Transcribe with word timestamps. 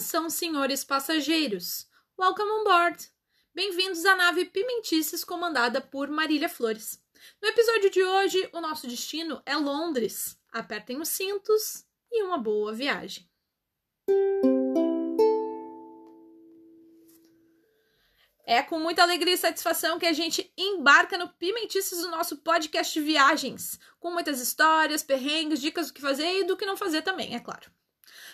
Atenção, 0.00 0.30
senhores 0.30 0.82
passageiros! 0.82 1.86
Welcome 2.18 2.50
on 2.50 2.64
board! 2.64 3.06
Bem-vindos 3.54 4.02
à 4.06 4.16
nave 4.16 4.46
Pimentices 4.46 5.22
comandada 5.22 5.78
por 5.78 6.08
Marília 6.08 6.48
Flores. 6.48 6.98
No 7.40 7.46
episódio 7.46 7.90
de 7.90 8.02
hoje, 8.02 8.48
o 8.54 8.62
nosso 8.62 8.86
destino 8.86 9.42
é 9.44 9.54
Londres. 9.58 10.38
Apertem 10.50 10.98
os 10.98 11.10
cintos 11.10 11.84
e 12.10 12.22
uma 12.22 12.38
boa 12.38 12.72
viagem. 12.72 13.28
É 18.46 18.62
com 18.62 18.80
muita 18.80 19.02
alegria 19.02 19.34
e 19.34 19.36
satisfação 19.36 19.98
que 19.98 20.06
a 20.06 20.14
gente 20.14 20.50
embarca 20.56 21.18
no 21.18 21.28
Pimentices 21.28 22.00
do 22.00 22.10
nosso 22.10 22.38
podcast 22.38 22.98
viagens, 22.98 23.78
com 23.98 24.10
muitas 24.10 24.40
histórias, 24.40 25.02
perrengues, 25.02 25.60
dicas 25.60 25.88
do 25.88 25.92
que 25.92 26.00
fazer 26.00 26.40
e 26.40 26.44
do 26.44 26.56
que 26.56 26.64
não 26.64 26.74
fazer 26.74 27.02
também, 27.02 27.34
é 27.34 27.38
claro. 27.38 27.70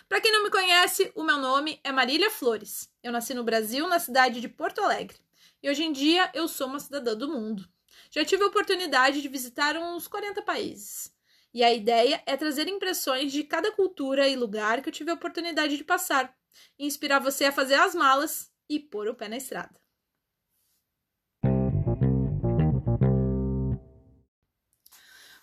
Para 0.09 0.21
quem 0.21 0.31
não 0.31 0.45
me 0.45 0.51
conhece, 0.51 1.11
o 1.17 1.25
meu 1.25 1.37
nome 1.37 1.81
é 1.83 1.91
Marília 1.91 2.31
Flores. 2.31 2.89
Eu 3.03 3.11
nasci 3.11 3.35
no 3.35 3.43
Brasil, 3.43 3.89
na 3.89 3.99
cidade 3.99 4.41
de 4.41 4.49
Porto 4.49 4.81
Alegre, 4.81 5.19
e 5.61 5.69
hoje 5.69 5.83
em 5.83 5.91
dia 5.91 6.31
eu 6.33 6.47
sou 6.47 6.69
uma 6.69 6.79
cidadã 6.79 7.17
do 7.17 7.29
mundo. 7.29 7.69
Já 8.13 8.25
tive 8.25 8.45
a 8.45 8.47
oportunidade 8.47 9.21
de 9.21 9.29
visitar 9.29 9.77
uns 9.77 10.07
40 10.07 10.43
países. 10.43 11.13
E 11.53 11.65
a 11.65 11.75
ideia 11.75 12.23
é 12.25 12.37
trazer 12.37 12.69
impressões 12.69 13.33
de 13.33 13.43
cada 13.43 13.73
cultura 13.73 14.29
e 14.29 14.37
lugar 14.37 14.81
que 14.81 14.89
eu 14.89 14.93
tive 14.93 15.11
a 15.11 15.15
oportunidade 15.15 15.77
de 15.77 15.83
passar, 15.83 16.33
e 16.79 16.87
inspirar 16.87 17.19
você 17.19 17.47
a 17.47 17.53
fazer 17.53 17.75
as 17.75 17.93
malas 17.93 18.53
e 18.69 18.79
pôr 18.79 19.09
o 19.09 19.15
pé 19.15 19.29
na 19.29 19.37
estrada. 19.37 19.75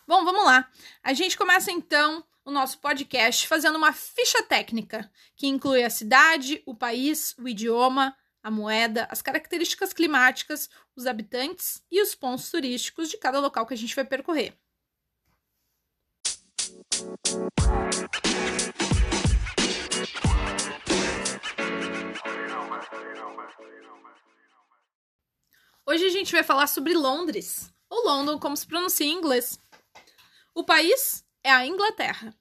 Bom, 0.08 0.24
vamos 0.24 0.46
lá. 0.46 0.72
A 1.04 1.12
gente 1.12 1.38
começa 1.38 1.70
então 1.70 2.26
o 2.46 2.52
nosso 2.52 2.78
podcast 2.80 3.48
fazendo 3.48 3.78
uma 3.78 3.94
ficha 3.94 4.44
técnica 4.44 5.10
que 5.36 5.48
inclui 5.48 5.84
a 5.84 5.90
cidade, 5.90 6.62
o 6.66 6.76
país, 6.76 7.36
o 7.38 7.48
idioma, 7.48 8.16
a 8.42 8.52
moeda, 8.52 9.08
as 9.10 9.22
características 9.22 9.94
climáticas, 9.94 10.70
os 10.96 11.08
habitantes 11.08 11.82
e 11.90 12.02
os 12.02 12.14
pontos 12.14 12.52
turísticos 12.52 13.10
de 13.10 13.18
cada 13.18 13.40
local 13.40 13.66
que 13.66 13.74
a 13.74 13.78
gente 13.78 13.96
vai 13.96 14.04
percorrer. 14.04 14.58
Hoje 25.86 26.06
a 26.06 26.10
gente 26.10 26.32
vai 26.32 26.44
falar 26.44 26.68
sobre 26.68 26.94
Londres, 26.94 27.72
ou 27.90 28.06
London, 28.06 28.40
como 28.40 28.58
se 28.58 28.66
pronuncia 28.66 29.06
em 29.06 29.14
inglês. 29.14 29.60
O 30.54 30.64
país 30.64 31.26
é 31.44 31.52
a 31.52 31.66
Inglaterra. 31.66 32.34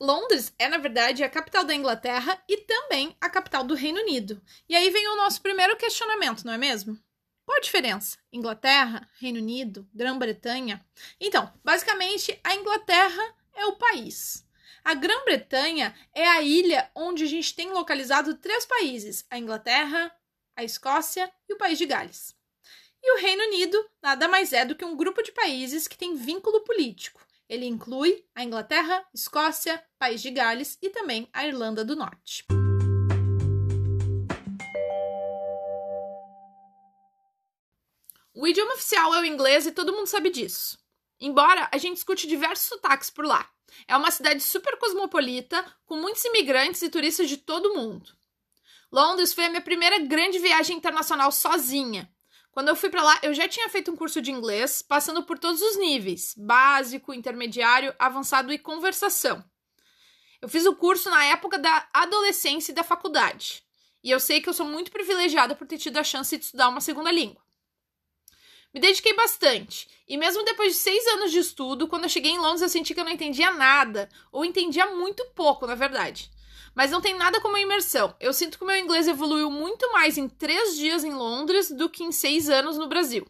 Londres 0.00 0.54
é, 0.58 0.68
na 0.68 0.78
verdade, 0.78 1.24
a 1.24 1.28
capital 1.28 1.64
da 1.64 1.74
Inglaterra 1.74 2.40
e 2.48 2.58
também 2.58 3.16
a 3.20 3.28
capital 3.28 3.64
do 3.64 3.74
Reino 3.74 4.00
Unido. 4.00 4.40
E 4.68 4.76
aí 4.76 4.90
vem 4.90 5.08
o 5.08 5.16
nosso 5.16 5.42
primeiro 5.42 5.76
questionamento, 5.76 6.44
não 6.44 6.52
é 6.52 6.58
mesmo? 6.58 6.96
Qual 7.44 7.58
a 7.58 7.60
diferença? 7.60 8.18
Inglaterra, 8.32 9.08
Reino 9.18 9.38
Unido, 9.38 9.88
Grã-Bretanha? 9.92 10.84
Então, 11.20 11.52
basicamente, 11.64 12.38
a 12.44 12.54
Inglaterra 12.54 13.22
é 13.54 13.66
o 13.66 13.76
país. 13.76 14.46
A 14.84 14.94
Grã-Bretanha 14.94 15.94
é 16.14 16.28
a 16.28 16.42
ilha 16.42 16.90
onde 16.94 17.24
a 17.24 17.26
gente 17.26 17.54
tem 17.54 17.70
localizado 17.70 18.34
três 18.34 18.64
países: 18.64 19.26
a 19.28 19.38
Inglaterra, 19.38 20.14
a 20.54 20.62
Escócia 20.62 21.32
e 21.48 21.54
o 21.54 21.58
País 21.58 21.76
de 21.76 21.86
Gales. 21.86 22.36
E 23.02 23.12
o 23.14 23.20
Reino 23.20 23.42
Unido 23.44 23.84
nada 24.02 24.28
mais 24.28 24.52
é 24.52 24.64
do 24.64 24.74
que 24.74 24.84
um 24.84 24.96
grupo 24.96 25.22
de 25.22 25.32
países 25.32 25.88
que 25.88 25.98
tem 25.98 26.14
vínculo 26.14 26.60
político. 26.60 27.20
Ele 27.48 27.64
inclui 27.64 28.26
a 28.34 28.44
Inglaterra, 28.44 29.02
Escócia, 29.14 29.82
País 29.98 30.20
de 30.20 30.30
Gales 30.30 30.76
e 30.82 30.90
também 30.90 31.28
a 31.32 31.46
Irlanda 31.46 31.82
do 31.82 31.96
Norte. 31.96 32.44
O 38.34 38.46
idioma 38.46 38.74
oficial 38.74 39.14
é 39.14 39.20
o 39.20 39.24
inglês 39.24 39.66
e 39.66 39.72
todo 39.72 39.92
mundo 39.92 40.06
sabe 40.06 40.30
disso. 40.30 40.78
Embora 41.18 41.68
a 41.72 41.78
gente 41.78 41.96
escute 41.96 42.26
diversos 42.26 42.66
sotaques 42.66 43.08
por 43.08 43.24
lá. 43.24 43.48
É 43.86 43.96
uma 43.96 44.10
cidade 44.10 44.42
super 44.42 44.78
cosmopolita, 44.78 45.64
com 45.86 45.96
muitos 45.96 46.24
imigrantes 46.24 46.82
e 46.82 46.90
turistas 46.90 47.28
de 47.28 47.38
todo 47.38 47.74
mundo. 47.74 48.16
Londres 48.92 49.32
foi 49.32 49.46
a 49.46 49.50
minha 49.50 49.60
primeira 49.60 49.98
grande 49.98 50.38
viagem 50.38 50.76
internacional 50.76 51.32
sozinha, 51.32 52.10
quando 52.58 52.70
eu 52.70 52.74
fui 52.74 52.90
para 52.90 53.04
lá, 53.04 53.20
eu 53.22 53.32
já 53.32 53.46
tinha 53.46 53.68
feito 53.68 53.88
um 53.92 53.94
curso 53.94 54.20
de 54.20 54.32
inglês, 54.32 54.82
passando 54.82 55.22
por 55.22 55.38
todos 55.38 55.62
os 55.62 55.78
níveis: 55.78 56.34
básico, 56.36 57.14
intermediário, 57.14 57.94
avançado 58.00 58.52
e 58.52 58.58
conversação. 58.58 59.44
Eu 60.42 60.48
fiz 60.48 60.66
o 60.66 60.74
curso 60.74 61.08
na 61.08 61.24
época 61.26 61.56
da 61.56 61.88
adolescência 61.92 62.72
e 62.72 62.74
da 62.74 62.82
faculdade. 62.82 63.62
E 64.02 64.10
eu 64.10 64.18
sei 64.18 64.40
que 64.40 64.48
eu 64.48 64.52
sou 64.52 64.66
muito 64.66 64.90
privilegiada 64.90 65.54
por 65.54 65.68
ter 65.68 65.78
tido 65.78 65.98
a 65.98 66.02
chance 66.02 66.36
de 66.36 66.46
estudar 66.46 66.68
uma 66.68 66.80
segunda 66.80 67.12
língua. 67.12 67.40
Me 68.74 68.80
dediquei 68.80 69.14
bastante, 69.14 69.88
e 70.08 70.16
mesmo 70.16 70.44
depois 70.44 70.72
de 70.72 70.80
seis 70.80 71.06
anos 71.06 71.30
de 71.30 71.38
estudo, 71.38 71.86
quando 71.86 72.06
eu 72.06 72.10
cheguei 72.10 72.32
em 72.32 72.38
Londres, 72.38 72.62
eu 72.62 72.68
senti 72.68 72.92
que 72.92 72.98
eu 72.98 73.04
não 73.04 73.12
entendia 73.12 73.52
nada, 73.52 74.08
ou 74.32 74.44
entendia 74.44 74.96
muito 74.96 75.24
pouco, 75.26 75.64
na 75.64 75.76
verdade. 75.76 76.28
Mas 76.78 76.92
não 76.92 77.00
tem 77.00 77.16
nada 77.16 77.40
como 77.40 77.56
a 77.56 77.60
imersão. 77.60 78.14
Eu 78.20 78.32
sinto 78.32 78.56
que 78.56 78.62
o 78.62 78.66
meu 78.68 78.76
inglês 78.76 79.08
evoluiu 79.08 79.50
muito 79.50 79.90
mais 79.90 80.16
em 80.16 80.28
três 80.28 80.76
dias 80.76 81.02
em 81.02 81.12
Londres 81.12 81.72
do 81.72 81.90
que 81.90 82.04
em 82.04 82.12
seis 82.12 82.48
anos 82.48 82.78
no 82.78 82.86
Brasil. 82.86 83.26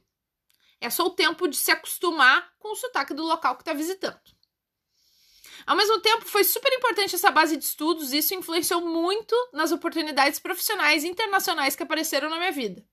É 0.78 0.90
só 0.90 1.06
o 1.06 1.14
tempo 1.14 1.48
de 1.48 1.56
se 1.56 1.70
acostumar 1.70 2.52
com 2.58 2.70
o 2.70 2.76
sotaque 2.76 3.14
do 3.14 3.22
local 3.22 3.56
que 3.56 3.62
está 3.62 3.72
visitando. 3.72 4.20
Ao 5.66 5.74
mesmo 5.74 5.98
tempo, 6.00 6.26
foi 6.26 6.44
super 6.44 6.70
importante 6.74 7.14
essa 7.14 7.30
base 7.30 7.56
de 7.56 7.64
estudos 7.64 8.12
e 8.12 8.18
isso 8.18 8.34
influenciou 8.34 8.82
muito 8.82 9.34
nas 9.54 9.72
oportunidades 9.72 10.38
profissionais 10.38 11.02
e 11.02 11.08
internacionais 11.08 11.74
que 11.74 11.82
apareceram 11.82 12.28
na 12.28 12.36
minha 12.36 12.52
vida. 12.52 12.84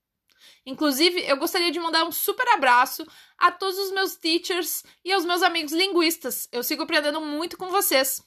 Inclusive, 0.64 1.22
eu 1.28 1.36
gostaria 1.36 1.70
de 1.70 1.78
mandar 1.78 2.06
um 2.06 2.12
super 2.12 2.48
abraço 2.54 3.06
a 3.36 3.52
todos 3.52 3.78
os 3.78 3.90
meus 3.90 4.16
teachers 4.16 4.82
e 5.04 5.12
aos 5.12 5.26
meus 5.26 5.42
amigos 5.42 5.72
linguistas. 5.72 6.48
Eu 6.50 6.62
sigo 6.62 6.82
aprendendo 6.82 7.20
muito 7.20 7.58
com 7.58 7.68
vocês. 7.68 8.24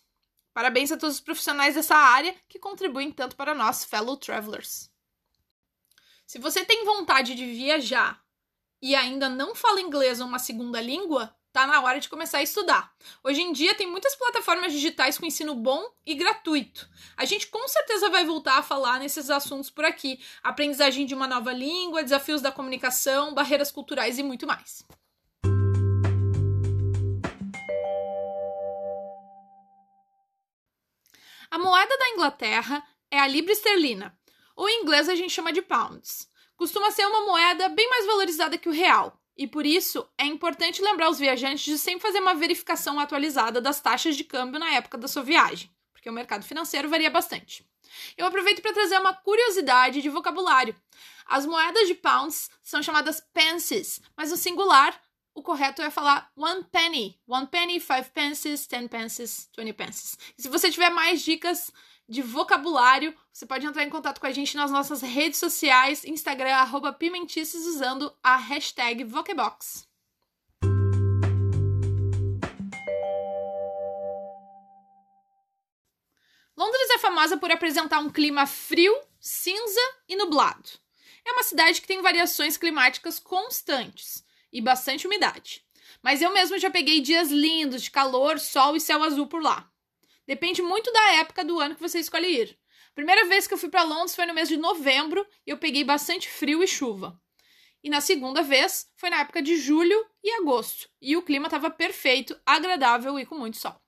Parabéns 0.60 0.92
a 0.92 0.98
todos 0.98 1.16
os 1.16 1.22
profissionais 1.22 1.76
dessa 1.76 1.96
área 1.96 2.36
que 2.50 2.60
contribuem 2.60 3.14
tanto 3.14 3.34
para 3.34 3.56
nós, 3.56 3.86
fellow 3.86 4.18
travelers. 4.18 4.92
Se 6.28 6.38
você 6.38 6.66
tem 6.66 6.84
vontade 6.84 7.34
de 7.34 7.46
viajar 7.46 8.22
e 8.82 8.94
ainda 8.94 9.30
não 9.30 9.56
fala 9.56 9.80
inglês 9.80 10.20
ou 10.20 10.28
uma 10.28 10.38
segunda 10.38 10.82
língua, 10.82 11.34
tá 11.54 11.66
na 11.66 11.80
hora 11.82 11.98
de 11.98 12.10
começar 12.10 12.40
a 12.40 12.44
estudar. 12.44 12.94
Hoje 13.24 13.40
em 13.40 13.54
dia 13.54 13.74
tem 13.74 13.90
muitas 13.90 14.18
plataformas 14.18 14.74
digitais 14.74 15.18
com 15.18 15.26
ensino 15.26 15.56
bom 15.56 15.82
e 16.06 16.14
gratuito. 16.14 16.90
A 17.16 17.24
gente 17.24 17.48
com 17.48 17.66
certeza 17.70 18.10
vai 18.10 18.26
voltar 18.26 18.58
a 18.58 18.62
falar 18.62 19.00
nesses 19.00 19.30
assuntos 19.30 19.70
por 19.70 19.86
aqui: 19.86 20.20
aprendizagem 20.44 21.06
de 21.06 21.16
uma 21.16 21.26
nova 21.26 21.54
língua, 21.54 22.04
desafios 22.04 22.42
da 22.42 22.52
comunicação, 22.52 23.34
barreiras 23.34 23.72
culturais 23.72 24.20
e 24.20 24.24
muito 24.24 24.46
mais. 24.46 24.86
A 31.52 31.58
moeda 31.58 31.98
da 31.98 32.10
Inglaterra 32.10 32.84
é 33.10 33.20
a 33.20 33.28
libra 33.28 33.52
esterlina, 33.52 34.16
ou 34.56 34.70
em 34.70 34.84
inglês 34.84 35.10
a 35.10 35.16
gente 35.16 35.34
chama 35.34 35.52
de 35.52 35.64
pounds. 35.64 36.30
Costuma 36.56 36.92
ser 36.92 37.08
uma 37.08 37.26
moeda 37.26 37.70
bem 37.70 37.90
mais 37.90 38.06
valorizada 38.06 38.56
que 38.56 38.70
o 38.70 38.72
real, 38.72 39.20
e 39.36 39.48
por 39.48 39.66
isso 39.66 40.08
é 40.16 40.26
importante 40.26 40.80
lembrar 40.80 41.10
os 41.10 41.18
viajantes 41.18 41.64
de 41.64 41.80
sempre 41.80 42.02
fazer 42.02 42.20
uma 42.20 42.36
verificação 42.36 43.00
atualizada 43.00 43.60
das 43.60 43.82
taxas 43.82 44.16
de 44.16 44.24
câmbio 44.24 44.60
na 44.60 44.70
época 44.74 44.96
da 44.96 45.08
sua 45.08 45.24
viagem, 45.24 45.72
porque 45.92 46.08
o 46.08 46.14
mercado 46.14 46.46
financeiro 46.46 46.88
varia 46.88 47.10
bastante. 47.10 47.68
Eu 48.16 48.28
aproveito 48.28 48.62
para 48.62 48.74
trazer 48.74 49.00
uma 49.00 49.16
curiosidade 49.16 50.04
de 50.04 50.10
vocabulário. 50.10 50.76
As 51.26 51.48
moedas 51.48 51.88
de 51.88 51.96
pounds 51.96 52.52
são 52.62 52.84
chamadas 52.84 53.24
pences, 53.34 54.00
mas 54.16 54.30
no 54.30 54.38
singular 54.38 55.02
o 55.40 55.44
correto 55.44 55.82
é 55.82 55.90
falar 55.90 56.30
one 56.36 56.66
penny. 56.66 57.18
One 57.26 57.48
penny, 57.48 57.80
five 57.80 58.12
pences, 58.14 58.68
ten 58.68 58.88
pences, 58.88 59.50
twenty 59.54 59.72
pences. 59.72 60.18
E 60.38 60.42
se 60.42 60.50
você 60.50 60.70
tiver 60.70 60.90
mais 60.90 61.22
dicas 61.22 61.72
de 62.08 62.22
vocabulário, 62.22 63.16
você 63.32 63.46
pode 63.46 63.66
entrar 63.66 63.84
em 63.84 63.90
contato 63.90 64.20
com 64.20 64.28
a 64.28 64.32
gente 64.32 64.58
nas 64.58 64.70
nossas 64.70 65.02
redes 65.02 65.40
sociais, 65.40 66.04
Instagram, 66.04 66.56
arroba 66.56 66.92
Pimentices, 66.92 67.66
usando 67.66 68.14
a 68.22 68.36
hashtag 68.36 69.06
Vocebox. 69.06 69.88
Londres 76.58 76.90
é 76.90 76.98
famosa 76.98 77.38
por 77.38 77.50
apresentar 77.50 78.00
um 78.00 78.10
clima 78.10 78.46
frio, 78.46 78.94
cinza 79.22 79.80
e 80.10 80.18
nublado. 80.18 80.70
É 81.26 81.32
uma 81.32 81.44
cidade 81.44 81.80
que 81.80 81.88
tem 81.88 82.02
variações 82.02 82.58
climáticas 82.58 83.20
constantes 83.20 84.28
e 84.52 84.62
bastante 84.62 85.08
umidade. 85.08 85.64
Mas 86.02 86.22
eu 86.22 86.32
mesmo 86.32 86.58
já 86.58 86.70
peguei 86.70 87.02
dias 87.02 87.30
lindos 87.30 87.84
de 87.84 87.92
calor, 87.92 88.40
sol 88.40 88.76
e 88.76 88.80
céu 88.80 89.04
azul 89.04 89.28
por 89.28 89.42
lá. 89.42 89.70
Depende 90.28 90.62
muito 90.62 90.92
da 90.92 91.14
época 91.14 91.44
do 91.44 91.60
ano 91.60 91.76
que 91.76 91.82
você 91.82 92.00
escolhe 92.00 92.28
ir. 92.28 92.60
primeira 92.94 93.26
vez 93.26 93.48
que 93.48 93.54
eu 93.54 93.58
fui 93.58 93.70
para 93.70 93.84
Londres 93.84 94.16
foi 94.16 94.26
no 94.26 94.34
mês 94.34 94.48
de 94.48 94.58
novembro 94.58 95.26
e 95.46 95.50
eu 95.50 95.58
peguei 95.58 95.84
bastante 95.84 96.30
frio 96.30 96.64
e 96.64 96.68
chuva. 96.68 97.20
E 97.84 97.90
na 97.90 98.02
segunda 98.02 98.42
vez 98.44 98.90
foi 98.96 99.10
na 99.10 99.22
época 99.22 99.42
de 99.42 99.56
julho 99.58 100.06
e 100.24 100.30
agosto, 100.32 100.90
e 101.02 101.16
o 101.16 101.22
clima 101.22 101.48
estava 101.48 101.70
perfeito, 101.70 102.40
agradável 102.46 103.18
e 103.18 103.26
com 103.26 103.36
muito 103.36 103.58
sol. 103.58 103.82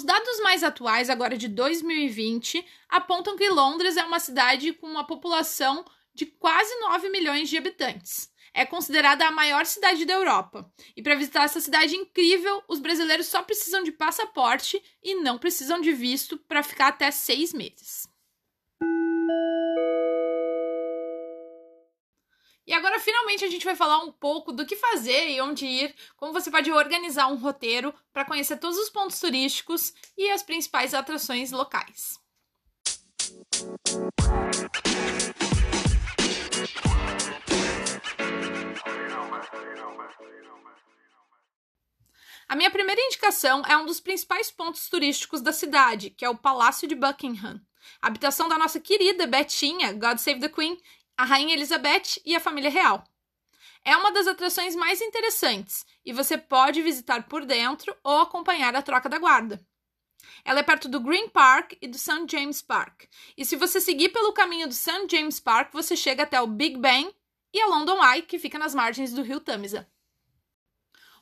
Os 0.00 0.04
dados 0.04 0.40
mais 0.40 0.64
atuais, 0.64 1.10
agora 1.10 1.36
de 1.36 1.46
2020, 1.46 2.66
apontam 2.88 3.36
que 3.36 3.50
Londres 3.50 3.98
é 3.98 4.02
uma 4.02 4.18
cidade 4.18 4.72
com 4.72 4.86
uma 4.86 5.06
população 5.06 5.84
de 6.14 6.24
quase 6.24 6.74
9 6.80 7.10
milhões 7.10 7.50
de 7.50 7.58
habitantes. 7.58 8.32
É 8.54 8.64
considerada 8.64 9.26
a 9.26 9.30
maior 9.30 9.66
cidade 9.66 10.06
da 10.06 10.14
Europa. 10.14 10.72
E 10.96 11.02
para 11.02 11.16
visitar 11.16 11.44
essa 11.44 11.60
cidade 11.60 11.94
incrível, 11.94 12.62
os 12.66 12.80
brasileiros 12.80 13.26
só 13.26 13.42
precisam 13.42 13.82
de 13.82 13.92
passaporte 13.92 14.82
e 15.02 15.16
não 15.16 15.36
precisam 15.36 15.78
de 15.82 15.92
visto 15.92 16.38
para 16.48 16.62
ficar 16.62 16.88
até 16.88 17.10
seis 17.10 17.52
meses. 17.52 18.08
E 22.70 22.72
agora, 22.72 23.00
finalmente, 23.00 23.44
a 23.44 23.48
gente 23.48 23.64
vai 23.64 23.74
falar 23.74 23.98
um 23.98 24.12
pouco 24.12 24.52
do 24.52 24.64
que 24.64 24.76
fazer 24.76 25.28
e 25.28 25.40
onde 25.40 25.66
ir, 25.66 25.92
como 26.16 26.32
você 26.32 26.52
pode 26.52 26.70
organizar 26.70 27.26
um 27.26 27.34
roteiro 27.34 27.92
para 28.12 28.24
conhecer 28.24 28.58
todos 28.58 28.78
os 28.78 28.88
pontos 28.88 29.18
turísticos 29.18 29.92
e 30.16 30.30
as 30.30 30.44
principais 30.44 30.94
atrações 30.94 31.50
locais. 31.50 32.20
A 42.48 42.54
minha 42.54 42.70
primeira 42.70 43.00
indicação 43.00 43.64
é 43.66 43.76
um 43.76 43.84
dos 43.84 43.98
principais 43.98 44.48
pontos 44.52 44.88
turísticos 44.88 45.40
da 45.40 45.52
cidade, 45.52 46.10
que 46.10 46.24
é 46.24 46.30
o 46.30 46.38
Palácio 46.38 46.86
de 46.86 46.94
Buckingham, 46.94 47.60
habitação 48.00 48.48
da 48.48 48.56
nossa 48.56 48.78
querida 48.78 49.26
Betinha, 49.26 49.92
God 49.92 50.18
Save 50.18 50.38
the 50.38 50.48
Queen, 50.48 50.80
a 51.20 51.24
Rainha 51.24 51.52
Elizabeth 51.52 52.18
e 52.24 52.34
a 52.34 52.40
família 52.40 52.70
real. 52.70 53.04
É 53.84 53.94
uma 53.94 54.10
das 54.10 54.26
atrações 54.26 54.74
mais 54.74 55.02
interessantes 55.02 55.84
e 56.02 56.14
você 56.14 56.38
pode 56.38 56.80
visitar 56.80 57.24
por 57.24 57.44
dentro 57.44 57.94
ou 58.02 58.22
acompanhar 58.22 58.74
a 58.74 58.80
troca 58.80 59.06
da 59.06 59.18
guarda. 59.18 59.62
Ela 60.42 60.60
é 60.60 60.62
perto 60.62 60.88
do 60.88 60.98
Green 60.98 61.28
Park 61.28 61.74
e 61.78 61.86
do 61.86 61.98
St. 61.98 62.24
James 62.26 62.62
Park. 62.62 63.02
E 63.36 63.44
se 63.44 63.54
você 63.54 63.82
seguir 63.82 64.08
pelo 64.08 64.32
caminho 64.32 64.66
do 64.66 64.72
St. 64.72 65.06
James 65.10 65.38
Park, 65.38 65.74
você 65.74 65.94
chega 65.94 66.22
até 66.22 66.40
o 66.40 66.46
Big 66.46 66.78
Ben 66.78 67.14
e 67.52 67.60
a 67.60 67.66
London 67.66 68.02
Eye, 68.02 68.22
que 68.22 68.38
fica 68.38 68.58
nas 68.58 68.74
margens 68.74 69.12
do 69.12 69.20
rio 69.20 69.40
Tamisa. 69.40 69.86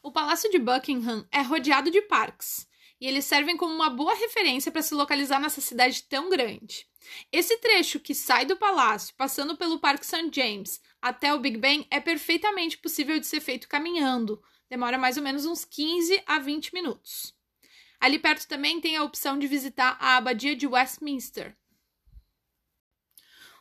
O 0.01 0.13
Palácio 0.13 0.49
de 0.49 0.61
Buckingham 0.61 1.27
é 1.33 1.43
rodeado 1.43 1.91
de 1.91 2.03
parques, 2.03 2.68
e 3.01 3.07
eles 3.07 3.25
servem 3.25 3.57
como 3.57 3.75
uma 3.75 3.91
boa 3.91 4.15
referência 4.15 4.73
para 4.73 4.83
se 4.83 4.95
localizar 4.95 5.41
nessa 5.41 5.61
cidade 5.61 6.03
tão 6.05 6.29
grande. 6.29 6.87
Esse 7.33 7.57
trecho 7.59 8.01
que 8.01 8.15
sai 8.15 8.45
do 8.45 8.57
palácio, 8.57 9.15
passando 9.17 9.57
pelo 9.57 9.79
Parque 9.79 10.07
St. 10.07 10.31
James 10.33 10.81
até 11.01 11.33
o 11.33 11.39
Big 11.39 11.57
Ben, 11.59 11.87
é 11.91 12.01
perfeitamente 12.01 12.77
possível 12.79 13.19
de 13.19 13.27
ser 13.27 13.41
feito 13.41 13.69
caminhando. 13.69 14.43
Demora 14.69 14.99
mais 14.99 15.17
ou 15.17 15.23
menos 15.23 15.47
uns 15.47 15.65
15 15.65 16.23
a 16.27 16.39
20 16.39 16.75
minutos. 16.75 17.35
Ali 18.01 18.19
perto 18.19 18.47
também 18.47 18.81
tem 18.81 18.97
a 18.97 19.05
opção 19.05 19.39
de 19.39 19.47
visitar 19.47 19.97
a 20.01 20.17
Abadia 20.17 20.55
de 20.55 20.67
Westminster. 20.67 21.57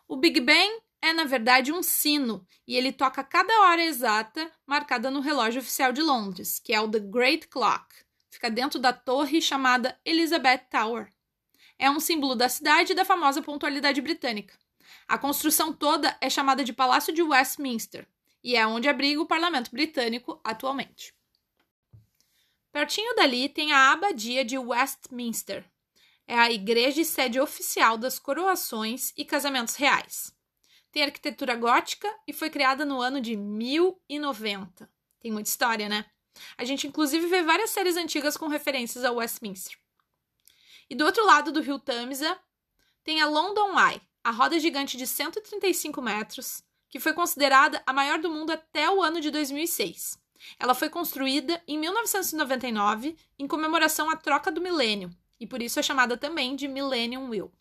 O 0.07 0.15
Big 0.15 0.39
Ben 0.39 0.81
é, 1.01 1.13
na 1.13 1.25
verdade, 1.25 1.71
um 1.71 1.83
sino 1.83 2.45
e 2.67 2.75
ele 2.75 2.91
toca 2.91 3.23
cada 3.23 3.53
hora 3.61 3.83
exata 3.83 4.51
marcada 4.65 5.11
no 5.11 5.19
relógio 5.19 5.61
oficial 5.61 5.91
de 5.91 6.01
Londres, 6.01 6.59
que 6.59 6.73
é 6.73 6.81
o 6.81 6.89
The 6.89 6.99
Great 6.99 7.47
Clock. 7.47 8.06
Fica 8.37 8.51
dentro 8.51 8.77
da 8.77 8.93
torre 8.93 9.41
chamada 9.41 9.99
Elizabeth 10.05 10.67
Tower 10.69 11.11
é 11.79 11.89
um 11.89 11.99
símbolo 11.99 12.35
da 12.35 12.47
cidade 12.47 12.91
e 12.91 12.95
da 12.95 13.03
famosa 13.03 13.41
pontualidade 13.41 13.99
britânica. 13.99 14.53
A 15.07 15.17
construção 15.17 15.73
toda 15.73 16.15
é 16.21 16.29
chamada 16.29 16.63
de 16.63 16.71
Palácio 16.71 17.11
de 17.11 17.23
Westminster 17.23 18.07
e 18.43 18.55
é 18.55 18.67
onde 18.67 18.87
abriga 18.87 19.19
o 19.19 19.25
parlamento 19.25 19.71
britânico 19.71 20.39
atualmente. 20.43 21.15
Pertinho 22.71 23.15
dali 23.15 23.49
tem 23.49 23.71
a 23.71 23.91
Abadia 23.91 24.45
de 24.45 24.55
Westminster. 24.55 25.65
É 26.27 26.37
a 26.37 26.51
igreja 26.51 27.01
e 27.01 27.05
sede 27.05 27.39
oficial 27.39 27.97
das 27.97 28.19
coroações 28.19 29.13
e 29.17 29.25
casamentos 29.25 29.73
reais. 29.73 30.31
Tem 30.91 31.01
arquitetura 31.01 31.55
gótica 31.55 32.07
e 32.27 32.31
foi 32.31 32.51
criada 32.51 32.85
no 32.85 33.01
ano 33.01 33.19
de 33.19 33.35
1090. 33.35 34.87
Tem 35.19 35.31
muita 35.31 35.49
história, 35.49 35.89
né? 35.89 36.05
A 36.57 36.63
gente 36.65 36.87
inclusive 36.87 37.27
vê 37.27 37.43
várias 37.43 37.69
séries 37.69 37.97
antigas 37.97 38.37
com 38.37 38.47
referências 38.47 39.03
ao 39.03 39.15
Westminster. 39.15 39.77
E 40.89 40.95
do 40.95 41.05
outro 41.05 41.25
lado 41.25 41.51
do 41.51 41.61
rio 41.61 41.79
Tamisa 41.79 42.37
tem 43.03 43.21
a 43.21 43.27
London 43.27 43.77
Eye, 43.79 44.01
a 44.23 44.31
roda 44.31 44.59
gigante 44.59 44.97
de 44.97 45.07
135 45.07 46.01
metros, 46.01 46.63
que 46.89 46.99
foi 46.99 47.13
considerada 47.13 47.81
a 47.85 47.93
maior 47.93 48.19
do 48.19 48.29
mundo 48.29 48.51
até 48.51 48.89
o 48.89 49.01
ano 49.01 49.19
de 49.19 49.31
2006. 49.31 50.17
Ela 50.59 50.75
foi 50.75 50.89
construída 50.89 51.61
em 51.67 51.77
1999 51.77 53.17
em 53.37 53.47
comemoração 53.47 54.09
à 54.09 54.15
troca 54.15 54.51
do 54.51 54.61
milênio, 54.61 55.09
e 55.39 55.45
por 55.45 55.61
isso 55.61 55.79
é 55.79 55.83
chamada 55.83 56.17
também 56.17 56.55
de 56.55 56.67
Millennium 56.67 57.29
Wheel. 57.29 57.51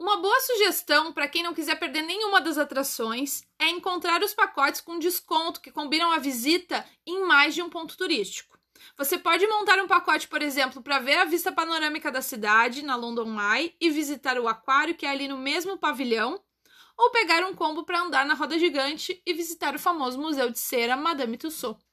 Uma 0.00 0.16
boa 0.16 0.40
sugestão 0.40 1.12
para 1.12 1.28
quem 1.28 1.42
não 1.42 1.52
quiser 1.52 1.78
perder 1.78 2.00
nenhuma 2.00 2.40
das 2.40 2.56
atrações 2.56 3.42
é 3.58 3.68
encontrar 3.68 4.22
os 4.22 4.32
pacotes 4.32 4.80
com 4.80 4.98
desconto 4.98 5.60
que 5.60 5.70
combinam 5.70 6.10
a 6.10 6.16
visita 6.16 6.86
em 7.06 7.26
mais 7.26 7.54
de 7.54 7.60
um 7.60 7.68
ponto 7.68 7.98
turístico. 7.98 8.58
Você 8.96 9.18
pode 9.18 9.46
montar 9.46 9.78
um 9.78 9.86
pacote, 9.86 10.26
por 10.26 10.40
exemplo, 10.40 10.82
para 10.82 11.00
ver 11.00 11.18
a 11.18 11.26
vista 11.26 11.52
panorâmica 11.52 12.10
da 12.10 12.22
cidade 12.22 12.82
na 12.82 12.96
London 12.96 13.36
Eye 13.38 13.76
e 13.78 13.90
visitar 13.90 14.38
o 14.38 14.48
aquário 14.48 14.94
que 14.94 15.04
é 15.04 15.10
ali 15.10 15.28
no 15.28 15.36
mesmo 15.36 15.76
pavilhão, 15.76 16.42
ou 16.96 17.10
pegar 17.10 17.44
um 17.44 17.54
combo 17.54 17.84
para 17.84 18.00
andar 18.00 18.24
na 18.24 18.32
roda 18.32 18.58
gigante 18.58 19.20
e 19.26 19.34
visitar 19.34 19.74
o 19.74 19.78
famoso 19.78 20.18
Museu 20.18 20.48
de 20.48 20.58
Cera 20.58 20.96
Madame 20.96 21.36
Tussauds. 21.36 21.89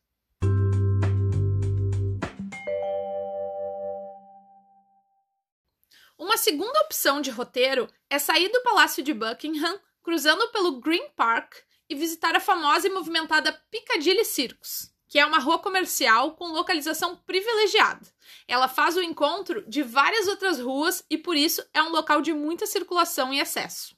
Uma 6.17 6.37
segunda 6.37 6.81
opção 6.81 7.21
de 7.21 7.29
roteiro 7.29 7.87
é 8.09 8.17
sair 8.17 8.49
do 8.49 8.61
Palácio 8.63 9.03
de 9.03 9.13
Buckingham, 9.13 9.79
cruzando 10.01 10.47
pelo 10.49 10.79
Green 10.79 11.09
Park 11.15 11.55
e 11.89 11.95
visitar 11.95 12.35
a 12.35 12.39
famosa 12.39 12.87
e 12.87 12.91
movimentada 12.91 13.53
Piccadilly 13.69 14.25
Circus 14.25 14.91
que 15.07 15.19
é 15.19 15.25
uma 15.25 15.39
rua 15.39 15.59
comercial 15.59 16.35
com 16.35 16.51
localização 16.51 17.15
privilegiada. 17.15 18.05
Ela 18.47 18.67
faz 18.67 18.97
o 18.97 19.01
encontro 19.01 19.67
de 19.67 19.81
várias 19.81 20.27
outras 20.27 20.59
ruas 20.59 21.03
e 21.09 21.17
por 21.17 21.35
isso 21.35 21.65
é 21.73 21.81
um 21.81 21.89
local 21.89 22.21
de 22.21 22.33
muita 22.33 22.65
circulação 22.65 23.33
e 23.33 23.39
acesso. 23.39 23.95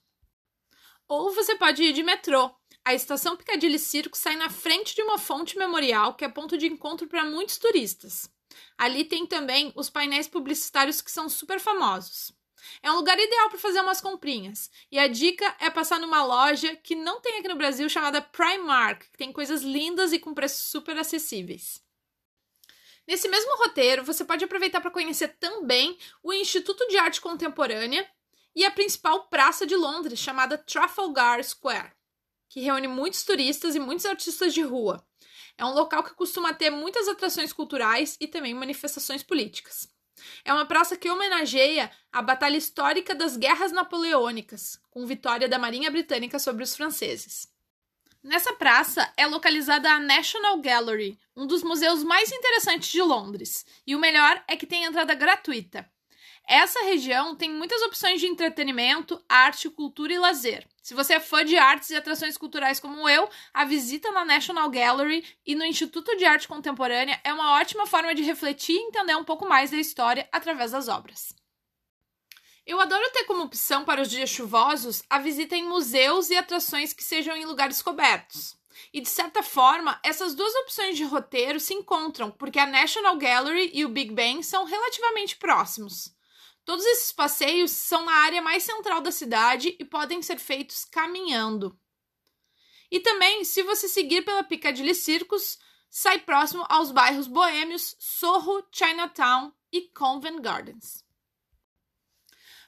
Ou 1.07 1.31
você 1.31 1.55
pode 1.55 1.83
ir 1.83 1.93
de 1.93 2.03
metrô. 2.03 2.51
A 2.85 2.93
estação 2.93 3.35
Piccadilly 3.35 3.79
Circus 3.79 4.19
sai 4.19 4.35
na 4.35 4.49
frente 4.49 4.95
de 4.95 5.01
uma 5.01 5.17
fonte 5.17 5.57
memorial 5.57 6.13
que 6.13 6.23
é 6.23 6.29
ponto 6.29 6.57
de 6.57 6.67
encontro 6.67 7.07
para 7.07 7.25
muitos 7.25 7.57
turistas. 7.57 8.29
Ali 8.77 9.03
tem 9.03 9.25
também 9.25 9.71
os 9.75 9.89
painéis 9.89 10.27
publicitários 10.27 11.01
que 11.01 11.11
são 11.11 11.29
super 11.29 11.59
famosos. 11.59 12.31
É 12.81 12.91
um 12.91 12.95
lugar 12.95 13.17
ideal 13.17 13.49
para 13.49 13.59
fazer 13.59 13.81
umas 13.81 14.01
comprinhas. 14.01 14.69
E 14.91 14.99
a 14.99 15.07
dica 15.07 15.55
é 15.59 15.69
passar 15.69 15.99
numa 15.99 16.23
loja 16.23 16.75
que 16.75 16.95
não 16.95 17.21
tem 17.21 17.37
aqui 17.37 17.47
no 17.47 17.55
Brasil 17.55 17.87
chamada 17.89 18.21
Primark, 18.21 19.09
que 19.11 19.17
tem 19.17 19.31
coisas 19.31 19.61
lindas 19.61 20.13
e 20.13 20.19
com 20.19 20.33
preços 20.33 20.65
super 20.65 20.97
acessíveis. 20.97 21.81
Nesse 23.07 23.27
mesmo 23.27 23.57
roteiro, 23.57 24.03
você 24.03 24.23
pode 24.23 24.43
aproveitar 24.45 24.81
para 24.81 24.91
conhecer 24.91 25.29
também 25.39 25.97
o 26.21 26.31
Instituto 26.31 26.87
de 26.87 26.97
Arte 26.97 27.19
Contemporânea 27.19 28.07
e 28.55 28.63
a 28.63 28.71
principal 28.71 29.27
praça 29.29 29.65
de 29.65 29.75
Londres, 29.75 30.19
chamada 30.19 30.57
Trafalgar 30.57 31.43
Square, 31.43 31.91
que 32.47 32.59
reúne 32.59 32.87
muitos 32.87 33.23
turistas 33.23 33.75
e 33.75 33.79
muitos 33.79 34.05
artistas 34.05 34.53
de 34.53 34.61
rua. 34.61 35.03
É 35.59 35.65
um 35.65 35.73
local 35.73 36.01
que 36.01 36.13
costuma 36.13 36.53
ter 36.53 36.69
muitas 36.69 37.09
atrações 37.09 37.51
culturais 37.51 38.15
e 38.17 38.29
também 38.29 38.53
manifestações 38.53 39.21
políticas. 39.21 39.89
É 40.45 40.53
uma 40.53 40.65
praça 40.65 40.95
que 40.95 41.09
homenageia 41.09 41.91
a 42.13 42.21
batalha 42.21 42.55
histórica 42.55 43.13
das 43.13 43.35
guerras 43.35 43.73
napoleônicas, 43.73 44.79
com 44.89 45.05
vitória 45.05 45.49
da 45.49 45.59
Marinha 45.59 45.91
Britânica 45.91 46.39
sobre 46.39 46.63
os 46.63 46.77
franceses. 46.77 47.51
Nessa 48.23 48.53
praça 48.53 49.11
é 49.17 49.27
localizada 49.27 49.91
a 49.91 49.99
National 49.99 50.61
Gallery, 50.61 51.19
um 51.35 51.45
dos 51.45 51.61
museus 51.61 52.05
mais 52.05 52.31
interessantes 52.31 52.89
de 52.89 53.01
Londres, 53.01 53.65
e 53.85 53.97
o 53.97 53.99
melhor 53.99 54.41
é 54.47 54.55
que 54.55 54.65
tem 54.65 54.85
entrada 54.85 55.13
gratuita. 55.13 55.85
Essa 56.47 56.85
região 56.85 57.35
tem 57.35 57.51
muitas 57.51 57.81
opções 57.81 58.21
de 58.21 58.27
entretenimento, 58.27 59.21
arte, 59.27 59.69
cultura 59.69 60.13
e 60.13 60.17
lazer. 60.17 60.65
Se 60.89 60.95
você 60.95 61.13
é 61.13 61.19
fã 61.19 61.45
de 61.45 61.55
artes 61.55 61.91
e 61.91 61.95
atrações 61.95 62.35
culturais 62.35 62.79
como 62.79 63.07
eu, 63.07 63.29
a 63.53 63.63
visita 63.63 64.09
na 64.09 64.25
National 64.25 64.67
Gallery 64.71 65.23
e 65.45 65.53
no 65.53 65.63
Instituto 65.63 66.17
de 66.17 66.25
Arte 66.25 66.47
Contemporânea 66.47 67.21
é 67.23 67.31
uma 67.31 67.59
ótima 67.59 67.85
forma 67.85 68.15
de 68.15 68.23
refletir 68.23 68.75
e 68.75 68.87
entender 68.87 69.15
um 69.15 69.23
pouco 69.23 69.47
mais 69.47 69.69
da 69.69 69.77
história 69.77 70.27
através 70.31 70.71
das 70.71 70.87
obras. 70.87 71.35
Eu 72.65 72.81
adoro 72.81 73.07
ter 73.11 73.25
como 73.25 73.43
opção 73.43 73.85
para 73.85 74.01
os 74.01 74.09
dias 74.09 74.31
chuvosos 74.31 75.03
a 75.07 75.19
visita 75.19 75.55
em 75.55 75.63
museus 75.63 76.31
e 76.31 76.35
atrações 76.35 76.91
que 76.91 77.03
sejam 77.03 77.35
em 77.35 77.45
lugares 77.45 77.83
cobertos. 77.83 78.57
E 78.91 78.99
de 78.99 79.09
certa 79.09 79.43
forma, 79.43 79.99
essas 80.03 80.33
duas 80.33 80.55
opções 80.55 80.97
de 80.97 81.03
roteiro 81.03 81.59
se 81.59 81.75
encontram, 81.75 82.31
porque 82.31 82.57
a 82.57 82.65
National 82.65 83.15
Gallery 83.15 83.69
e 83.75 83.85
o 83.85 83.89
Big 83.89 84.11
Ben 84.11 84.41
são 84.41 84.65
relativamente 84.65 85.35
próximos. 85.35 86.17
Todos 86.69 86.85
esses 86.85 87.11
passeios 87.11 87.71
são 87.71 88.05
na 88.05 88.11
área 88.11 88.43
mais 88.43 88.61
central 88.61 89.01
da 89.01 89.11
cidade 89.11 89.75
e 89.79 89.83
podem 89.83 90.21
ser 90.21 90.37
feitos 90.37 90.85
caminhando. 90.85 91.75
E 92.91 92.99
também, 92.99 93.43
se 93.43 93.63
você 93.63 93.87
seguir 93.87 94.21
pela 94.21 94.43
Piccadilly 94.43 94.93
Circus, 94.93 95.57
sai 95.89 96.19
próximo 96.19 96.63
aos 96.69 96.91
bairros 96.91 97.25
boêmios 97.25 97.95
Soho, 97.97 98.63
Chinatown 98.71 99.51
e 99.71 99.81
Covent 99.81 100.41
Gardens. 100.41 101.03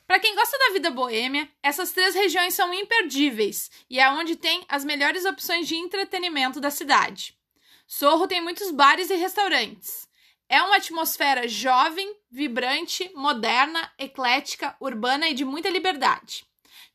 Para 0.07 0.19
quem 0.19 0.33
gosta 0.33 0.57
da 0.57 0.73
vida 0.73 0.89
boêmia, 0.89 1.47
essas 1.61 1.91
três 1.91 2.15
regiões 2.15 2.55
são 2.55 2.73
imperdíveis 2.73 3.69
e 3.87 3.99
é 3.99 4.09
onde 4.09 4.35
tem 4.35 4.65
as 4.67 4.83
melhores 4.83 5.25
opções 5.25 5.67
de 5.67 5.75
entretenimento 5.75 6.59
da 6.59 6.71
cidade. 6.71 7.37
Sorro 7.85 8.25
tem 8.25 8.41
muitos 8.41 8.71
bares 8.71 9.11
e 9.11 9.15
restaurantes. 9.15 10.09
É 10.49 10.59
uma 10.63 10.77
atmosfera 10.77 11.47
jovem, 11.47 12.19
vibrante, 12.31 13.11
moderna, 13.13 13.91
eclética, 13.97 14.75
urbana 14.79 15.27
e 15.27 15.33
de 15.33 15.43
muita 15.43 15.69
liberdade. 15.69 16.45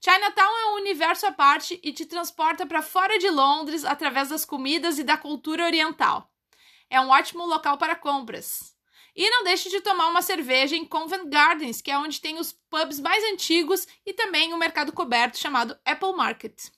Chinatown 0.03 0.57
é 0.59 0.67
um 0.71 0.77
universo 0.77 1.27
à 1.27 1.33
parte 1.33 1.79
e 1.83 1.93
te 1.93 2.07
transporta 2.07 2.65
para 2.65 2.81
fora 2.81 3.19
de 3.19 3.29
Londres 3.29 3.85
através 3.85 4.31
das 4.31 4.45
comidas 4.45 4.99
e 4.99 5.05
da 5.05 5.17
cultura 5.17 5.65
oriental. 5.65 6.33
É 6.89 7.01
um 7.01 7.11
ótimo 7.11 7.45
local 7.45 7.77
para 7.77 7.95
compras. 7.95 8.75
E 9.15 9.29
não 9.31 9.45
deixe 9.45 9.69
de 9.69 9.81
tomar 9.81 10.09
uma 10.09 10.23
cerveja 10.23 10.77
em 10.77 10.85
Covent 10.85 11.29
Gardens, 11.29 11.81
que 11.81 11.91
é 11.91 11.99
onde 11.99 12.21
tem 12.21 12.39
os 12.39 12.53
pubs 12.53 13.01
mais 13.01 13.25
antigos 13.33 13.87
e 14.05 14.13
também 14.13 14.53
um 14.53 14.59
mercado 14.59 14.93
coberto 14.93 15.39
chamado 15.39 15.79
Apple 15.85 16.15
Market. 16.15 16.71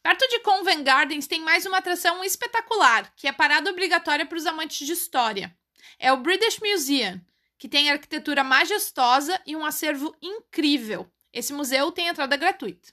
Perto 0.00 0.28
de 0.28 0.38
Covent 0.40 0.84
Gardens 0.84 1.26
tem 1.26 1.40
mais 1.40 1.66
uma 1.66 1.78
atração 1.78 2.22
espetacular, 2.24 3.12
que 3.16 3.26
é 3.26 3.32
parada 3.32 3.70
obrigatória 3.70 4.24
para 4.24 4.38
os 4.38 4.46
amantes 4.46 4.86
de 4.86 4.92
história. 4.92 5.57
É 5.98 6.12
o 6.12 6.16
British 6.16 6.58
Museum, 6.58 7.20
que 7.56 7.68
tem 7.68 7.90
arquitetura 7.90 8.42
majestosa 8.42 9.40
e 9.46 9.54
um 9.54 9.64
acervo 9.64 10.14
incrível. 10.20 11.10
Esse 11.32 11.52
museu 11.52 11.92
tem 11.92 12.08
entrada 12.08 12.36
gratuita. 12.36 12.92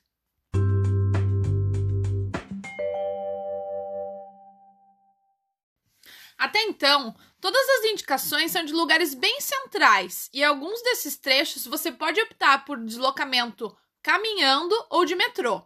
Até 6.38 6.62
então, 6.64 7.16
todas 7.40 7.70
as 7.70 7.86
indicações 7.86 8.52
são 8.52 8.66
de 8.66 8.74
lugares 8.74 9.14
bem 9.14 9.40
centrais, 9.40 10.30
e 10.34 10.44
alguns 10.44 10.82
desses 10.82 11.18
trechos 11.18 11.66
você 11.66 11.92
pode 11.92 12.20
optar 12.22 12.66
por 12.66 12.78
deslocamento 12.78 13.76
caminhando 14.04 14.76
ou 14.90 15.06
de 15.06 15.16
metrô. 15.16 15.66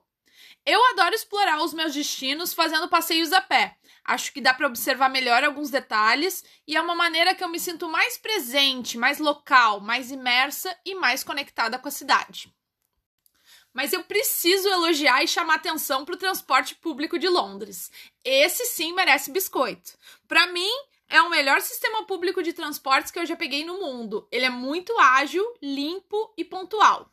Eu 0.66 0.86
adoro 0.92 1.16
explorar 1.16 1.62
os 1.64 1.74
meus 1.74 1.94
destinos 1.94 2.54
fazendo 2.54 2.88
passeios 2.88 3.34
a 3.34 3.42
pé. 3.42 3.79
Acho 4.04 4.32
que 4.34 4.42
dá 4.42 4.54
para 4.54 4.68
observar 4.68 5.10
melhor 5.10 5.44
alguns 5.44 5.70
detalhes 5.70 6.44
e 6.68 6.76
é 6.76 6.82
uma 6.82 6.96
maneira 6.96 7.36
que 7.36 7.44
eu 7.44 7.50
me 7.50 7.60
sinto 7.60 7.88
mais 7.88 8.18
presente, 8.18 8.98
mais 8.98 9.20
local, 9.20 9.80
mais 9.82 10.12
imersa 10.12 10.76
e 10.86 10.96
mais 10.96 11.24
conectada 11.24 11.78
com 11.78 11.88
a 11.88 11.92
cidade. 11.92 12.54
Mas 13.74 13.94
eu 13.94 14.04
preciso 14.04 14.68
elogiar 14.68 15.24
e 15.24 15.28
chamar 15.28 15.56
atenção 15.56 16.04
para 16.04 16.16
o 16.16 16.18
transporte 16.18 16.76
público 16.76 17.20
de 17.20 17.30
Londres. 17.30 17.92
Esse 18.24 18.66
sim 18.66 18.94
merece 18.94 19.32
biscoito. 19.32 19.98
Para 20.28 20.48
mim, 20.48 20.72
é 21.08 21.22
o 21.22 21.30
melhor 21.30 21.62
sistema 21.62 22.06
público 22.06 22.42
de 22.42 22.54
transportes 22.54 23.12
que 23.12 23.20
eu 23.20 23.26
já 23.26 23.36
peguei 23.36 23.64
no 23.64 23.80
mundo. 23.80 24.28
Ele 24.32 24.46
é 24.46 24.50
muito 24.50 24.98
ágil, 25.00 25.44
limpo 25.62 26.34
e 26.38 26.44
pontual. 26.44 27.12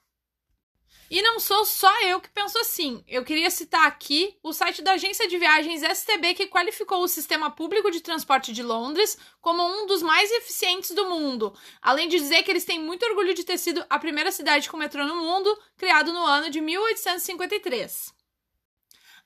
E 1.09 1.23
não 1.23 1.39
sou 1.39 1.65
só 1.65 2.03
eu 2.03 2.21
que 2.21 2.29
penso 2.31 2.59
assim. 2.59 3.05
Eu 3.07 3.25
queria 3.25 3.51
citar 3.51 3.87
aqui 3.87 4.37
o 4.43 4.53
site 4.53 4.83
da 4.83 4.93
agência 4.93 5.29
de 5.29 5.39
viagens 5.39 5.83
STB 5.83 6.35
que 6.35 6.49
qualificou 6.49 7.03
o 7.03 7.09
sistema 7.09 7.51
público 7.51 7.91
de 7.91 8.01
transporte 8.01 8.53
de 8.53 8.63
Londres 8.63 9.17
como 9.41 9.63
um 9.65 9.87
dos 9.87 10.03
mais 10.03 10.31
eficientes 10.33 10.91
do 10.91 11.09
mundo, 11.09 11.57
além 11.81 12.09
de 12.09 12.19
dizer 12.19 12.43
que 12.43 12.51
eles 12.51 12.65
têm 12.65 12.81
muito 12.81 13.07
orgulho 13.07 13.35
de 13.35 13.45
ter 13.45 13.59
sido 13.59 13.85
a 13.89 13.99
primeira 13.99 14.33
cidade 14.33 14.69
com 14.69 14.77
metrô 14.77 15.07
no 15.07 15.17
mundo, 15.17 15.57
criado 15.77 16.13
no 16.13 16.25
ano 16.25 16.51
de 16.51 16.61
1853. 16.61 18.13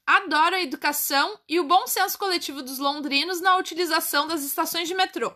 Adoro 0.07 0.57
a 0.57 0.63
educação 0.63 1.39
e 1.49 1.61
o 1.61 1.65
bom 1.65 1.87
senso 1.87 2.19
coletivo 2.19 2.63
dos 2.63 2.79
londrinos 2.79 3.41
na 3.41 3.57
utilização 3.57 4.27
das 4.27 4.43
estações 4.43 4.89
de 4.89 4.95
metrô. 4.95 5.33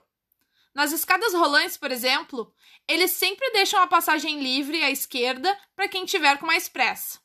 Nas 0.75 0.90
escadas 0.90 1.33
rolantes, 1.33 1.76
por 1.76 1.93
exemplo, 1.93 2.52
eles 2.88 3.12
sempre 3.12 3.49
deixam 3.52 3.81
a 3.81 3.87
passagem 3.87 4.43
livre 4.43 4.83
à 4.83 4.90
esquerda 4.90 5.57
para 5.76 5.87
quem 5.87 6.04
tiver 6.04 6.37
com 6.38 6.47
mais 6.47 6.69
pressa. 6.69 7.21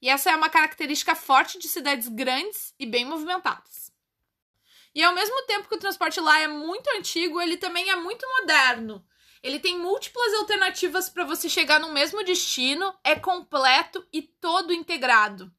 E 0.00 0.08
essa 0.08 0.30
é 0.30 0.36
uma 0.36 0.48
característica 0.48 1.14
forte 1.14 1.58
de 1.58 1.68
cidades 1.68 2.08
grandes 2.08 2.72
e 2.78 2.86
bem 2.86 3.04
movimentadas. 3.04 3.92
E 4.94 5.02
ao 5.02 5.14
mesmo 5.14 5.42
tempo 5.46 5.68
que 5.68 5.74
o 5.74 5.78
transporte 5.78 6.20
lá 6.20 6.40
é 6.40 6.46
muito 6.46 6.88
antigo, 6.90 7.40
ele 7.40 7.56
também 7.56 7.90
é 7.90 7.96
muito 7.96 8.26
moderno. 8.38 9.04
Ele 9.42 9.58
tem 9.58 9.78
múltiplas 9.78 10.34
alternativas 10.34 11.08
para 11.08 11.24
você 11.24 11.48
chegar 11.48 11.80
no 11.80 11.92
mesmo 11.92 12.22
destino, 12.22 12.94
é 13.02 13.16
completo 13.16 14.06
e 14.12 14.22
todo 14.22 14.72
integrado. 14.72 15.52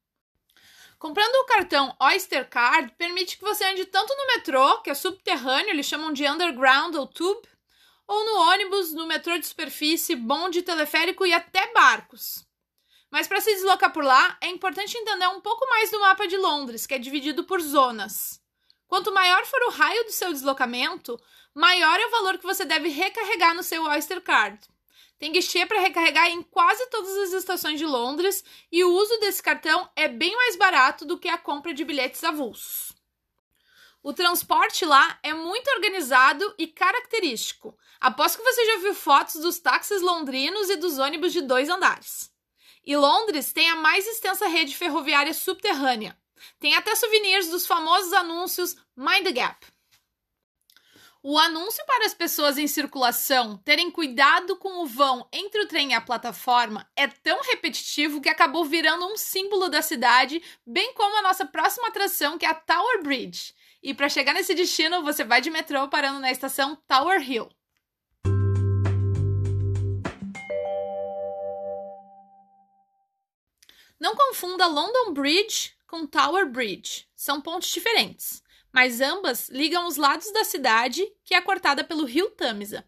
Comprando 1.04 1.36
o 1.36 1.46
cartão 1.48 1.94
Oyster 2.00 2.50
Card 2.50 2.94
permite 2.98 3.36
que 3.36 3.44
você 3.44 3.66
ande 3.66 3.84
tanto 3.84 4.16
no 4.16 4.28
metrô, 4.28 4.80
que 4.80 4.90
é 4.90 4.94
subterrâneo, 4.94 5.72
eles 5.72 5.86
chamam 5.86 6.14
de 6.14 6.26
underground 6.26 6.96
ou 6.96 7.06
tube, 7.06 7.46
ou 8.08 8.26
no 8.26 8.40
ônibus, 8.50 8.94
no 8.94 9.06
metrô 9.06 9.38
de 9.38 9.46
superfície, 9.46 10.16
bonde, 10.16 10.62
teleférico 10.62 11.26
e 11.26 11.34
até 11.34 11.74
barcos. 11.74 12.48
Mas 13.12 13.28
para 13.28 13.42
se 13.42 13.54
deslocar 13.54 13.92
por 13.92 14.02
lá, 14.02 14.38
é 14.40 14.48
importante 14.48 14.98
entender 14.98 15.28
um 15.28 15.42
pouco 15.42 15.68
mais 15.68 15.92
do 15.92 16.00
mapa 16.00 16.26
de 16.26 16.38
Londres, 16.38 16.88
que 16.88 16.94
é 16.94 16.98
dividido 16.98 17.44
por 17.44 17.60
zonas. 17.60 18.42
Quanto 18.88 19.14
maior 19.14 19.46
for 19.46 19.62
o 19.64 19.72
raio 19.72 20.06
do 20.06 20.12
seu 20.14 20.32
deslocamento, 20.32 21.20
maior 21.54 22.00
é 22.00 22.06
o 22.06 22.12
valor 22.12 22.38
que 22.38 22.46
você 22.46 22.64
deve 22.64 22.88
recarregar 22.88 23.54
no 23.54 23.62
seu 23.62 23.84
Oyster 23.84 24.22
Card. 24.22 24.58
Tem 25.24 25.32
guichê 25.32 25.66
para 25.66 25.80
recarregar 25.80 26.28
em 26.28 26.44
quase 26.44 26.86
todas 26.88 27.16
as 27.16 27.32
estações 27.32 27.80
de 27.80 27.86
Londres 27.86 28.44
e 28.70 28.84
o 28.84 28.92
uso 28.92 29.18
desse 29.22 29.42
cartão 29.42 29.90
é 29.96 30.10
bem 30.10 30.36
mais 30.36 30.58
barato 30.58 31.06
do 31.06 31.18
que 31.18 31.30
a 31.30 31.38
compra 31.38 31.74
de 31.74 31.86
bilhetes 31.86 32.26
avulsos. 32.26 32.92
O 34.04 34.12
transporte 34.12 34.84
lá 34.84 35.18
é 35.24 35.34
muito 35.34 35.66
organizado 35.70 36.54
e 36.58 36.68
característico. 36.68 37.74
Aposto 38.02 38.40
que 38.40 38.44
você 38.44 38.66
já 38.66 38.78
viu 38.80 38.94
fotos 38.94 39.36
dos 39.36 39.60
táxis 39.60 40.02
londrinos 40.02 40.70
e 40.70 40.76
dos 40.76 41.00
ônibus 41.00 41.32
de 41.32 41.40
dois 41.40 41.70
andares. 41.70 42.30
E 42.86 42.94
Londres 42.98 43.54
tem 43.54 43.70
a 43.70 43.78
mais 43.78 44.06
extensa 44.06 44.46
rede 44.48 44.76
ferroviária 44.76 45.34
subterrânea. 45.34 46.18
Tem 46.60 46.76
até 46.76 46.94
souvenirs 46.96 47.48
dos 47.48 47.66
famosos 47.66 48.12
anúncios 48.12 48.76
Mind 48.94 49.24
the 49.24 49.32
Gap. 49.32 49.73
O 51.26 51.40
anúncio 51.40 51.82
para 51.86 52.06
as 52.06 52.14
pessoas 52.14 52.58
em 52.58 52.68
circulação 52.68 53.56
terem 53.60 53.90
cuidado 53.90 54.58
com 54.58 54.84
o 54.84 54.86
vão 54.86 55.26
entre 55.32 55.62
o 55.62 55.68
trem 55.70 55.92
e 55.92 55.94
a 55.94 56.02
plataforma 56.02 56.86
é 56.98 57.08
tão 57.08 57.42
repetitivo 57.44 58.20
que 58.20 58.28
acabou 58.28 58.66
virando 58.66 59.06
um 59.06 59.16
símbolo 59.16 59.70
da 59.70 59.82
cidade, 59.82 60.44
bem 60.68 60.94
como 60.94 61.18
a 61.18 61.22
nossa 61.22 61.46
próxima 61.46 61.88
atração, 61.88 62.38
que 62.38 62.46
é 62.46 62.50
a 62.50 62.54
Tower 62.54 63.02
Bridge. 63.02 63.56
E 63.82 63.94
para 63.94 64.10
chegar 64.10 64.34
nesse 64.34 64.54
destino, 64.54 65.02
você 65.02 65.24
vai 65.24 65.40
de 65.40 65.50
metrô 65.50 65.88
parando 65.88 66.20
na 66.20 66.30
estação 66.30 66.76
Tower 66.90 67.22
Hill. 67.22 67.50
Não 73.98 74.14
confunda 74.14 74.68
London 74.68 75.14
Bridge 75.14 75.72
com 75.88 76.06
Tower 76.06 76.50
Bridge. 76.50 77.08
São 77.16 77.40
pontos 77.40 77.70
diferentes 77.70 78.43
mas 78.74 79.00
ambas 79.00 79.50
ligam 79.50 79.88
os 79.88 79.98
lados 79.98 80.32
da 80.34 80.44
cidade, 80.44 81.06
que 81.24 81.36
é 81.36 81.42
cortada 81.42 81.84
pelo 81.84 82.06
rio 82.06 82.32
Tamisa. 82.32 82.84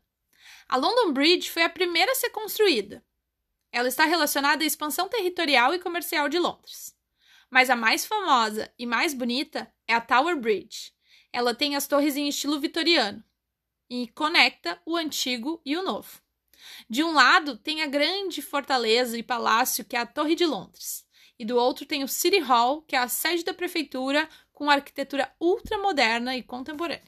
A 0.67 0.75
London 0.75 1.13
Bridge 1.13 1.51
foi 1.51 1.61
a 1.61 1.69
primeira 1.69 2.11
a 2.11 2.15
ser 2.15 2.31
construída. 2.31 3.05
Ela 3.71 3.87
está 3.87 4.03
relacionada 4.05 4.63
à 4.63 4.67
expansão 4.67 5.07
territorial 5.07 5.75
e 5.75 5.79
comercial 5.79 6.27
de 6.27 6.39
Londres. 6.39 6.95
Mas 7.51 7.69
a 7.69 7.75
mais 7.75 8.03
famosa 8.03 8.73
e 8.79 8.85
mais 8.85 9.13
bonita 9.13 9.71
é 9.87 9.93
a 9.93 10.01
Tower 10.01 10.35
Bridge. 10.35 10.91
Ela 11.31 11.53
tem 11.53 11.75
as 11.75 11.85
torres 11.85 12.17
em 12.17 12.27
estilo 12.27 12.59
vitoriano 12.59 13.23
e 13.87 14.07
conecta 14.07 14.81
o 14.85 14.95
antigo 14.95 15.61
e 15.63 15.77
o 15.77 15.83
novo. 15.83 16.19
De 16.89 17.03
um 17.03 17.11
lado 17.11 17.57
tem 17.57 17.83
a 17.83 17.87
grande 17.87 18.41
fortaleza 18.41 19.17
e 19.17 19.21
palácio 19.21 19.85
que 19.85 19.95
é 19.95 19.99
a 19.99 20.05
Torre 20.05 20.33
de 20.33 20.47
Londres, 20.47 21.05
e 21.37 21.45
do 21.45 21.57
outro 21.57 21.85
tem 21.85 22.03
o 22.03 22.07
City 22.07 22.39
Hall, 22.39 22.81
que 22.81 22.95
é 22.95 22.99
a 22.99 23.07
sede 23.07 23.43
da 23.43 23.53
prefeitura 23.53 24.27
com 24.55 24.69
arquitetura 24.69 25.31
ultramoderna 25.39 26.35
e 26.35 26.41
contemporânea. 26.41 27.03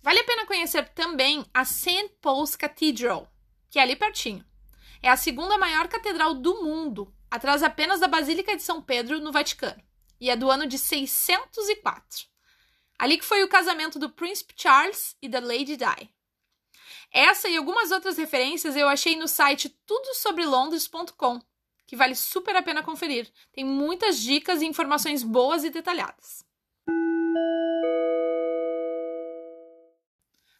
Vale 0.00 0.20
a 0.20 0.24
pena 0.24 0.46
conhecer 0.46 0.88
também 0.90 1.44
a 1.52 1.64
St. 1.64 2.10
Paul's 2.20 2.54
Cathedral, 2.54 3.28
que 3.68 3.78
é 3.78 3.82
ali 3.82 3.96
pertinho. 3.96 4.44
É 5.02 5.08
a 5.08 5.16
segunda 5.16 5.58
maior 5.58 5.88
catedral 5.88 6.34
do 6.34 6.62
mundo, 6.62 7.12
atrás 7.30 7.62
apenas 7.62 7.98
da 7.98 8.06
Basílica 8.06 8.54
de 8.54 8.62
São 8.62 8.80
Pedro, 8.80 9.18
no 9.20 9.32
Vaticano, 9.32 9.82
e 10.20 10.30
é 10.30 10.36
do 10.36 10.50
ano 10.50 10.66
de 10.66 10.78
604. 10.78 12.26
Ali 12.98 13.18
que 13.18 13.24
foi 13.24 13.42
o 13.42 13.48
casamento 13.48 13.98
do 13.98 14.10
Príncipe 14.10 14.54
Charles 14.56 15.16
e 15.22 15.28
da 15.28 15.40
Lady 15.40 15.76
Di. 15.76 16.10
Essa 17.10 17.48
e 17.48 17.56
algumas 17.56 17.90
outras 17.90 18.18
referências 18.18 18.76
eu 18.76 18.88
achei 18.88 19.16
no 19.16 19.26
site 19.26 19.70
tudosobrelondres.com, 19.86 21.40
que 21.88 21.96
vale 21.96 22.14
super 22.14 22.54
a 22.54 22.62
pena 22.62 22.82
conferir. 22.82 23.32
Tem 23.50 23.64
muitas 23.64 24.20
dicas 24.20 24.60
e 24.60 24.66
informações 24.66 25.22
boas 25.22 25.64
e 25.64 25.70
detalhadas. 25.70 26.44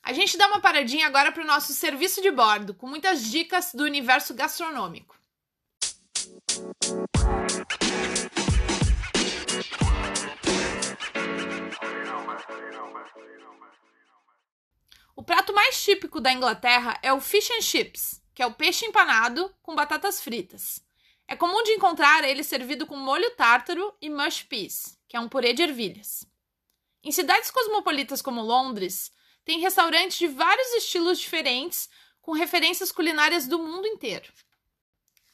A 0.03 0.13
gente 0.15 0.39
dá 0.39 0.47
uma 0.47 0.59
paradinha 0.59 1.07
agora 1.07 1.31
para 1.31 1.43
o 1.43 1.47
nosso 1.47 1.75
serviço 1.75 2.23
de 2.23 2.31
bordo, 2.31 2.73
com 2.73 2.87
muitas 2.87 3.23
dicas 3.31 3.75
do 3.75 3.85
universo 3.85 4.33
gastronômico. 4.33 5.15
O 15.15 15.23
prato 15.23 15.53
mais 15.53 15.83
típico 15.83 16.23
da 16.23 16.33
Inglaterra 16.33 16.99
é 17.03 17.13
o 17.13 17.21
fish 17.21 17.51
and 17.51 17.61
chips, 17.61 18.23
que 18.35 18.43
é 18.43 18.47
o 18.47 18.55
peixe 18.55 18.87
empanado 18.87 19.55
com 19.61 19.75
batatas 19.75 20.23
fritas. 20.23 20.88
É 21.31 21.37
comum 21.37 21.63
de 21.63 21.73
encontrar 21.73 22.25
ele 22.25 22.43
servido 22.43 22.87
com 22.87 22.97
molho 22.97 23.31
tártaro 23.37 23.95
e 24.01 24.09
mush 24.09 24.45
peas, 24.45 24.99
que 25.07 25.15
é 25.15 25.21
um 25.21 25.29
purê 25.29 25.53
de 25.53 25.63
ervilhas. 25.63 26.25
Em 27.05 27.13
cidades 27.13 27.51
cosmopolitas 27.51 28.23
como 28.23 28.41
Londres, 28.41 29.13
tem 29.45 29.61
restaurantes 29.61 30.17
de 30.17 30.27
vários 30.27 30.69
estilos 30.73 31.19
diferentes 31.19 31.91
com 32.23 32.33
referências 32.33 32.91
culinárias 32.91 33.47
do 33.47 33.59
mundo 33.59 33.87
inteiro. 33.87 34.33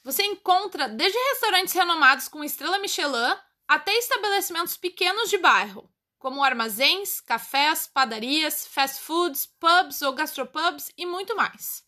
Você 0.03 0.25
encontra 0.25 0.89
desde 0.89 1.17
restaurantes 1.31 1.73
renomados 1.73 2.27
com 2.27 2.43
estrela 2.43 2.79
Michelin 2.79 3.37
até 3.69 3.97
estabelecimentos 3.97 4.77
pequenos 4.77 5.31
de 5.31 5.39
bairro, 5.39 5.89
como 6.19 6.43
armazéns, 6.43 7.21
cafés, 7.21 7.87
padarias, 7.87 8.67
fast 8.67 9.01
foods, 9.01 9.47
pubs 9.47 10.03
ou 10.03 10.13
gastropubs 10.13 10.91
e 10.99 11.07
muito 11.07 11.37
mais. 11.37 11.84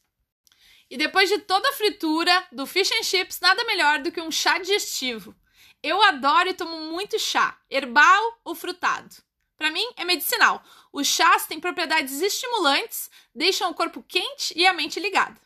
E 0.90 0.97
depois 0.97 1.28
de 1.28 1.38
toda 1.38 1.69
a 1.69 1.73
fritura 1.73 2.47
do 2.52 2.66
fish 2.66 2.93
and 2.93 3.02
chips, 3.02 3.40
nada 3.40 3.64
melhor 3.64 4.00
do 4.00 4.12
que 4.12 4.21
um 4.21 4.31
chá 4.31 4.59
digestivo. 4.59 5.35
Eu 5.83 6.00
adoro 6.02 6.49
e 6.49 6.55
tomo 6.55 6.78
muito 6.93 7.19
chá, 7.19 7.59
herbal 7.71 8.40
ou 8.45 8.55
frutado. 8.55 9.16
Para 9.57 9.71
mim 9.71 9.85
é 9.97 10.05
medicinal. 10.05 10.62
Os 10.93 11.07
chás 11.07 11.47
têm 11.47 11.59
propriedades 11.59 12.21
estimulantes, 12.21 13.11
deixam 13.35 13.71
o 13.71 13.75
corpo 13.75 14.02
quente 14.02 14.52
e 14.55 14.66
a 14.66 14.73
mente 14.73 15.00
ligada. 15.00 15.40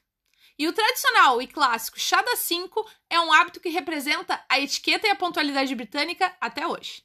E 0.58 0.68
o 0.68 0.72
tradicional 0.72 1.40
e 1.40 1.46
clássico 1.46 1.98
chá 1.98 2.20
das 2.20 2.40
5 2.40 2.86
é 3.08 3.18
um 3.18 3.32
hábito 3.32 3.60
que 3.60 3.70
representa 3.70 4.44
a 4.48 4.60
etiqueta 4.60 5.06
e 5.06 5.10
a 5.10 5.16
pontualidade 5.16 5.74
britânica 5.74 6.36
até 6.40 6.66
hoje. 6.66 7.02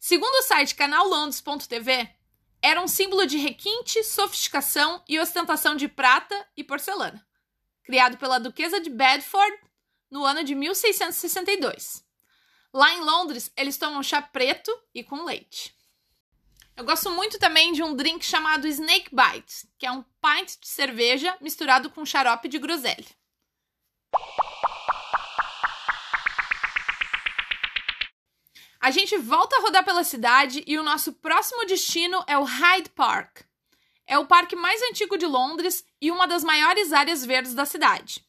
Segundo 0.00 0.34
o 0.34 0.42
site 0.42 0.74
canallondos.tv, 0.74 2.08
era 2.60 2.80
um 2.80 2.88
símbolo 2.88 3.24
de 3.24 3.36
requinte, 3.36 4.02
sofisticação 4.02 5.02
e 5.08 5.18
ostentação 5.20 5.76
de 5.76 5.86
prata 5.86 6.34
e 6.56 6.64
porcelana, 6.64 7.24
criado 7.88 8.18
pela 8.18 8.38
duquesa 8.38 8.78
de 8.82 8.90
Bedford 8.90 9.56
no 10.10 10.22
ano 10.22 10.44
de 10.44 10.54
1662. 10.54 12.04
Lá 12.70 12.92
em 12.92 13.00
Londres, 13.00 13.50
eles 13.56 13.78
tomam 13.78 14.02
chá 14.02 14.20
preto 14.20 14.70
e 14.94 15.02
com 15.02 15.24
leite. 15.24 15.74
Eu 16.76 16.84
gosto 16.84 17.10
muito 17.10 17.38
também 17.38 17.72
de 17.72 17.82
um 17.82 17.96
drink 17.96 18.22
chamado 18.26 18.68
Snake 18.68 19.08
Bite, 19.10 19.66
que 19.78 19.86
é 19.86 19.90
um 19.90 20.02
pint 20.02 20.58
de 20.60 20.68
cerveja 20.68 21.34
misturado 21.40 21.88
com 21.88 22.04
xarope 22.04 22.46
de 22.46 22.58
groselha. 22.58 23.06
A 28.78 28.90
gente 28.90 29.16
volta 29.16 29.56
a 29.56 29.60
rodar 29.60 29.82
pela 29.82 30.04
cidade 30.04 30.62
e 30.66 30.76
o 30.76 30.82
nosso 30.82 31.14
próximo 31.14 31.64
destino 31.64 32.22
é 32.26 32.36
o 32.36 32.44
Hyde 32.44 32.90
Park. 32.90 33.47
É 34.10 34.18
o 34.18 34.24
parque 34.24 34.56
mais 34.56 34.80
antigo 34.84 35.18
de 35.18 35.26
Londres 35.26 35.84
e 36.00 36.10
uma 36.10 36.26
das 36.26 36.42
maiores 36.42 36.94
áreas 36.94 37.26
verdes 37.26 37.52
da 37.52 37.66
cidade. 37.66 38.26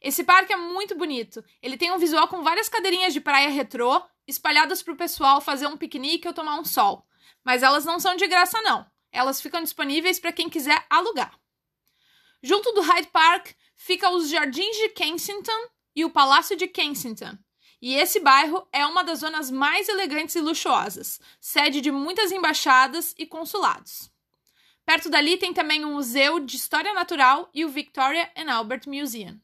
Esse 0.00 0.22
parque 0.22 0.52
é 0.52 0.56
muito 0.56 0.94
bonito. 0.94 1.44
Ele 1.60 1.76
tem 1.76 1.90
um 1.90 1.98
visual 1.98 2.28
com 2.28 2.44
várias 2.44 2.68
cadeirinhas 2.68 3.12
de 3.12 3.20
praia 3.20 3.48
retrô 3.48 4.00
espalhadas 4.24 4.84
para 4.84 4.94
o 4.94 4.96
pessoal 4.96 5.40
fazer 5.40 5.66
um 5.66 5.76
piquenique 5.76 6.28
ou 6.28 6.32
tomar 6.32 6.60
um 6.60 6.64
sol. 6.64 7.04
Mas 7.44 7.64
elas 7.64 7.84
não 7.84 7.98
são 7.98 8.14
de 8.14 8.28
graça, 8.28 8.62
não. 8.62 8.86
Elas 9.10 9.40
ficam 9.40 9.60
disponíveis 9.60 10.20
para 10.20 10.30
quem 10.30 10.48
quiser 10.48 10.86
alugar. 10.88 11.36
Junto 12.40 12.70
do 12.70 12.82
Hyde 12.82 13.08
Park 13.08 13.48
fica 13.74 14.08
os 14.10 14.28
Jardins 14.28 14.76
de 14.76 14.90
Kensington 14.90 15.68
e 15.96 16.04
o 16.04 16.10
Palácio 16.10 16.56
de 16.56 16.68
Kensington. 16.68 17.36
E 17.82 17.96
esse 17.96 18.20
bairro 18.20 18.64
é 18.72 18.86
uma 18.86 19.02
das 19.02 19.18
zonas 19.18 19.50
mais 19.50 19.88
elegantes 19.88 20.36
e 20.36 20.40
luxuosas, 20.40 21.20
sede 21.40 21.80
de 21.80 21.90
muitas 21.90 22.30
embaixadas 22.30 23.12
e 23.18 23.26
consulados. 23.26 24.14
Perto 24.86 25.10
dali 25.10 25.36
tem 25.36 25.52
também 25.52 25.84
o 25.84 25.90
Museu 25.90 26.38
de 26.38 26.56
História 26.56 26.94
Natural 26.94 27.50
e 27.52 27.64
o 27.64 27.68
Victoria 27.68 28.30
and 28.36 28.52
Albert 28.52 28.82
Museum. 28.86 29.36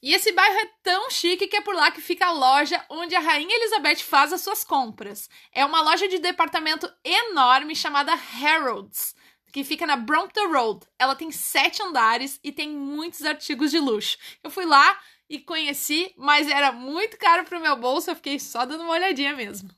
E 0.00 0.14
esse 0.14 0.32
bairro 0.32 0.58
é 0.60 0.70
tão 0.82 1.10
chique 1.10 1.46
que 1.46 1.56
é 1.56 1.60
por 1.60 1.74
lá 1.74 1.90
que 1.90 2.00
fica 2.00 2.26
a 2.26 2.32
loja 2.32 2.82
onde 2.88 3.14
a 3.14 3.20
Rainha 3.20 3.54
Elizabeth 3.54 3.96
faz 3.96 4.32
as 4.32 4.40
suas 4.40 4.64
compras. 4.64 5.28
É 5.52 5.66
uma 5.66 5.82
loja 5.82 6.08
de 6.08 6.18
departamento 6.18 6.90
enorme 7.04 7.76
chamada 7.76 8.14
Harrods, 8.14 9.14
que 9.52 9.62
fica 9.64 9.86
na 9.86 9.96
Brompton 9.96 10.50
Road. 10.50 10.86
Ela 10.98 11.14
tem 11.14 11.30
sete 11.30 11.82
andares 11.82 12.40
e 12.42 12.50
tem 12.50 12.70
muitos 12.70 13.26
artigos 13.26 13.70
de 13.70 13.78
luxo. 13.78 14.16
Eu 14.42 14.50
fui 14.50 14.64
lá 14.64 14.98
e 15.28 15.38
conheci, 15.38 16.14
mas 16.16 16.48
era 16.48 16.72
muito 16.72 17.18
caro 17.18 17.44
para 17.44 17.58
o 17.58 17.62
meu 17.62 17.76
bolso, 17.76 18.10
eu 18.10 18.16
fiquei 18.16 18.40
só 18.40 18.64
dando 18.64 18.84
uma 18.84 18.94
olhadinha 18.94 19.36
mesmo. 19.36 19.68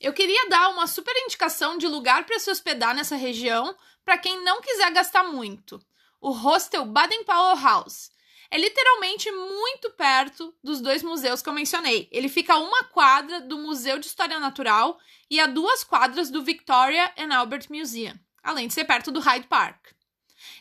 Eu 0.00 0.12
queria 0.12 0.48
dar 0.48 0.70
uma 0.70 0.86
super 0.86 1.14
indicação 1.16 1.78
de 1.78 1.86
lugar 1.86 2.24
para 2.24 2.38
se 2.38 2.50
hospedar 2.50 2.94
nessa 2.94 3.16
região 3.16 3.76
para 4.04 4.18
quem 4.18 4.42
não 4.44 4.60
quiser 4.60 4.90
gastar 4.92 5.24
muito. 5.24 5.80
O 6.20 6.30
Hostel 6.30 6.84
Baden 6.84 7.24
Powell 7.24 7.56
House 7.56 8.10
é 8.50 8.58
literalmente 8.58 9.30
muito 9.30 9.90
perto 9.90 10.54
dos 10.62 10.80
dois 10.80 11.02
museus 11.02 11.42
que 11.42 11.48
eu 11.48 11.52
mencionei. 11.52 12.08
Ele 12.12 12.28
fica 12.28 12.54
a 12.54 12.58
uma 12.58 12.84
quadra 12.84 13.40
do 13.40 13.58
Museu 13.58 13.98
de 13.98 14.06
História 14.06 14.38
Natural 14.38 14.98
e 15.30 15.40
a 15.40 15.46
duas 15.46 15.82
quadras 15.82 16.30
do 16.30 16.42
Victoria 16.42 17.12
and 17.18 17.34
Albert 17.34 17.66
Museum, 17.70 18.14
além 18.42 18.68
de 18.68 18.74
ser 18.74 18.84
perto 18.84 19.10
do 19.10 19.20
Hyde 19.20 19.46
Park. 19.46 19.86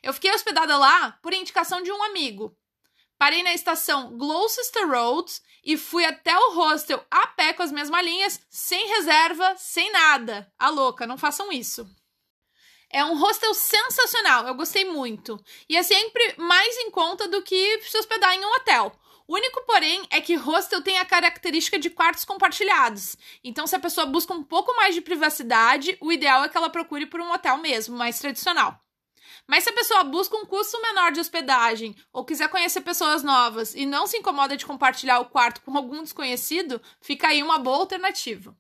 Eu 0.02 0.14
fiquei 0.14 0.32
hospedada 0.32 0.78
lá 0.78 1.20
por 1.22 1.34
indicação 1.34 1.82
de 1.82 1.92
um 1.92 2.04
amigo. 2.04 2.58
Parei 3.24 3.42
na 3.42 3.54
estação 3.54 4.18
Gloucester 4.18 4.86
Road 4.86 5.32
e 5.64 5.78
fui 5.78 6.04
até 6.04 6.38
o 6.38 6.56
hostel 6.56 7.02
a 7.10 7.26
pé 7.28 7.54
com 7.54 7.64
as 7.64 7.72
mesmas 7.72 8.04
linhas, 8.04 8.42
sem 8.50 8.86
reserva, 8.90 9.56
sem 9.58 9.90
nada. 9.94 10.52
A 10.60 10.68
louca, 10.68 11.08
não 11.08 11.18
façam 11.18 11.50
isso. 11.50 11.90
É 12.90 13.02
um 13.06 13.18
hostel 13.18 13.54
sensacional, 13.54 14.46
eu 14.46 14.56
gostei 14.56 14.84
muito. 14.84 15.42
E 15.70 15.78
é 15.78 15.84
sempre 15.84 16.36
mais 16.38 16.76
em 16.80 16.92
conta 16.92 17.26
do 17.30 17.42
que 17.42 17.80
se 17.84 17.98
hospedar 17.98 18.34
em 18.34 18.44
um 18.44 18.56
hotel. 18.56 18.92
O 19.26 19.36
único, 19.36 19.62
porém, 19.66 20.06
é 20.10 20.20
que 20.20 20.36
hostel 20.36 20.82
tem 20.82 20.98
a 20.98 21.06
característica 21.06 21.80
de 21.80 21.90
quartos 21.90 22.26
compartilhados. 22.26 23.16
Então, 23.42 23.66
se 23.66 23.74
a 23.74 23.80
pessoa 23.80 24.06
busca 24.06 24.34
um 24.34 24.44
pouco 24.44 24.76
mais 24.76 24.94
de 24.94 25.00
privacidade, 25.00 25.98
o 26.02 26.12
ideal 26.12 26.44
é 26.44 26.50
que 26.50 26.58
ela 26.58 26.70
procure 26.70 27.06
por 27.06 27.22
um 27.22 27.32
hotel 27.32 27.58
mesmo, 27.60 27.96
mais 27.96 28.20
tradicional. 28.20 28.83
Mas 29.48 29.64
se 29.64 29.70
a 29.70 29.74
pessoa 29.74 30.04
busca 30.04 30.38
um 30.38 30.46
custo 30.46 30.82
menor 30.82 31.12
de 31.12 31.20
hospedagem 31.20 31.96
ou 32.12 32.24
quiser 32.24 32.50
conhecer 32.50 32.82
pessoas 32.82 33.24
novas 33.24 33.76
e 33.76 33.86
não 33.86 34.08
se 34.08 34.18
incomoda 34.18 34.56
de 34.56 34.66
compartilhar 34.66 35.20
o 35.20 35.26
quarto 35.26 35.62
com 35.62 35.76
algum 35.76 36.02
desconhecido, 36.02 36.82
fica 37.02 37.28
aí 37.28 37.44
uma 37.44 37.60
boa 37.60 37.78
alternativa. 37.78 38.56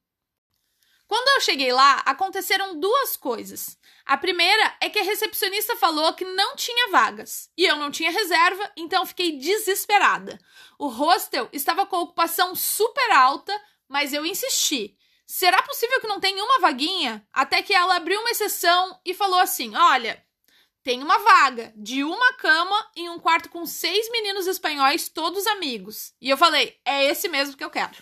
Quando 1.08 1.28
eu 1.36 1.42
cheguei 1.42 1.72
lá, 1.72 2.02
aconteceram 2.06 2.80
duas 2.80 3.16
coisas. 3.16 3.78
A 4.06 4.18
primeira 4.18 4.76
é 4.82 4.90
que 4.90 5.00
a 5.00 5.04
recepcionista 5.04 5.76
falou 5.76 6.14
que 6.14 6.26
não 6.26 6.56
tinha 6.56 6.90
vagas 6.90 7.50
e 7.58 7.66
eu 7.66 7.76
não 7.76 7.92
tinha 7.92 8.12
reserva, 8.12 8.72
então 8.76 9.06
fiquei 9.06 9.38
desesperada. 9.38 10.40
O 10.78 10.88
hostel 10.88 11.48
estava 11.54 11.86
com 11.86 11.98
ocupação 11.98 12.56
super 12.56 13.12
alta, 13.12 13.54
mas 13.88 14.12
eu 14.12 14.26
insisti. 14.26 14.98
Será 15.26 15.62
possível 15.62 16.02
que 16.02 16.08
não 16.08 16.20
tenha 16.20 16.44
uma 16.44 16.60
vaguinha? 16.60 17.26
Até 17.32 17.62
que 17.62 17.74
ela 17.74 17.96
abriu 17.96 18.20
uma 18.20 18.32
exceção 18.32 19.00
e 19.06 19.14
falou 19.14 19.40
assim: 19.40 19.76
Olha, 19.76 20.24
tem 20.84 21.02
uma 21.02 21.18
vaga 21.18 21.74
de 21.76 22.04
uma 22.04 22.34
cama 22.34 22.92
em 22.96 23.10
um 23.10 23.18
quarto 23.18 23.50
com 23.50 23.66
seis 23.66 24.12
meninos 24.12 24.48
espanhóis, 24.48 25.08
todos 25.08 25.48
amigos. 25.48 26.14
E 26.22 26.30
eu 26.30 26.38
falei: 26.38 26.78
É 26.86 27.06
esse 27.06 27.30
mesmo 27.30 27.56
que 27.56 27.64
eu 27.64 27.70
quero. 27.70 27.96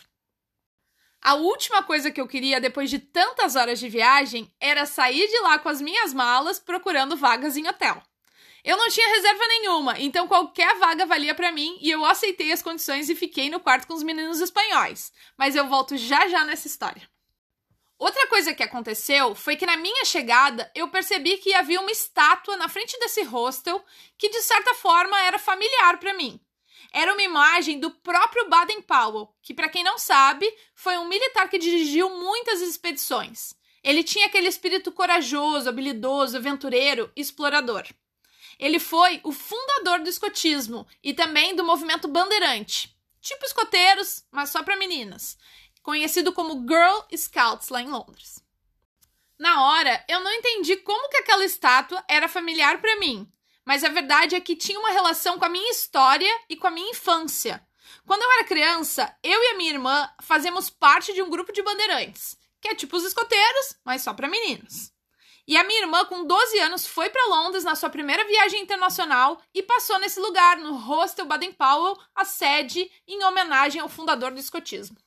A 1.21 1.35
última 1.35 1.83
coisa 1.83 2.09
que 2.09 2.19
eu 2.19 2.27
queria 2.27 2.59
depois 2.59 2.89
de 2.89 2.97
tantas 2.97 3.55
horas 3.55 3.79
de 3.79 3.87
viagem 3.87 4.51
era 4.59 4.87
sair 4.87 5.27
de 5.27 5.39
lá 5.41 5.59
com 5.59 5.69
as 5.69 5.79
minhas 5.79 6.11
malas 6.11 6.59
procurando 6.59 7.15
vagas 7.15 7.55
em 7.55 7.67
hotel. 7.67 8.01
Eu 8.63 8.77
não 8.77 8.89
tinha 8.89 9.07
reserva 9.07 9.47
nenhuma, 9.47 9.99
então 9.99 10.27
qualquer 10.27 10.77
vaga 10.77 11.05
valia 11.05 11.35
para 11.35 11.51
mim 11.51 11.77
e 11.79 11.89
eu 11.91 12.03
aceitei 12.03 12.51
as 12.51 12.61
condições 12.61 13.09
e 13.09 13.15
fiquei 13.15 13.49
no 13.49 13.59
quarto 13.59 13.87
com 13.87 13.93
os 13.93 14.03
meninos 14.03 14.39
espanhóis. 14.39 15.11
Mas 15.37 15.55
eu 15.55 15.67
volto 15.67 15.95
já 15.95 16.27
já 16.27 16.43
nessa 16.43 16.67
história. 16.67 17.07
Outra 18.01 18.25
coisa 18.25 18.51
que 18.51 18.63
aconteceu 18.63 19.35
foi 19.35 19.55
que 19.55 19.65
na 19.65 19.77
minha 19.77 20.03
chegada 20.05 20.71
eu 20.73 20.87
percebi 20.87 21.37
que 21.37 21.53
havia 21.53 21.79
uma 21.79 21.91
estátua 21.91 22.57
na 22.57 22.67
frente 22.67 22.97
desse 22.97 23.21
hostel 23.21 23.85
que 24.17 24.27
de 24.27 24.41
certa 24.41 24.73
forma 24.73 25.21
era 25.21 25.37
familiar 25.37 25.99
para 25.99 26.11
mim 26.15 26.39
era 26.91 27.13
uma 27.13 27.21
imagem 27.21 27.79
do 27.79 27.89
próprio 27.89 28.49
Baden-Powell, 28.49 29.33
que, 29.41 29.53
para 29.53 29.69
quem 29.69 29.83
não 29.83 29.97
sabe, 29.97 30.45
foi 30.75 30.97
um 30.97 31.07
militar 31.07 31.49
que 31.49 31.57
dirigiu 31.57 32.09
muitas 32.09 32.59
expedições. 32.61 33.53
Ele 33.81 34.03
tinha 34.03 34.27
aquele 34.27 34.47
espírito 34.47 34.91
corajoso, 34.91 35.69
habilidoso, 35.69 36.35
aventureiro, 36.35 37.09
explorador. 37.15 37.87
Ele 38.59 38.77
foi 38.77 39.21
o 39.23 39.31
fundador 39.31 39.99
do 39.99 40.09
escotismo 40.09 40.85
e 41.01 41.13
também 41.13 41.55
do 41.55 41.63
movimento 41.63 42.07
bandeirante, 42.07 42.93
tipo 43.21 43.45
escoteiros, 43.45 44.25
mas 44.29 44.49
só 44.49 44.61
para 44.61 44.75
meninas, 44.75 45.37
conhecido 45.81 46.33
como 46.33 46.65
Girl 46.67 46.99
Scouts 47.15 47.69
lá 47.69 47.81
em 47.81 47.89
Londres. 47.89 48.43
Na 49.39 49.63
hora, 49.63 50.03
eu 50.07 50.19
não 50.19 50.31
entendi 50.31 50.77
como 50.77 51.09
que 51.09 51.17
aquela 51.17 51.43
estátua 51.43 52.03
era 52.07 52.27
familiar 52.27 52.79
para 52.79 52.99
mim, 52.99 53.27
mas 53.65 53.83
a 53.83 53.89
verdade 53.89 54.35
é 54.35 54.41
que 54.41 54.55
tinha 54.55 54.79
uma 54.79 54.91
relação 54.91 55.39
com 55.39 55.45
a 55.45 55.49
minha 55.49 55.71
história 55.71 56.31
e 56.47 56.55
com 56.55 56.67
a 56.67 56.71
minha 56.71 56.91
infância. 56.91 57.65
Quando 58.05 58.21
eu 58.21 58.31
era 58.33 58.43
criança, 58.43 59.15
eu 59.23 59.41
e 59.41 59.47
a 59.47 59.57
minha 59.57 59.71
irmã 59.71 60.09
fazemos 60.21 60.69
parte 60.69 61.13
de 61.13 61.21
um 61.21 61.29
grupo 61.29 61.51
de 61.51 61.63
bandeirantes, 61.63 62.37
que 62.59 62.67
é 62.67 62.75
tipo 62.75 62.95
os 62.95 63.03
escoteiros, 63.03 63.75
mas 63.83 64.01
só 64.03 64.13
para 64.13 64.27
meninos. 64.27 64.91
E 65.47 65.57
a 65.57 65.63
minha 65.63 65.81
irmã, 65.81 66.05
com 66.05 66.25
12 66.25 66.59
anos, 66.59 66.85
foi 66.85 67.09
para 67.09 67.25
Londres 67.25 67.63
na 67.63 67.75
sua 67.75 67.89
primeira 67.89 68.23
viagem 68.25 68.61
internacional 68.61 69.41
e 69.53 69.63
passou 69.63 69.99
nesse 69.99 70.19
lugar, 70.19 70.57
no 70.57 70.75
Hostel 70.75 71.25
Baden-Powell, 71.25 71.97
a 72.15 72.23
sede 72.23 72.89
em 73.07 73.23
homenagem 73.23 73.81
ao 73.81 73.89
fundador 73.89 74.31
do 74.31 74.39
escotismo. 74.39 74.97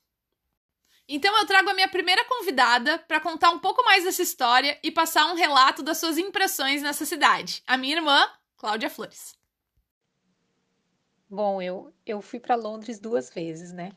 Então 1.08 1.36
eu 1.38 1.46
trago 1.46 1.68
a 1.68 1.74
minha 1.74 1.88
primeira 1.88 2.24
convidada 2.24 2.98
para 2.98 3.20
contar 3.20 3.50
um 3.50 3.58
pouco 3.58 3.84
mais 3.84 4.04
dessa 4.04 4.22
história 4.22 4.78
e 4.82 4.90
passar 4.90 5.30
um 5.30 5.34
relato 5.34 5.82
das 5.82 5.98
suas 5.98 6.16
impressões 6.16 6.82
nessa 6.82 7.04
cidade. 7.04 7.62
A 7.66 7.76
minha 7.76 7.96
irmã, 7.96 8.26
Cláudia 8.56 8.88
Flores. 8.88 9.36
Bom, 11.28 11.60
eu, 11.60 11.92
eu 12.06 12.22
fui 12.22 12.40
para 12.40 12.54
Londres 12.54 12.98
duas 12.98 13.28
vezes, 13.28 13.72
né? 13.72 13.92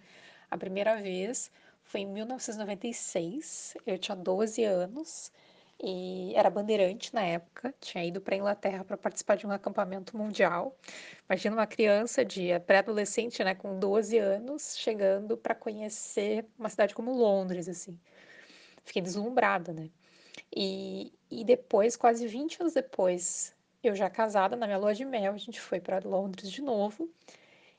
A 0.52 0.58
primeira 0.58 1.02
vez 1.02 1.50
foi 1.84 2.02
em 2.02 2.06
1996, 2.08 3.78
eu 3.86 3.98
tinha 3.98 4.16
12 4.16 4.64
anos 4.64 5.32
e 5.80 6.34
era 6.36 6.50
bandeirante 6.50 7.14
na 7.14 7.22
época, 7.22 7.74
tinha 7.80 8.04
ido 8.04 8.20
para 8.20 8.34
a 8.34 8.38
Inglaterra 8.38 8.84
para 8.84 8.98
participar 8.98 9.36
de 9.36 9.46
um 9.46 9.52
acampamento 9.52 10.18
mundial. 10.18 10.76
Imagina 11.30 11.56
uma 11.56 11.68
criança 11.68 12.26
de 12.26 12.60
pré-adolescente, 12.62 13.44
né, 13.44 13.54
com 13.54 13.78
12 13.78 14.18
anos, 14.18 14.76
chegando 14.78 15.38
para 15.38 15.54
conhecer 15.54 16.46
uma 16.58 16.70
cidade 16.70 16.96
como 16.96 17.14
Londres, 17.14 17.70
assim. 17.70 18.00
Fiquei 18.84 19.02
deslumbrada, 19.02 19.72
né? 19.72 19.90
E, 20.56 21.14
e 21.30 21.44
depois, 21.44 21.96
quase 21.96 22.28
20 22.28 22.62
anos 22.62 22.74
depois, 22.74 23.56
eu 23.84 23.96
já 23.96 24.10
casada, 24.10 24.56
na 24.56 24.66
minha 24.66 24.80
lua 24.80 24.94
de 24.96 25.06
mel, 25.06 25.34
a 25.34 25.38
gente 25.38 25.60
foi 25.60 25.80
para 25.80 26.00
Londres 26.00 26.50
de 26.50 26.62
novo. 26.62 27.10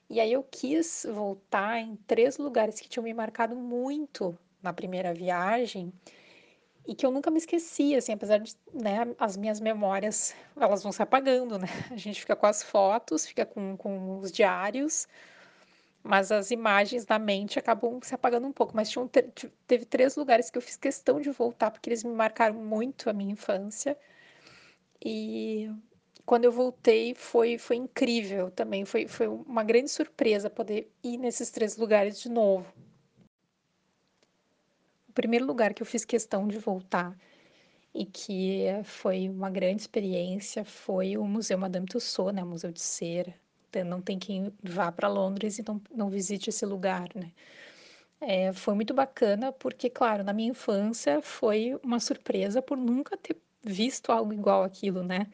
E 0.08 0.20
aí 0.20 0.32
eu 0.32 0.42
quis 0.42 1.04
voltar 1.10 1.80
em 1.80 1.96
três 2.06 2.38
lugares 2.38 2.80
que 2.80 2.88
tinham 2.88 3.04
me 3.04 3.12
marcado 3.12 3.56
muito 3.56 4.38
na 4.62 4.72
primeira 4.72 5.12
viagem 5.12 5.92
e 6.88 6.94
que 6.94 7.04
eu 7.04 7.10
nunca 7.10 7.30
me 7.30 7.36
esqueci, 7.36 7.94
assim, 7.94 8.14
apesar 8.14 8.38
de, 8.38 8.56
né, 8.72 9.14
as 9.18 9.36
minhas 9.36 9.60
memórias, 9.60 10.34
elas 10.56 10.82
vão 10.82 10.90
se 10.90 11.02
apagando, 11.02 11.58
né? 11.58 11.68
A 11.92 11.96
gente 11.96 12.18
fica 12.18 12.34
com 12.34 12.46
as 12.46 12.62
fotos, 12.62 13.26
fica 13.26 13.44
com, 13.44 13.76
com 13.76 14.18
os 14.20 14.32
diários, 14.32 15.06
mas 16.02 16.32
as 16.32 16.50
imagens 16.50 17.04
da 17.04 17.18
mente 17.18 17.58
acabam 17.58 18.00
se 18.02 18.14
apagando 18.14 18.46
um 18.46 18.52
pouco. 18.52 18.74
Mas 18.74 18.88
tinham, 18.88 19.06
teve 19.66 19.84
três 19.84 20.16
lugares 20.16 20.48
que 20.48 20.56
eu 20.56 20.62
fiz 20.62 20.76
questão 20.76 21.20
de 21.20 21.30
voltar, 21.30 21.70
porque 21.70 21.90
eles 21.90 22.02
me 22.02 22.12
marcaram 22.14 22.54
muito 22.54 23.10
a 23.10 23.12
minha 23.12 23.32
infância. 23.32 23.94
E 25.04 25.70
quando 26.24 26.46
eu 26.46 26.52
voltei 26.52 27.14
foi, 27.14 27.58
foi 27.58 27.76
incrível 27.76 28.50
também, 28.50 28.86
foi, 28.86 29.06
foi 29.06 29.28
uma 29.28 29.62
grande 29.62 29.90
surpresa 29.90 30.48
poder 30.48 30.90
ir 31.04 31.18
nesses 31.18 31.50
três 31.50 31.76
lugares 31.76 32.18
de 32.18 32.30
novo 32.30 32.72
primeiro 35.18 35.44
lugar 35.44 35.74
que 35.74 35.82
eu 35.82 35.86
fiz 35.86 36.04
questão 36.04 36.46
de 36.46 36.58
voltar 36.58 37.18
e 37.92 38.06
que 38.06 38.66
foi 38.84 39.28
uma 39.28 39.50
grande 39.50 39.82
experiência 39.82 40.64
foi 40.64 41.16
o 41.16 41.24
Museu 41.24 41.58
Madame 41.58 41.86
Tussauds, 41.86 42.36
né, 42.36 42.44
o 42.44 42.46
Museu 42.46 42.70
de 42.70 42.80
Cera. 42.80 43.34
Então, 43.68 43.84
não 43.84 44.00
tem 44.00 44.16
quem 44.16 44.52
vá 44.62 44.92
para 44.92 45.08
Londres 45.08 45.58
e 45.58 45.64
não, 45.66 45.82
não 45.92 46.08
visite 46.08 46.50
esse 46.50 46.64
lugar, 46.64 47.08
né. 47.16 47.32
É, 48.20 48.52
foi 48.52 48.74
muito 48.74 48.94
bacana 48.94 49.50
porque, 49.50 49.90
claro, 49.90 50.22
na 50.22 50.32
minha 50.32 50.50
infância 50.50 51.20
foi 51.20 51.76
uma 51.82 51.98
surpresa 51.98 52.62
por 52.62 52.76
nunca 52.78 53.16
ter 53.16 53.36
visto 53.64 54.12
algo 54.12 54.32
igual 54.32 54.62
aquilo, 54.62 55.02
né. 55.02 55.26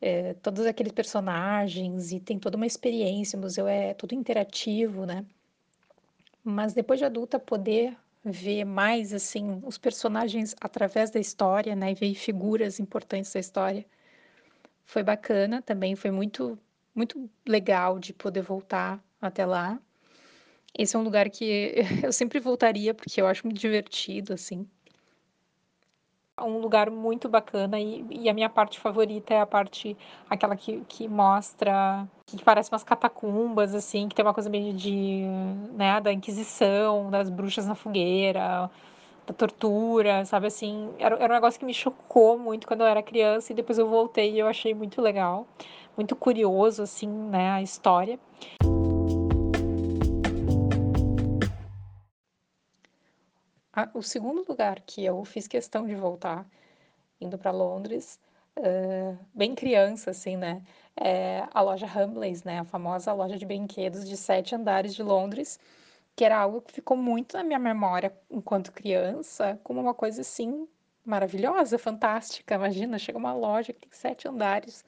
É, 0.00 0.34
todos 0.34 0.66
aqueles 0.66 0.92
personagens 0.92 2.10
e 2.10 2.18
tem 2.18 2.36
toda 2.36 2.56
uma 2.56 2.66
experiência, 2.66 3.38
o 3.38 3.42
museu 3.42 3.68
é 3.68 3.94
todo 3.94 4.12
interativo, 4.12 5.06
né. 5.06 5.24
Mas 6.42 6.72
depois 6.74 6.98
de 6.98 7.04
adulta 7.04 7.38
poder 7.38 7.96
ver 8.30 8.64
mais 8.64 9.12
assim 9.14 9.60
os 9.64 9.78
personagens 9.78 10.54
através 10.60 11.10
da 11.10 11.20
história, 11.20 11.74
né, 11.76 11.92
e 11.92 11.94
ver 11.94 12.14
figuras 12.14 12.80
importantes 12.80 13.32
da 13.32 13.40
história. 13.40 13.86
Foi 14.84 15.02
bacana 15.02 15.62
também, 15.62 15.96
foi 15.96 16.10
muito 16.10 16.58
muito 16.94 17.30
legal 17.46 17.98
de 17.98 18.14
poder 18.14 18.40
voltar 18.42 19.04
até 19.20 19.44
lá. 19.44 19.78
Esse 20.78 20.96
é 20.96 20.98
um 20.98 21.02
lugar 21.02 21.28
que 21.30 21.74
eu 22.04 22.12
sempre 22.12 22.40
voltaria 22.40 22.94
porque 22.94 23.20
eu 23.20 23.26
acho 23.26 23.46
muito 23.46 23.58
divertido 23.60 24.32
assim 24.34 24.68
um 26.42 26.58
lugar 26.58 26.90
muito 26.90 27.28
bacana 27.28 27.80
e, 27.80 28.04
e, 28.10 28.28
a 28.28 28.34
minha 28.34 28.50
parte 28.50 28.78
favorita 28.78 29.32
é 29.32 29.40
a 29.40 29.46
parte 29.46 29.96
aquela 30.28 30.54
que, 30.54 30.82
que 30.86 31.08
mostra 31.08 32.06
que 32.26 32.44
parece 32.44 32.70
umas 32.70 32.84
catacumbas 32.84 33.74
assim 33.74 34.06
que 34.06 34.14
tem 34.14 34.24
uma 34.24 34.34
coisa 34.34 34.50
meio 34.50 34.74
de 34.74 35.22
né 35.72 35.98
da 36.00 36.12
inquisição 36.12 37.10
das 37.10 37.30
bruxas 37.30 37.66
na 37.66 37.74
fogueira 37.74 38.70
da 39.26 39.32
tortura 39.34 40.24
sabe 40.26 40.46
assim. 40.48 40.90
Era, 40.98 41.16
era 41.16 41.32
um 41.32 41.36
negócio 41.36 41.58
que 41.58 41.64
me 41.64 41.74
chocou 41.74 42.38
muito 42.38 42.66
quando 42.66 42.82
eu 42.82 42.86
era 42.86 43.02
criança 43.02 43.52
e 43.52 43.56
depois 43.56 43.78
eu 43.78 43.88
voltei 43.88 44.32
e 44.32 44.38
eu 44.38 44.46
achei 44.46 44.74
muito 44.74 45.00
legal 45.00 45.46
muito 45.96 46.14
curioso 46.14 46.82
assim 46.82 47.08
né 47.08 47.50
a 47.52 47.62
história 47.62 48.18
o 53.94 54.02
segundo 54.02 54.44
lugar 54.48 54.80
que 54.80 55.04
eu 55.04 55.24
fiz 55.24 55.46
questão 55.46 55.86
de 55.86 55.94
voltar, 55.94 56.46
indo 57.20 57.38
para 57.38 57.50
Londres, 57.50 58.18
uh, 58.58 59.18
bem 59.34 59.54
criança, 59.54 60.10
assim, 60.10 60.36
né? 60.36 60.62
É 60.96 61.46
a 61.52 61.60
loja 61.62 61.86
Hamleys, 61.86 62.44
né? 62.44 62.60
A 62.60 62.64
famosa 62.64 63.12
loja 63.12 63.36
de 63.36 63.46
brinquedos 63.46 64.08
de 64.08 64.16
sete 64.16 64.54
andares 64.54 64.94
de 64.94 65.02
Londres, 65.02 65.58
que 66.16 66.24
era 66.24 66.38
algo 66.38 66.62
que 66.62 66.72
ficou 66.72 66.96
muito 66.96 67.36
na 67.36 67.44
minha 67.44 67.58
memória 67.58 68.16
enquanto 68.30 68.72
criança, 68.72 69.60
como 69.64 69.80
uma 69.80 69.94
coisa 69.94 70.22
assim 70.22 70.68
maravilhosa, 71.04 71.78
fantástica. 71.78 72.54
Imagina, 72.54 72.98
chega 72.98 73.18
uma 73.18 73.34
loja 73.34 73.72
que 73.72 73.80
tem 73.80 73.90
sete 73.92 74.28
andares 74.28 74.84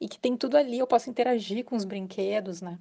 e 0.00 0.08
que 0.08 0.18
tem 0.18 0.36
tudo 0.36 0.56
ali, 0.56 0.78
eu 0.78 0.86
posso 0.86 1.08
interagir 1.10 1.64
com 1.64 1.76
os 1.76 1.84
brinquedos, 1.84 2.60
né? 2.60 2.78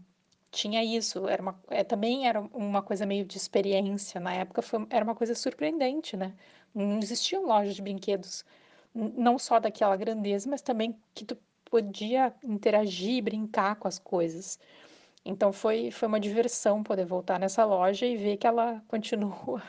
Tinha 0.51 0.83
isso, 0.83 1.27
era 1.27 1.41
uma, 1.41 1.59
é, 1.69 1.83
também 1.83 2.27
era 2.27 2.41
uma 2.41 2.81
coisa 2.81 3.05
meio 3.05 3.25
de 3.25 3.37
experiência. 3.37 4.19
Na 4.19 4.33
época 4.33 4.61
foi, 4.61 4.85
era 4.89 5.03
uma 5.03 5.15
coisa 5.15 5.33
surpreendente, 5.33 6.17
né? 6.17 6.33
Não 6.75 6.99
existiam 6.99 7.45
lojas 7.45 7.75
de 7.75 7.81
brinquedos, 7.81 8.45
não 8.93 9.39
só 9.39 9.59
daquela 9.59 9.95
grandeza, 9.95 10.49
mas 10.49 10.61
também 10.61 10.95
que 11.13 11.25
tu 11.25 11.37
podia 11.65 12.33
interagir, 12.43 13.23
brincar 13.23 13.75
com 13.77 13.87
as 13.87 13.97
coisas. 13.99 14.59
Então 15.25 15.53
foi, 15.53 15.91
foi 15.91 16.07
uma 16.07 16.19
diversão 16.19 16.83
poder 16.83 17.05
voltar 17.05 17.39
nessa 17.39 17.65
loja 17.65 18.05
e 18.05 18.17
ver 18.17 18.37
que 18.37 18.47
ela 18.47 18.83
continua 18.87 19.63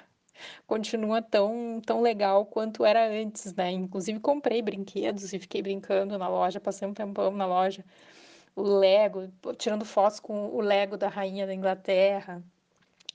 continua 0.66 1.22
tão, 1.22 1.80
tão 1.86 2.00
legal 2.02 2.46
quanto 2.46 2.84
era 2.84 3.06
antes, 3.08 3.54
né? 3.54 3.70
Inclusive 3.70 4.18
comprei 4.20 4.62
brinquedos 4.62 5.32
e 5.32 5.38
fiquei 5.38 5.62
brincando 5.62 6.18
na 6.18 6.28
loja, 6.28 6.60
passei 6.60 6.88
um 6.88 6.94
tempão 6.94 7.30
na 7.32 7.46
loja 7.46 7.84
o 8.54 8.62
Lego, 8.62 9.30
tirando 9.56 9.84
fotos 9.84 10.20
com 10.20 10.48
o 10.48 10.60
Lego 10.60 10.96
da 10.96 11.08
rainha 11.08 11.46
da 11.46 11.54
Inglaterra. 11.54 12.42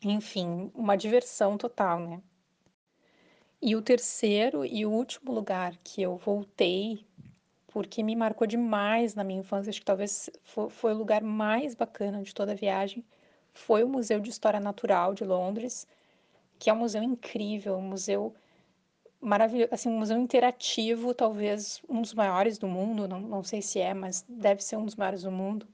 Enfim, 0.03 0.71
uma 0.73 0.95
diversão 0.95 1.57
total, 1.57 1.99
né? 1.99 2.21
E 3.61 3.75
o 3.75 3.81
terceiro 3.81 4.63
e 4.63 4.85
último 4.85 5.31
lugar 5.31 5.75
que 5.83 6.01
eu 6.01 6.15
voltei, 6.17 7.03
porque 7.67 8.03
me 8.03 8.15
marcou 8.15 8.45
demais 8.45 9.15
na 9.15 9.23
minha 9.23 9.39
infância, 9.39 9.69
acho 9.69 9.79
que 9.79 9.85
talvez 9.85 10.29
foi, 10.43 10.93
o 10.93 10.97
lugar 10.97 11.23
mais 11.23 11.73
bacana 11.73 12.21
de 12.21 12.33
toda 12.33 12.51
a 12.51 12.55
viagem, 12.55 13.03
foi 13.53 13.83
o 13.83 13.89
Museu 13.89 14.19
de 14.19 14.29
História 14.29 14.59
Natural 14.59 15.15
de 15.15 15.23
Londres, 15.23 15.87
que 16.59 16.69
é 16.69 16.73
um 16.73 16.77
museu 16.77 17.01
incrível, 17.01 17.75
um 17.75 17.81
museu 17.81 18.35
maravilhoso, 19.21 19.69
assim, 19.73 19.89
um 19.89 19.99
museu 19.99 20.17
interativo, 20.17 21.13
talvez 21.13 21.81
um 21.89 22.01
dos 22.01 22.13
maiores 22.13 22.57
do 22.57 22.67
mundo, 22.67 23.07
não, 23.07 23.19
não 23.19 23.43
sei 23.43 23.61
se 23.61 23.79
é, 23.79 23.93
mas 23.93 24.25
deve 24.27 24.63
ser 24.63 24.77
um 24.77 24.85
dos 24.85 24.95
maiores 24.95 25.23
do 25.23 25.31
mundo, 25.31 25.67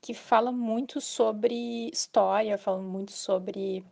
que 0.00 0.14
fala 0.14 0.52
muito 0.52 1.00
sobre 1.00 1.88
história, 1.92 2.58
fala 2.58 2.82
muito 2.82 3.12
sobre 3.12 3.84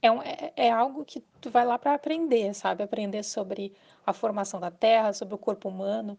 é, 0.00 0.10
um, 0.10 0.22
é, 0.22 0.52
é 0.56 0.70
algo 0.70 1.04
que 1.04 1.20
tu 1.40 1.50
vai 1.50 1.64
lá 1.64 1.78
para 1.78 1.94
aprender, 1.94 2.54
sabe? 2.54 2.82
Aprender 2.82 3.22
sobre 3.24 3.74
a 4.06 4.12
formação 4.12 4.60
da 4.60 4.70
Terra, 4.70 5.12
sobre 5.12 5.34
o 5.34 5.38
corpo 5.38 5.68
humano. 5.68 6.16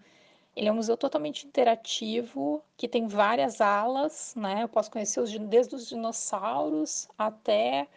Ele 0.55 0.67
é 0.67 0.71
um 0.71 0.75
museu 0.75 0.97
totalmente 0.97 1.45
interativo, 1.47 2.63
que 2.75 2.87
tem 2.87 3.07
várias 3.07 3.61
alas, 3.61 4.33
né? 4.35 4.63
Eu 4.63 4.69
posso 4.69 4.91
conhecer 4.91 5.19
os, 5.21 5.31
desde 5.37 5.75
os 5.75 5.87
dinossauros 5.87 7.07
até, 7.17 7.87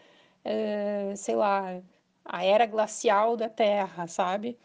uh, 0.44 1.16
sei 1.16 1.34
lá, 1.36 1.80
a 2.24 2.44
era 2.44 2.66
glacial 2.66 3.36
da 3.36 3.48
Terra, 3.48 4.06
sabe? 4.06 4.58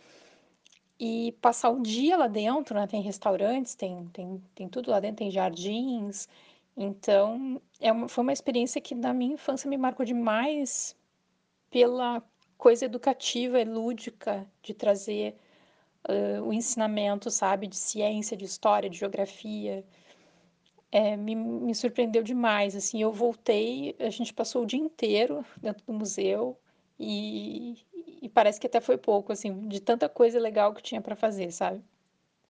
E 1.00 1.34
passar 1.42 1.70
o 1.72 1.82
dia 1.82 2.18
lá 2.18 2.28
dentro, 2.28 2.76
né? 2.76 2.88
Tem 2.88 3.02
restaurantes, 3.02 3.76
tem, 3.76 4.08
tem, 4.14 4.42
tem 4.56 4.70
tudo 4.70 4.92
lá 4.92 5.00
dentro, 5.00 5.18
tem 5.18 5.32
jardins. 5.32 6.28
Então, 6.78 7.62
é 7.80 7.92
uma, 7.92 8.08
foi 8.08 8.24
uma 8.24 8.34
experiência 8.34 8.82
que 8.82 8.96
na 8.96 9.14
minha 9.14 9.34
infância 9.34 9.70
me 9.70 9.78
marcou 9.78 10.06
demais 10.06 10.96
pela 11.70 12.24
coisa 12.58 12.86
educativa 12.86 13.60
e 13.60 13.66
lúdica 13.66 14.48
de 14.62 14.74
trazer 14.74 15.36
uh, 16.10 16.42
o 16.44 16.54
ensinamento, 16.54 17.30
sabe, 17.32 17.68
de 17.68 17.76
ciência, 17.76 18.38
de 18.38 18.46
história, 18.46 18.90
de 18.90 18.98
geografia. 18.98 19.86
É, 20.92 21.18
me, 21.18 21.36
me 21.36 21.76
surpreendeu 21.76 22.24
demais, 22.24 22.76
assim, 22.76 23.02
eu 23.02 23.12
voltei, 23.12 23.96
a 24.00 24.10
gente 24.10 24.34
passou 24.34 24.64
o 24.64 24.66
dia 24.66 24.80
inteiro 24.80 25.46
dentro 25.58 25.86
do 25.86 25.94
museu, 25.94 26.58
e, 27.00 27.78
e 28.22 28.30
parece 28.30 28.60
que 28.60 28.68
até 28.68 28.80
foi 28.80 28.98
pouco, 28.98 29.32
assim, 29.32 29.68
de 29.68 29.80
tanta 29.80 30.08
coisa 30.08 30.40
legal 30.40 30.74
que 30.74 30.82
tinha 30.82 31.02
para 31.02 31.16
fazer, 31.16 31.52
sabe? 31.52 31.84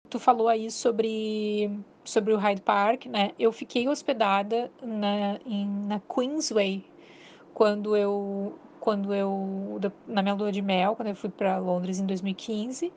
Tu 0.09 0.19
falou 0.19 0.49
aí 0.49 0.71
sobre, 0.71 1.71
sobre 2.05 2.33
o 2.33 2.37
Hyde 2.37 2.63
Park, 2.63 3.07
né? 3.07 3.33
Eu 3.39 3.53
fiquei 3.53 3.89
hospedada 3.89 4.71
na, 4.83 5.39
em, 5.47 5.67
na 5.87 6.01
Queensway 6.01 6.85
quando 7.55 7.97
eu, 7.97 8.59
quando 8.81 9.15
eu, 9.15 9.79
na 10.07 10.23
minha 10.23 10.35
lua 10.35 10.51
de 10.51 10.63
mel, 10.63 10.97
quando 10.97 11.09
eu 11.09 11.15
fui 11.15 11.31
para 11.31 11.59
Londres 11.59 12.01
em 12.01 12.07
2015, 12.07 12.93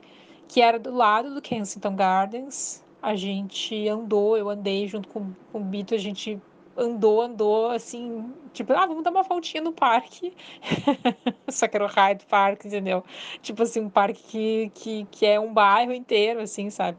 que 0.48 0.60
era 0.60 0.78
do 0.78 0.92
lado 0.92 1.34
do 1.34 1.42
Kensington 1.42 1.94
Gardens. 1.94 2.82
A 3.00 3.14
gente 3.14 3.86
andou, 3.86 4.36
eu 4.36 4.48
andei 4.48 4.88
junto 4.88 5.08
com, 5.08 5.32
com 5.52 5.60
o 5.60 5.64
Bito, 5.64 5.94
a 5.94 5.98
gente 5.98 6.40
andou, 6.76 7.22
andou, 7.22 7.70
assim, 7.70 8.32
tipo, 8.52 8.72
ah, 8.72 8.86
vamos 8.86 9.02
dar 9.02 9.10
uma 9.10 9.22
voltinha 9.22 9.62
no 9.62 9.72
parque. 9.72 10.32
Só 11.48 11.68
que 11.68 11.76
era 11.76 11.84
o 11.84 11.88
Hyde 11.88 12.24
Park, 12.26 12.64
entendeu? 12.64 13.04
Tipo 13.42 13.62
assim, 13.62 13.80
um 13.80 13.90
parque 13.90 14.22
que, 14.22 14.70
que, 14.74 15.06
que 15.10 15.26
é 15.26 15.38
um 15.38 15.52
bairro 15.52 15.92
inteiro, 15.92 16.40
assim, 16.40 16.70
sabe? 16.70 16.98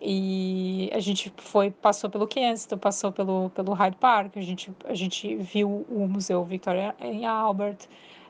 E 0.00 0.90
a 0.92 0.98
gente 0.98 1.32
foi, 1.36 1.70
passou 1.70 2.10
pelo 2.10 2.26
Kensington, 2.26 2.76
passou 2.76 3.12
pelo, 3.12 3.50
pelo 3.50 3.72
Hyde 3.72 3.96
Park, 3.96 4.36
a 4.36 4.40
gente, 4.40 4.72
a 4.84 4.94
gente 4.94 5.36
viu 5.36 5.86
o 5.88 6.08
Museu 6.08 6.44
Victoria 6.44 6.92
em 7.00 7.24
Albert, 7.24 7.78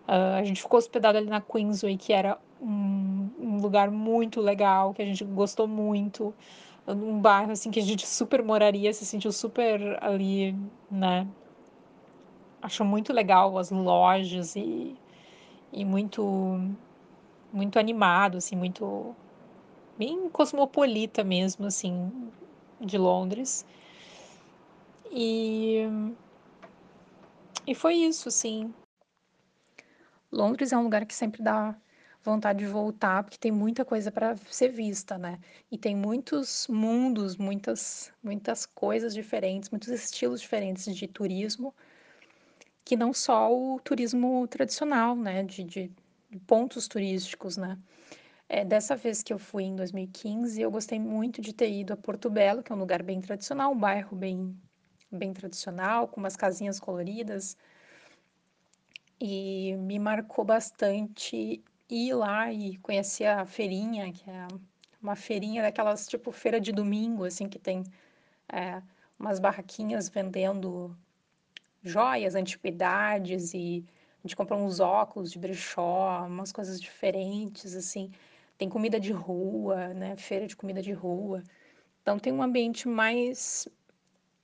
uh, 0.07 0.37
a 0.39 0.45
gente 0.45 0.61
ficou 0.61 0.79
hospedado 0.79 1.17
ali 1.17 1.29
na 1.29 1.41
Queensway, 1.41 1.97
que 1.97 2.13
era 2.13 2.39
um, 2.61 3.31
um 3.39 3.59
lugar 3.59 3.91
muito 3.91 4.39
legal, 4.39 4.93
que 4.93 5.01
a 5.01 5.05
gente 5.07 5.25
gostou 5.25 5.67
muito 5.67 6.35
um 6.87 7.21
bairro 7.21 7.53
assim 7.53 7.71
que 7.71 7.81
a 7.81 7.83
gente 7.83 8.07
super 8.07 8.43
moraria, 8.43 8.93
se 8.93 9.07
sentiu 9.07 9.33
super 9.33 10.03
ali, 10.03 10.57
né? 10.91 11.27
Acho 12.61 12.85
muito 12.85 13.13
legal 13.13 13.57
as 13.59 13.71
lojas 13.71 14.57
e, 14.57 14.97
e 15.73 15.85
muito 15.85 16.23
muito 17.53 17.79
animado, 17.79 18.39
assim, 18.39 18.57
muito 18.57 19.15
bem 19.99 20.29
cosmopolita 20.31 21.23
mesmo, 21.23 21.67
assim, 21.67 22.11
de 22.81 22.97
Londres. 22.97 23.67
E 25.11 25.87
e 27.67 27.75
foi 27.75 27.95
isso, 27.95 28.29
assim. 28.29 28.73
Londres 30.31 30.73
é 30.73 30.77
um 30.77 30.83
lugar 30.85 31.05
que 31.05 31.15
sempre 31.15 31.43
dá 31.43 31.77
vontade 32.25 32.61
de 32.61 32.67
voltar, 32.67 33.25
porque 33.25 33.39
tem 33.39 33.51
muita 33.53 33.85
coisa 33.85 34.11
para 34.13 34.37
ser 34.51 34.69
vista, 34.69 35.19
né? 35.19 35.39
E 35.71 35.77
tem 35.77 35.97
muitos 35.97 36.67
mundos, 36.69 37.37
muitas, 37.37 38.13
muitas 38.23 38.65
coisas 38.67 39.13
diferentes, 39.13 39.71
muitos 39.71 39.89
estilos 39.89 40.41
diferentes 40.41 40.95
de 40.95 41.09
turismo, 41.09 41.75
que 42.85 42.97
não 42.97 43.13
só 43.13 43.53
o 43.53 43.81
turismo 43.81 44.47
tradicional, 44.49 45.17
né? 45.17 45.43
De, 45.43 45.65
de 45.65 45.91
pontos 46.47 46.89
turísticos, 46.89 47.57
né? 47.57 47.79
É, 48.49 48.65
dessa 48.65 48.95
vez 48.95 49.23
que 49.23 49.33
eu 49.33 49.39
fui 49.39 49.65
em 49.65 49.75
2015, 49.75 50.61
eu 50.61 50.71
gostei 50.71 51.01
muito 51.01 51.41
de 51.41 51.53
ter 51.53 51.71
ido 51.73 51.93
a 51.93 51.97
Porto 51.97 52.29
Belo, 52.29 52.63
que 52.63 52.71
é 52.71 52.75
um 52.75 52.79
lugar 52.79 53.03
bem 53.03 53.21
tradicional, 53.21 53.73
um 53.73 53.79
bairro 53.79 54.17
bem, 54.17 54.55
bem 55.11 55.33
tradicional, 55.33 56.07
com 56.07 56.21
umas 56.21 56.37
casinhas 56.37 56.79
coloridas. 56.79 57.57
E 59.19 59.75
me 59.79 59.99
marcou 59.99 60.45
bastante 60.45 61.65
ir 61.95 62.15
lá 62.15 62.53
e 62.53 62.77
conhecer 62.79 63.27
a 63.27 63.45
feirinha, 63.45 64.13
que 64.13 64.29
é 64.29 64.49
uma 65.03 65.17
feirinha 65.17 65.63
daquelas 65.63 66.07
tipo 66.07 66.33
feira 66.33 66.61
de 66.61 66.73
domingo, 66.73 67.25
assim, 67.25 67.49
que 67.49 67.59
tem 67.59 67.85
é, 68.49 68.83
umas 69.19 69.39
barraquinhas 69.39 70.09
vendendo 70.09 70.97
joias, 71.83 72.35
antiguidades 72.35 73.53
e 73.55 73.85
a 74.25 74.27
gente 74.27 74.37
comprou 74.37 74.61
uns 74.61 74.81
óculos 74.81 75.33
de 75.33 75.39
brechó, 75.39 76.25
umas 76.27 76.53
coisas 76.53 76.81
diferentes, 76.81 77.75
assim. 77.75 78.11
Tem 78.57 78.69
comida 78.69 79.01
de 79.01 79.13
rua, 79.13 79.89
né? 79.89 80.17
Feira 80.17 80.47
de 80.47 80.55
comida 80.57 80.81
de 80.81 80.93
rua. 80.93 81.43
Então 82.03 82.19
tem 82.19 82.33
um 82.33 82.43
ambiente 82.43 82.87
mais 82.87 83.69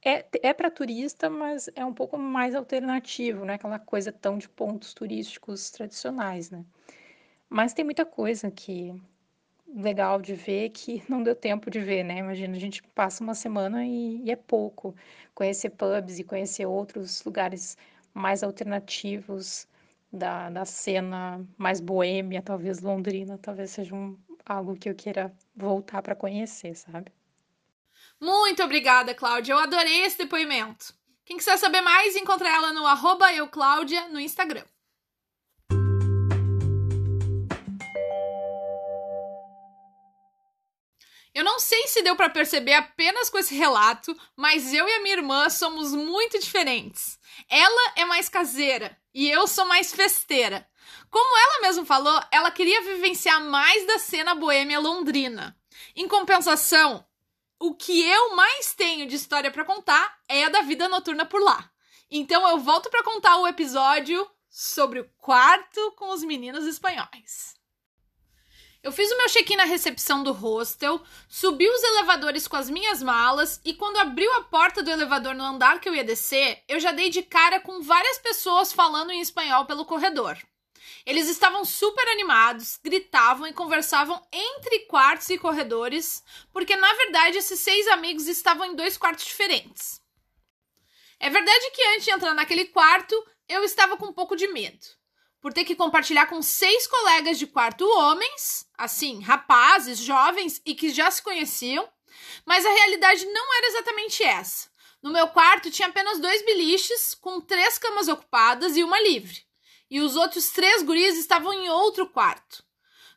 é, 0.05 0.25
é 0.43 0.53
para 0.53 0.71
turista, 0.71 1.29
mas 1.29 1.69
é 1.75 1.85
um 1.85 1.93
pouco 1.93 2.19
mais 2.19 2.55
alternativo, 2.55 3.45
não 3.45 3.53
é 3.53 3.57
aquela 3.57 3.79
coisa 3.79 4.13
tão 4.13 4.39
de 4.39 4.49
pontos 4.49 4.95
turísticos 4.95 5.71
tradicionais, 5.71 6.51
né? 6.51 6.65
Mas 7.49 7.73
tem 7.73 7.85
muita 7.85 8.05
coisa 8.05 8.51
que 8.51 8.95
legal 9.75 10.21
de 10.21 10.35
ver 10.35 10.71
que 10.71 11.03
não 11.09 11.23
deu 11.23 11.35
tempo 11.35 11.71
de 11.71 11.81
ver, 11.81 12.05
né? 12.05 12.19
Imagina, 12.19 12.57
a 12.57 12.61
gente 12.61 12.83
passa 12.95 13.23
uma 13.23 13.35
semana 13.35 13.87
e, 13.87 14.23
e 14.25 14.31
é 14.31 14.37
pouco. 14.37 14.95
Conhecer 15.35 15.71
pubs 15.71 16.19
e 16.19 16.25
conhecer 16.25 16.67
outros 16.67 17.23
lugares 17.25 17.77
mais 18.13 18.43
alternativos 18.43 19.67
da, 20.13 20.51
da 20.51 20.65
cena 20.65 21.45
mais 21.57 21.81
boêmia, 21.81 22.43
talvez 22.43 22.81
londrina, 22.81 23.39
talvez 23.39 23.71
seja 23.71 23.95
um, 23.95 24.17
algo 24.45 24.77
que 24.77 24.89
eu 24.89 24.95
queira 24.95 25.33
voltar 25.55 26.03
para 26.03 26.15
conhecer, 26.15 26.75
sabe? 26.75 27.13
Muito 28.21 28.63
obrigada, 28.63 29.15
Cláudia. 29.15 29.53
Eu 29.53 29.59
adorei 29.59 30.03
esse 30.03 30.19
depoimento. 30.19 30.95
Quem 31.25 31.37
quiser 31.37 31.59
saber 31.59 31.83
mais, 31.83 32.17
encontra 32.17 32.49
ela 32.49 32.73
no 32.73 32.87
arroba 32.87 33.33
eucláudia 33.33 34.09
no 34.09 34.19
Instagram. 34.19 34.65
Eu 41.39 41.45
não 41.45 41.61
sei 41.61 41.87
se 41.87 42.03
deu 42.03 42.17
para 42.17 42.29
perceber 42.29 42.75
apenas 42.75 43.31
com 43.31 43.39
esse 43.39 43.55
relato, 43.55 44.13
mas 44.35 44.75
eu 44.75 44.89
e 44.89 44.93
a 44.95 45.03
minha 45.03 45.19
irmã 45.19 45.49
somos 45.49 45.95
muito 45.95 46.37
diferentes. 46.37 47.17
Ela 47.49 47.93
é 47.95 48.05
mais 48.05 48.29
caseira 48.29 48.99
e 49.15 49.31
eu 49.31 49.47
sou 49.47 49.65
mais 49.65 49.95
festeira. 49.95 50.69
Como 51.09 51.39
ela 51.39 51.61
mesma 51.61 51.87
falou, 51.87 52.21
ela 52.33 52.51
queria 52.51 52.83
vivenciar 52.83 53.41
mais 53.41 53.87
da 53.87 54.01
cena 54.01 54.35
boêmia 54.35 54.81
londrina. 54.81 55.57
Em 55.95 56.09
compensação, 56.09 57.07
o 57.57 57.73
que 57.73 58.05
eu 58.05 58.35
mais 58.35 58.75
tenho 58.75 59.07
de 59.07 59.15
história 59.15 59.53
para 59.53 59.65
contar 59.65 60.19
é 60.29 60.45
a 60.45 60.49
da 60.49 60.63
vida 60.63 60.89
noturna 60.89 61.25
por 61.25 61.41
lá. 61.41 61.71
Então 62.11 62.49
eu 62.49 62.59
volto 62.59 62.91
para 62.91 63.05
contar 63.05 63.37
o 63.37 63.47
episódio 63.47 64.29
sobre 64.51 64.99
o 64.99 65.09
quarto 65.17 65.93
com 65.93 66.11
os 66.11 66.25
meninos 66.25 66.67
espanhóis. 66.67 67.58
Eu 68.81 68.93
fiz 68.93 69.11
o 69.11 69.19
meu 69.19 69.29
check-in 69.29 69.57
na 69.57 69.65
recepção 69.65 70.23
do 70.23 70.33
hostel, 70.33 71.03
subi 71.29 71.69
os 71.69 71.83
elevadores 71.83 72.47
com 72.47 72.55
as 72.55 72.71
minhas 72.71 73.03
malas 73.03 73.61
e 73.65 73.75
quando 73.75 73.97
abriu 73.97 74.33
a 74.35 74.45
porta 74.45 74.85
do 74.85 74.91
elevador 74.91 75.35
no 75.35 75.43
andar 75.43 75.81
que 75.81 75.89
eu 75.89 75.95
ia 75.95 76.05
descer, 76.05 76.63
eu 76.69 76.79
já 76.79 76.93
dei 76.93 77.11
de 77.11 77.23
cara 77.23 77.59
com 77.59 77.83
várias 77.83 78.19
pessoas 78.19 78.73
falando 78.73 79.11
em 79.11 79.21
espanhol 79.21 79.67
pelo 79.67 79.85
corredor. 79.85 80.39
Eles 81.05 81.29
estavam 81.29 81.65
super 81.65 82.07
animados, 82.09 82.79
gritavam 82.83 83.49
e 83.49 83.53
conversavam 83.53 84.25
entre 84.33 84.81
quartos 84.87 85.29
e 85.29 85.39
corredores, 85.39 86.23
porque 86.53 86.77
na 86.77 86.95
verdade 86.95 87.39
esses 87.39 87.59
seis 87.59 87.89
amigos 87.89 88.29
estavam 88.29 88.65
em 88.65 88.77
dois 88.77 88.97
quartos 88.97 89.25
diferentes. 89.25 90.01
É 91.19 91.29
verdade 91.29 91.71
que 91.73 91.83
antes 91.89 92.05
de 92.05 92.13
entrar 92.13 92.33
naquele 92.33 92.67
quarto, 92.67 93.27
eu 93.49 93.65
estava 93.65 93.97
com 93.97 94.07
um 94.07 94.13
pouco 94.13 94.37
de 94.37 94.47
medo 94.47 94.98
por 95.41 95.53
ter 95.53 95.65
que 95.65 95.77
compartilhar 95.77 96.27
com 96.27 96.43
seis 96.43 96.87
colegas 96.87 97.39
de 97.39 97.47
quarto 97.47 97.85
homens, 97.97 98.67
assim, 98.77 99.21
rapazes, 99.21 99.99
jovens 99.99 100.61
e 100.67 100.75
que 100.75 100.91
já 100.91 101.11
se 101.11 101.23
conheciam, 101.23 101.89
mas 102.45 102.65
a 102.65 102.73
realidade 102.73 103.25
não 103.27 103.57
era 103.57 103.67
exatamente 103.69 104.23
essa. 104.23 104.69
No 105.03 105.13
meu 105.13 105.29
quarto 105.29 105.71
tinha 105.71 105.89
apenas 105.89 106.19
dois 106.19 106.45
biliches, 106.45 107.15
com 107.15 107.41
três 107.41 107.79
camas 107.79 108.09
ocupadas 108.09 108.77
e 108.77 108.83
uma 108.83 109.01
livre. 109.01 109.43
E 109.91 110.01
os 110.01 110.17
outros 110.17 110.51
três 110.51 110.83
guris 110.83 111.17
estavam 111.17 111.53
em 111.53 111.69
outro 111.69 112.09
quarto. 112.09 112.65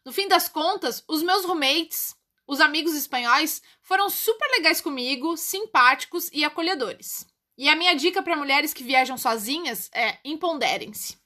No 0.06 0.14
fim 0.14 0.28
das 0.28 0.48
contas, 0.48 1.04
os 1.08 1.22
meus 1.24 1.44
roommates, 1.44 2.16
os 2.48 2.60
amigos 2.60 2.94
espanhóis, 2.94 3.62
foram 3.82 4.10
super 4.10 4.48
legais 4.52 4.80
comigo, 4.80 5.36
simpáticos 5.38 6.30
e 6.32 6.44
acolhedores. 6.44 7.26
E 7.58 7.70
a 7.70 7.76
minha 7.76 7.94
dica 7.96 8.24
para 8.24 8.36
mulheres 8.36 8.74
que 8.74 8.84
viajam 8.84 9.18
sozinhas 9.18 9.90
é: 9.94 10.18
empoderem-se. 10.24 11.21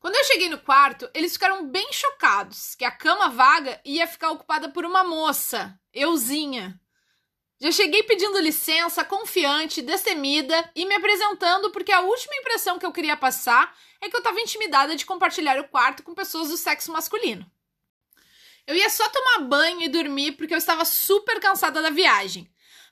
Quando 0.00 0.14
eu 0.14 0.24
cheguei 0.24 0.48
no 0.48 0.58
quarto, 0.58 1.10
eles 1.12 1.32
ficaram 1.32 1.68
bem 1.68 1.92
chocados 1.92 2.74
que 2.74 2.84
a 2.84 2.90
cama 2.90 3.28
vaga 3.28 3.80
ia 3.84 4.06
ficar 4.06 4.30
ocupada 4.30 4.68
por 4.68 4.84
uma 4.84 5.02
moça, 5.02 5.78
euzinha. 5.92 6.80
Já 7.60 7.72
cheguei 7.72 8.04
pedindo 8.04 8.38
licença, 8.38 9.04
confiante, 9.04 9.82
destemida 9.82 10.70
e 10.76 10.86
me 10.86 10.94
apresentando 10.94 11.72
porque 11.72 11.90
a 11.90 12.02
última 12.02 12.36
impressão 12.36 12.78
que 12.78 12.86
eu 12.86 12.92
queria 12.92 13.16
passar 13.16 13.76
é 14.00 14.08
que 14.08 14.14
eu 14.14 14.20
estava 14.20 14.40
intimidada 14.40 14.94
de 14.94 15.04
compartilhar 15.04 15.58
o 15.58 15.68
quarto 15.68 16.04
com 16.04 16.14
pessoas 16.14 16.48
do 16.48 16.56
sexo 16.56 16.92
masculino. 16.92 17.44
Eu 18.64 18.76
ia 18.76 18.88
só 18.88 19.08
tomar 19.08 19.40
banho 19.40 19.82
e 19.82 19.88
dormir 19.88 20.32
porque 20.32 20.54
eu 20.54 20.58
estava 20.58 20.84
super 20.84 21.40
cansada 21.40 21.82
da 21.82 21.90
viagem. 21.90 22.48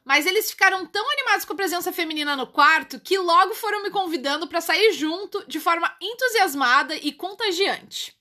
Mas 0.07 0.25
eles 0.25 0.49
ficaram 0.49 0.87
tão 0.87 1.05
animados 1.11 1.45
com 1.45 1.53
a 1.53 1.57
presença 1.57 1.93
feminina 1.93 2.37
no 2.37 2.47
quarto 2.47 3.01
que 3.01 3.19
logo 3.19 3.55
foram 3.55 3.83
me 3.83 3.91
convidando 3.91 4.47
para 4.47 4.61
sair 4.61 4.93
junto 4.93 5.45
de 5.49 5.59
forma 5.59 5.93
entusiasmada 6.01 6.95
e 6.95 7.13
contagiante. 7.13 8.17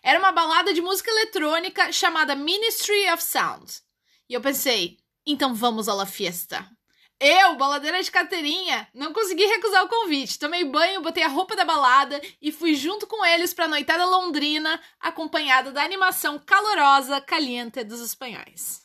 Era 0.00 0.20
uma 0.20 0.30
balada 0.30 0.72
de 0.72 0.80
música 0.80 1.10
eletrônica 1.10 1.90
chamada 1.90 2.36
Ministry 2.36 3.10
of 3.12 3.20
Sound. 3.20 3.80
E 4.28 4.34
eu 4.34 4.40
pensei, 4.40 4.96
então 5.26 5.52
vamos 5.52 5.88
à 5.88 5.94
la 5.94 6.06
fiesta. 6.06 6.64
Eu, 7.18 7.56
baladeira 7.56 8.00
de 8.00 8.12
carteirinha, 8.12 8.86
não 8.94 9.12
consegui 9.12 9.44
recusar 9.44 9.82
o 9.84 9.88
convite. 9.88 10.38
Tomei 10.38 10.64
banho, 10.64 11.00
botei 11.00 11.24
a 11.24 11.28
roupa 11.28 11.56
da 11.56 11.64
balada 11.64 12.20
e 12.40 12.52
fui 12.52 12.76
junto 12.76 13.08
com 13.08 13.24
eles 13.24 13.52
para 13.52 13.64
a 13.64 13.68
noitada 13.68 14.04
londrina, 14.04 14.80
acompanhada 15.00 15.72
da 15.72 15.82
animação 15.82 16.38
calorosa 16.38 17.20
Caliente 17.20 17.82
dos 17.82 18.00
espanhóis. 18.00 18.83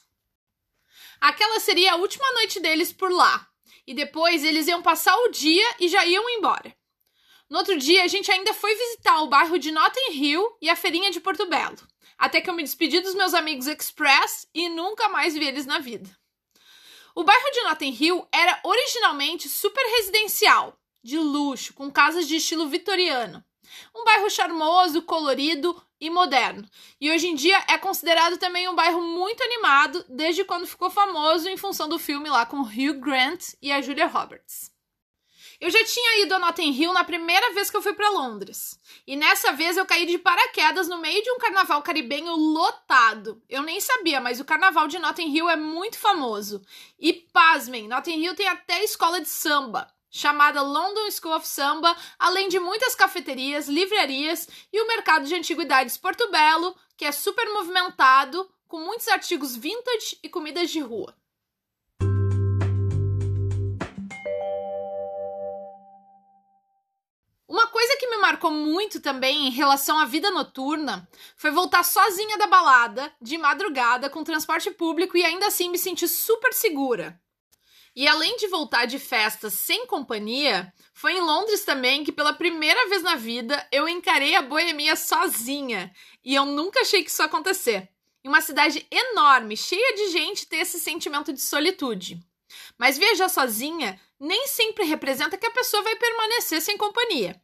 Aquela 1.20 1.60
seria 1.60 1.94
a 1.94 1.96
última 1.96 2.32
noite 2.34 2.60
deles 2.60 2.94
por 2.94 3.12
lá, 3.12 3.48
e 3.86 3.94
depois 3.94 4.44
eles 4.44 4.68
iam 4.68 4.82
passar 4.82 5.16
o 5.18 5.30
dia 5.30 5.76
e 5.80 5.88
já 5.88 6.06
iam 6.06 6.30
embora. 6.30 6.76
No 7.50 7.58
outro 7.58 7.78
dia, 7.78 8.04
a 8.04 8.08
gente 8.08 8.32
ainda 8.32 8.54
foi 8.54 8.76
visitar 8.76 9.22
o 9.22 9.28
bairro 9.28 9.58
de 9.58 9.72
Notting 9.72 10.12
Hill 10.12 10.58
e 10.62 10.70
a 10.70 10.76
feirinha 10.76 11.10
de 11.10 11.20
Porto 11.20 11.48
Belo, 11.48 11.78
até 12.18 12.40
que 12.40 12.50
eu 12.50 12.54
me 12.54 12.64
despedi 12.64 13.00
dos 13.00 13.16
meus 13.16 13.34
amigos 13.34 13.66
Express 13.66 14.48
e 14.54 14.70
nunca 14.70 15.10
mais 15.10 15.34
vi 15.34 15.48
eles 15.48 15.66
na 15.66 15.80
vida. 15.80 16.10
O 17.16 17.24
bairro 17.24 17.52
de 17.52 17.64
Notting 17.64 17.98
Hill 18.00 18.28
era 18.32 18.60
originalmente 18.64 19.50
super 19.50 19.84
residencial, 19.98 20.80
de 21.04 21.18
luxo, 21.18 21.74
com 21.74 21.92
casas 21.92 22.28
de 22.28 22.36
estilo 22.36 22.68
vitoriano. 22.68 23.44
Um 23.96 24.04
bairro 24.04 24.30
charmoso, 24.30 25.02
colorido 25.02 25.82
e 26.00 26.10
moderno. 26.10 26.68
E 27.00 27.12
hoje 27.12 27.28
em 27.28 27.36
dia 27.36 27.64
é 27.68 27.78
considerado 27.78 28.38
também 28.38 28.68
um 28.68 28.76
bairro 28.76 29.02
muito 29.02 29.44
animado, 29.44 30.06
desde 30.08 30.44
quando 30.44 30.68
ficou 30.68 30.90
famoso 30.90 31.50
em 31.50 31.58
função 31.58 31.90
do 31.90 32.00
filme 32.00 32.30
lá 32.30 32.46
com 32.46 32.62
Hugh 32.62 33.00
Grant 33.00 33.54
e 33.62 33.72
a 33.72 33.82
Julia 33.82 34.08
Roberts. 34.08 34.72
Eu 35.60 35.70
já 35.70 35.84
tinha 35.84 36.24
ido 36.24 36.34
a 36.34 36.40
Notting 36.40 36.72
Hill 36.72 36.94
na 36.94 37.04
primeira 37.04 37.54
vez 37.54 37.70
que 37.70 37.76
eu 37.76 37.82
fui 37.82 37.92
para 37.92 38.10
Londres. 38.12 38.80
E 39.06 39.18
nessa 39.18 39.52
vez 39.52 39.76
eu 39.76 39.86
caí 39.86 40.06
de 40.06 40.18
paraquedas 40.18 40.88
no 40.88 41.00
meio 41.00 41.22
de 41.22 41.30
um 41.32 41.38
carnaval 41.38 41.82
caribenho 41.82 42.34
lotado. 42.34 43.44
Eu 43.50 43.62
nem 43.62 43.82
sabia, 43.82 44.22
mas 44.22 44.40
o 44.40 44.46
carnaval 44.46 44.88
de 44.88 44.98
Notting 44.98 45.36
Hill 45.36 45.50
é 45.50 45.58
muito 45.58 45.98
famoso. 45.98 46.62
E 46.98 47.12
pasmem, 47.12 47.90
Notting 47.90 48.24
Hill 48.24 48.36
tem 48.36 48.48
até 48.48 48.82
escola 48.86 49.20
de 49.20 49.28
samba, 49.28 49.94
chamada 50.10 50.62
London 50.62 51.10
School 51.12 51.36
of 51.36 51.48
Samba, 51.48 51.96
além 52.18 52.50
de 52.50 52.60
muitas 52.60 52.96
cafeterias, 52.96 53.68
livrarias 53.68 54.48
e 54.72 54.82
o 54.82 54.88
mercado 54.88 55.26
de 55.26 55.36
antiguidades 55.36 55.98
Porto 55.98 56.30
Belo, 56.32 56.76
que 56.98 57.06
é 57.06 57.12
super 57.12 57.48
movimentado, 57.50 58.50
com 58.68 58.80
muitos 58.80 59.08
artigos 59.08 59.56
vintage 59.56 60.18
e 60.24 60.30
comidas 60.30 60.70
de 60.70 60.80
rua. 60.80 61.16
Uma 67.48 67.66
coisa 67.66 67.98
que 67.98 68.08
me 68.08 68.18
marcou 68.18 68.52
muito 68.52 69.02
também 69.02 69.48
em 69.48 69.50
relação 69.50 69.98
à 69.98 70.06
vida 70.06 70.30
noturna 70.30 71.10
foi 71.36 71.50
voltar 71.50 71.84
sozinha 71.84 72.38
da 72.38 72.46
balada, 72.46 73.12
de 73.20 73.40
madrugada, 73.40 74.08
com 74.08 74.24
transporte 74.24 74.70
público 74.70 75.18
e 75.18 75.26
ainda 75.26 75.48
assim 75.48 75.68
me 75.68 75.78
sentir 75.80 76.08
super 76.08 76.54
segura. 76.54 77.20
E 78.00 78.08
além 78.08 78.38
de 78.38 78.48
voltar 78.48 78.86
de 78.86 78.98
festa 78.98 79.50
sem 79.50 79.86
companhia, 79.86 80.74
foi 80.94 81.16
em 81.16 81.20
Londres 81.20 81.66
também 81.66 82.02
que 82.02 82.14
pela 82.14 82.32
primeira 82.32 82.88
vez 82.88 83.04
na 83.04 83.16
vida 83.16 83.68
eu 83.74 83.90
encarei 83.90 84.36
a 84.36 84.42
boemia 84.42 84.96
sozinha. 84.96 85.94
E 86.24 86.34
eu 86.34 86.46
nunca 86.46 86.80
achei 86.80 87.04
que 87.04 87.10
isso 87.10 87.22
ia 87.22 87.26
acontecer. 87.26 87.90
Em 88.24 88.30
uma 88.30 88.40
cidade 88.40 88.88
enorme, 88.90 89.58
cheia 89.58 89.96
de 89.96 90.14
gente, 90.14 90.48
ter 90.48 90.60
esse 90.60 90.80
sentimento 90.80 91.34
de 91.34 91.42
solitude. 91.42 92.18
Mas 92.78 92.98
viajar 92.98 93.28
sozinha 93.28 94.00
nem 94.18 94.48
sempre 94.48 94.86
representa 94.86 95.38
que 95.38 95.48
a 95.48 95.52
pessoa 95.52 95.84
vai 95.84 95.98
permanecer 95.98 96.62
sem 96.62 96.78
companhia. 96.78 97.36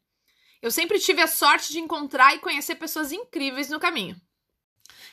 Eu 0.62 0.72
sempre 0.72 1.02
tive 1.02 1.22
a 1.22 1.28
sorte 1.28 1.74
de 1.74 1.80
encontrar 1.82 2.34
e 2.34 2.40
conhecer 2.40 2.76
pessoas 2.76 3.12
incríveis 3.12 3.70
no 3.70 3.78
caminho. 3.78 4.16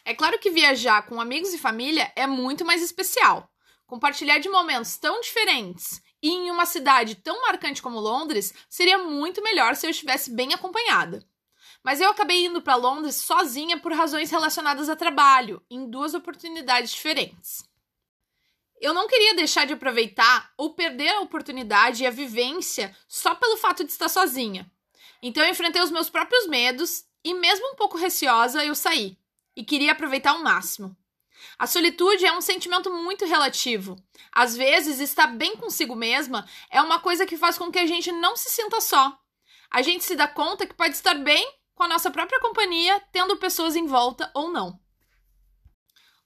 É 0.04 0.14
claro 0.14 0.38
que 0.38 0.52
viajar 0.52 1.02
com 1.02 1.20
amigos 1.20 1.52
e 1.52 1.58
família 1.58 2.12
é 2.14 2.28
muito 2.28 2.64
mais 2.64 2.80
especial. 2.80 3.51
Compartilhar 3.92 4.38
de 4.38 4.48
momentos 4.48 4.96
tão 4.96 5.20
diferentes 5.20 6.02
e 6.22 6.30
em 6.30 6.50
uma 6.50 6.64
cidade 6.64 7.14
tão 7.14 7.42
marcante 7.42 7.82
como 7.82 8.00
Londres 8.00 8.54
seria 8.66 8.96
muito 8.96 9.42
melhor 9.42 9.76
se 9.76 9.84
eu 9.84 9.90
estivesse 9.90 10.30
bem 10.30 10.54
acompanhada. 10.54 11.22
Mas 11.84 12.00
eu 12.00 12.08
acabei 12.08 12.46
indo 12.46 12.62
para 12.62 12.74
Londres 12.74 13.16
sozinha 13.16 13.78
por 13.78 13.92
razões 13.92 14.30
relacionadas 14.30 14.88
a 14.88 14.96
trabalho, 14.96 15.62
em 15.70 15.90
duas 15.90 16.14
oportunidades 16.14 16.90
diferentes. 16.90 17.68
Eu 18.80 18.94
não 18.94 19.06
queria 19.06 19.34
deixar 19.34 19.66
de 19.66 19.74
aproveitar 19.74 20.50
ou 20.56 20.72
perder 20.72 21.10
a 21.10 21.20
oportunidade 21.20 22.02
e 22.02 22.06
a 22.06 22.10
vivência 22.10 22.96
só 23.06 23.34
pelo 23.34 23.58
fato 23.58 23.84
de 23.84 23.92
estar 23.92 24.08
sozinha. 24.08 24.72
Então 25.22 25.44
eu 25.44 25.50
enfrentei 25.50 25.82
os 25.82 25.90
meus 25.90 26.08
próprios 26.08 26.46
medos 26.46 27.04
e, 27.22 27.34
mesmo 27.34 27.72
um 27.72 27.76
pouco 27.76 27.98
receosa, 27.98 28.64
eu 28.64 28.74
saí 28.74 29.18
e 29.54 29.62
queria 29.62 29.92
aproveitar 29.92 30.30
ao 30.30 30.42
máximo. 30.42 30.96
A 31.62 31.66
solitude 31.68 32.26
é 32.26 32.32
um 32.32 32.40
sentimento 32.40 32.92
muito 32.92 33.24
relativo. 33.24 33.94
Às 34.32 34.56
vezes, 34.56 34.98
estar 34.98 35.28
bem 35.28 35.56
consigo 35.56 35.94
mesma 35.94 36.44
é 36.68 36.82
uma 36.82 36.98
coisa 36.98 37.24
que 37.24 37.36
faz 37.36 37.56
com 37.56 37.70
que 37.70 37.78
a 37.78 37.86
gente 37.86 38.10
não 38.10 38.34
se 38.34 38.50
sinta 38.50 38.80
só. 38.80 39.16
A 39.70 39.80
gente 39.80 40.02
se 40.02 40.16
dá 40.16 40.26
conta 40.26 40.66
que 40.66 40.74
pode 40.74 40.96
estar 40.96 41.14
bem 41.14 41.48
com 41.72 41.84
a 41.84 41.88
nossa 41.88 42.10
própria 42.10 42.40
companhia, 42.40 43.00
tendo 43.12 43.36
pessoas 43.36 43.76
em 43.76 43.86
volta 43.86 44.28
ou 44.34 44.50
não. 44.50 44.76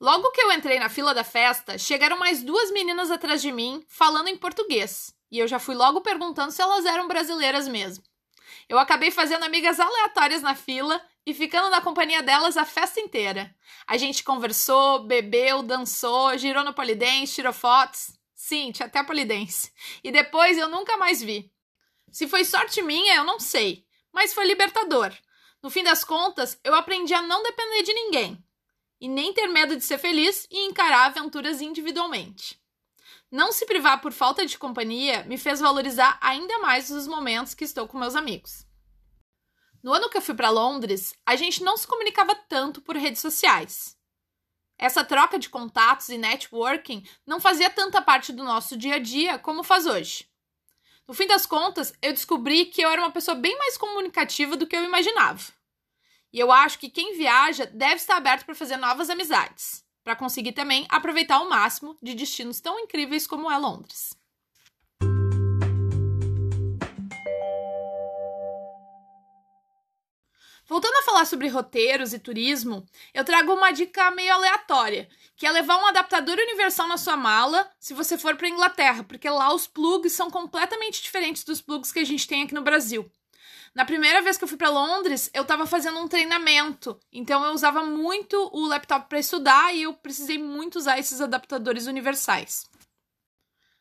Logo 0.01 0.31
que 0.31 0.41
eu 0.41 0.51
entrei 0.53 0.79
na 0.79 0.89
fila 0.89 1.13
da 1.13 1.23
festa, 1.23 1.77
chegaram 1.77 2.19
mais 2.19 2.43
duas 2.43 2.71
meninas 2.71 3.11
atrás 3.11 3.43
de 3.43 3.53
mim, 3.53 3.85
falando 3.91 4.29
em 4.29 4.39
português, 4.39 5.15
e 5.31 5.39
eu 5.39 5.47
já 5.47 5.59
fui 5.59 5.75
logo 5.75 6.01
perguntando 6.01 6.51
se 6.51 6.63
elas 6.63 6.87
eram 6.87 7.07
brasileiras 7.07 7.69
mesmo. 7.69 8.03
Eu 8.71 8.79
acabei 8.79 9.11
fazendo 9.11 9.45
amigas 9.45 9.79
aleatórias 9.79 10.41
na 10.41 10.55
fila 10.55 10.99
e 11.27 11.35
ficando 11.35 11.69
na 11.69 11.81
companhia 11.81 12.23
delas 12.23 12.57
a 12.57 12.65
festa 12.65 13.01
inteira. 13.01 13.53
A 13.85 13.97
gente 13.97 14.23
conversou, 14.23 15.01
bebeu, 15.01 15.61
dançou, 15.61 16.39
girou 16.39 16.63
no 16.63 16.73
polidense, 16.73 17.35
tirou 17.35 17.53
fotos. 17.53 18.13
Sim, 18.33 18.71
tinha 18.71 18.87
até 18.87 19.03
polidense. 19.03 19.73
E 20.05 20.13
depois 20.13 20.57
eu 20.57 20.69
nunca 20.69 20.97
mais 20.97 21.21
vi. 21.21 21.51
Se 22.13 22.29
foi 22.29 22.45
sorte 22.45 22.81
minha, 22.81 23.17
eu 23.17 23.25
não 23.25 23.41
sei, 23.41 23.85
mas 24.13 24.33
foi 24.33 24.47
libertador. 24.47 25.13
No 25.61 25.69
fim 25.69 25.83
das 25.83 26.05
contas, 26.05 26.59
eu 26.63 26.75
aprendi 26.75 27.13
a 27.13 27.23
não 27.23 27.43
depender 27.43 27.83
de 27.83 27.93
ninguém 27.93 28.45
e 29.01 29.09
nem 29.09 29.33
ter 29.33 29.49
medo 29.49 29.77
de 29.77 29.85
ser 29.85 29.99
feliz 29.99 30.47
e 30.51 30.65
encarar 30.67 31.07
aventuras 31.07 31.61
individualmente. 31.61 32.61
Não 33.31 33.51
se 33.51 33.67
privar 33.67 34.01
por 34.01 34.13
falta 34.13 34.47
de 34.47 34.57
companhia 34.57 35.25
me 35.25 35.37
fez 35.37 35.61
valorizar 35.61 36.19
ainda 36.21 36.59
mais 36.59 36.91
os 36.91 37.09
momentos 37.09 37.55
que 37.55 37.65
estou 37.65 37.89
com 37.89 37.99
meus 37.99 38.15
amigos. 38.15 38.66
No 39.87 39.93
ano 39.93 40.11
que 40.11 40.19
eu 40.19 40.21
fui 40.21 40.35
para 40.35 40.51
Londres, 40.51 41.15
a 41.25 41.37
gente 41.37 41.63
não 41.63 41.77
se 41.77 41.87
comunicava 41.87 42.35
tanto 42.35 42.81
por 42.81 42.97
redes 42.97 43.21
sociais. 43.21 43.97
Essa 44.77 45.05
troca 45.05 45.39
de 45.39 45.49
contatos 45.49 46.09
e 46.09 46.19
networking 46.19 47.09
não 47.25 47.39
fazia 47.39 47.71
tanta 47.71 48.03
parte 48.03 48.33
do 48.33 48.43
nosso 48.43 48.77
dia 48.77 48.97
a 48.97 48.99
dia 48.99 49.39
como 49.39 49.63
faz 49.63 49.87
hoje. 49.87 50.29
No 51.07 51.15
fim 51.15 51.29
das 51.29 51.47
contas, 51.47 51.95
eu 52.03 52.13
descobri 52.13 52.65
que 52.65 52.83
eu 52.83 52.91
era 52.91 53.01
uma 53.01 53.13
pessoa 53.13 53.37
bem 53.37 53.57
mais 53.59 53.79
comunicativa 53.79 54.57
do 54.57 54.67
que 54.67 54.75
eu 54.75 54.83
imaginava. 54.83 55.53
E 56.33 56.41
eu 56.41 56.51
acho 56.51 56.81
que 56.81 56.91
quem 56.91 57.17
viaja 57.17 57.65
deve 57.67 57.95
estar 57.95 58.17
aberto 58.17 58.45
para 58.45 58.57
fazer 58.57 58.79
novas 58.79 59.09
amizades, 59.09 59.85
para 60.03 60.17
conseguir 60.17 60.51
também 60.51 60.85
aproveitar 60.89 61.37
ao 61.37 61.49
máximo 61.49 61.97
de 62.03 62.13
destinos 62.13 62.61
tão 62.61 62.77
incríveis 62.81 63.25
como 63.25 63.49
é 63.49 63.57
Londres. 63.57 64.19
Voltando 70.69 70.97
a 70.97 71.03
falar 71.03 71.25
sobre 71.25 71.47
roteiros 71.47 72.13
e 72.13 72.19
turismo, 72.19 72.85
eu 73.15 73.25
trago 73.25 73.55
uma 73.55 73.71
dica 73.71 74.11
meio 74.11 74.33
aleatória, 74.33 75.09
que 75.37 75.47
é 75.47 75.51
levar 75.53 75.77
um 75.77 75.87
adaptador 75.87 76.37
universal 76.37 76.89
na 76.89 76.97
sua 76.97 77.17
mala 77.17 77.71
se 77.79 77.95
você 77.95 78.19
for 78.19 78.35
para 78.37 78.49
Inglaterra, 78.49 79.05
porque 79.05 79.31
lá 79.31 79.55
os 79.55 79.69
plugs 79.69 80.13
são 80.13 80.29
completamente 80.29 81.01
diferentes 81.01 81.45
dos 81.45 81.61
plugs 81.61 81.93
que 81.93 82.01
a 82.01 82.05
gente 82.05 82.27
tem 82.27 82.43
aqui 82.43 82.53
no 82.53 82.63
Brasil. 82.63 83.09
Na 83.77 83.85
primeira 83.85 84.21
vez 84.23 84.37
que 84.37 84.43
eu 84.43 84.49
fui 84.49 84.57
para 84.57 84.71
Londres, 84.71 85.31
eu 85.33 85.43
estava 85.43 85.67
fazendo 85.67 86.01
um 86.01 86.09
treinamento, 86.09 86.99
então 87.13 87.45
eu 87.45 87.53
usava 87.53 87.85
muito 87.85 88.37
o 88.53 88.67
laptop 88.67 89.09
para 89.09 89.21
estudar 89.21 89.73
e 89.73 89.83
eu 89.83 89.95
precisei 89.95 90.39
muito 90.39 90.77
usar 90.77 90.99
esses 90.99 91.21
adaptadores 91.21 91.87
universais. 91.87 92.65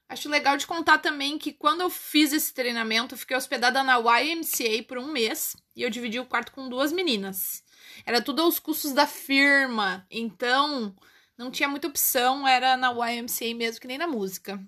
Acho 0.08 0.30
legal 0.30 0.56
de 0.56 0.68
contar 0.68 1.00
também 1.00 1.38
que 1.38 1.52
quando 1.52 1.82
eu 1.82 1.90
fiz 1.90 2.32
esse 2.32 2.54
treinamento, 2.54 3.16
eu 3.16 3.18
fiquei 3.18 3.36
hospedada 3.36 3.84
na 3.84 3.98
YMCA 3.98 4.84
por 4.88 5.00
um 5.00 5.08
mês 5.08 5.56
e 5.76 5.82
eu 5.82 5.90
dividi 5.90 6.20
o 6.20 6.26
quarto 6.26 6.52
com 6.52 6.70
duas 6.70 6.92
meninas. 6.92 7.64
Era 8.06 8.22
tudo 8.22 8.44
aos 8.44 8.60
custos 8.60 8.94
da 8.94 9.08
firma, 9.08 10.06
então 10.10 10.96
não 11.38 11.50
tinha 11.50 11.68
muita 11.68 11.88
opção, 11.88 12.48
era 12.48 12.78
na 12.78 12.92
YMCA 12.92 13.54
mesmo 13.56 13.82
que 13.82 13.88
nem 13.88 13.98
na 13.98 14.08
música. 14.08 14.64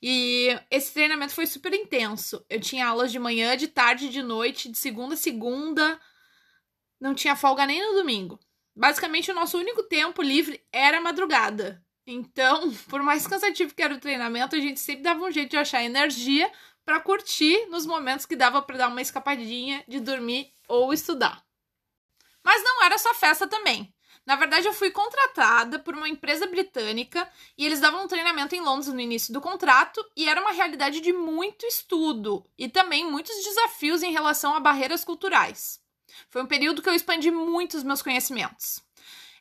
E 0.00 0.58
esse 0.70 0.92
treinamento 0.92 1.34
foi 1.34 1.46
super 1.46 1.72
intenso. 1.72 2.44
Eu 2.48 2.60
tinha 2.60 2.86
aulas 2.86 3.12
de 3.12 3.18
manhã, 3.18 3.56
de 3.56 3.68
tarde, 3.68 4.08
de 4.08 4.22
noite, 4.22 4.70
de 4.70 4.78
segunda 4.78 5.14
a 5.14 5.16
segunda. 5.16 6.00
Não 7.00 7.14
tinha 7.14 7.36
folga 7.36 7.66
nem 7.66 7.80
no 7.80 7.94
domingo. 7.94 8.40
Basicamente, 8.74 9.30
o 9.30 9.34
nosso 9.34 9.58
único 9.58 9.82
tempo 9.84 10.22
livre 10.22 10.64
era 10.72 11.00
madrugada. 11.00 11.84
Então, 12.06 12.72
por 12.88 13.02
mais 13.02 13.26
cansativo 13.26 13.74
que 13.74 13.82
era 13.82 13.94
o 13.94 14.00
treinamento, 14.00 14.56
a 14.56 14.60
gente 14.60 14.80
sempre 14.80 15.02
dava 15.02 15.24
um 15.24 15.30
jeito 15.30 15.50
de 15.50 15.56
achar 15.56 15.82
energia 15.82 16.50
para 16.84 17.00
curtir 17.00 17.66
nos 17.66 17.86
momentos 17.86 18.26
que 18.26 18.36
dava 18.36 18.60
para 18.60 18.78
dar 18.78 18.88
uma 18.88 19.02
escapadinha 19.02 19.84
de 19.86 20.00
dormir 20.00 20.52
ou 20.68 20.92
estudar. 20.92 21.44
Mas 22.44 22.62
não 22.64 22.82
era 22.82 22.98
só 22.98 23.14
festa 23.14 23.46
também. 23.46 23.94
Na 24.24 24.36
verdade, 24.36 24.68
eu 24.68 24.72
fui 24.72 24.90
contratada 24.90 25.80
por 25.80 25.94
uma 25.94 26.08
empresa 26.08 26.46
britânica 26.46 27.28
e 27.58 27.66
eles 27.66 27.80
davam 27.80 28.04
um 28.04 28.08
treinamento 28.08 28.54
em 28.54 28.60
Londres 28.60 28.92
no 28.92 29.00
início 29.00 29.32
do 29.32 29.40
contrato 29.40 30.04
e 30.16 30.28
era 30.28 30.40
uma 30.40 30.52
realidade 30.52 31.00
de 31.00 31.12
muito 31.12 31.66
estudo 31.66 32.44
e 32.56 32.68
também 32.68 33.10
muitos 33.10 33.34
desafios 33.42 34.02
em 34.02 34.12
relação 34.12 34.54
a 34.54 34.60
barreiras 34.60 35.04
culturais. 35.04 35.80
Foi 36.30 36.42
um 36.42 36.46
período 36.46 36.82
que 36.82 36.88
eu 36.88 36.94
expandi 36.94 37.30
muito 37.30 37.76
os 37.76 37.82
meus 37.82 38.02
conhecimentos. 38.02 38.80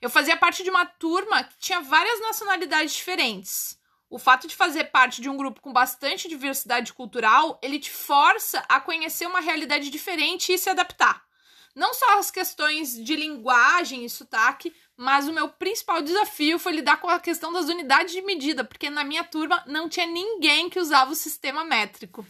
Eu 0.02 0.10
fazia 0.10 0.36
parte 0.36 0.64
de 0.64 0.70
uma 0.70 0.84
turma 0.84 1.44
que 1.44 1.60
tinha 1.60 1.80
várias 1.80 2.20
nacionalidades 2.22 2.94
diferentes. 2.94 3.80
O 4.10 4.18
fato 4.18 4.48
de 4.48 4.56
fazer 4.56 4.86
parte 4.86 5.22
de 5.22 5.30
um 5.30 5.38
grupo 5.38 5.62
com 5.62 5.72
bastante 5.72 6.28
diversidade 6.28 6.92
cultural, 6.92 7.60
ele 7.62 7.80
te 7.80 7.92
força 7.92 8.66
a 8.68 8.82
conhecer 8.82 9.28
uma 9.28 9.40
realidade 9.40 9.92
diferente 9.92 10.52
e 10.52 10.58
se 10.58 10.70
adaptar. 10.70 11.24
Não 11.76 11.94
só 11.94 12.18
as 12.18 12.32
questões 12.32 13.02
de 13.02 13.16
linguagem 13.16 14.04
e 14.04 14.10
sotaque, 14.10 14.76
mas 14.98 15.28
o 15.28 15.34
meu 15.34 15.48
principal 15.48 16.02
desafio 16.02 16.60
foi 16.60 16.74
lidar 16.74 16.98
com 16.98 17.08
a 17.08 17.20
questão 17.20 17.54
das 17.54 17.70
unidades 17.70 18.12
de 18.12 18.22
medida, 18.24 18.64
porque 18.64 18.90
na 18.90 19.04
minha 19.04 19.24
turma 19.24 19.64
não 19.68 19.88
tinha 19.88 20.08
ninguém 20.08 20.70
que 20.70 20.80
usava 20.80 21.12
o 21.12 21.16
sistema 21.16 21.64
métrico. 21.64 22.26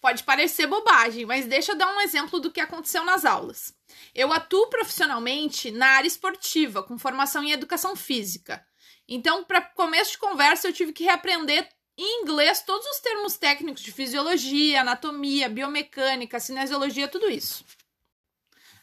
Pode 0.00 0.22
parecer 0.22 0.66
bobagem, 0.66 1.26
mas 1.26 1.46
deixa 1.46 1.72
eu 1.72 1.76
dar 1.76 1.92
um 1.92 2.00
exemplo 2.00 2.38
do 2.38 2.52
que 2.52 2.60
aconteceu 2.60 3.04
nas 3.04 3.24
aulas. 3.24 3.74
Eu 4.14 4.32
atuo 4.32 4.68
profissionalmente 4.68 5.72
na 5.72 5.88
área 5.88 6.06
esportiva, 6.06 6.82
com 6.82 6.96
formação 6.96 7.42
em 7.42 7.50
educação 7.50 7.96
física. 7.96 8.64
Então, 9.08 9.42
para 9.42 9.60
começo 9.60 10.12
de 10.12 10.18
conversa, 10.18 10.68
eu 10.68 10.72
tive 10.72 10.92
que 10.92 11.02
reaprender 11.02 11.68
em 11.96 12.22
inglês 12.22 12.62
todos 12.62 12.86
os 12.86 13.00
termos 13.00 13.36
técnicos 13.36 13.82
de 13.82 13.90
fisiologia, 13.90 14.82
anatomia, 14.82 15.48
biomecânica, 15.48 16.38
cinesiologia, 16.38 17.08
tudo 17.08 17.28
isso. 17.28 17.64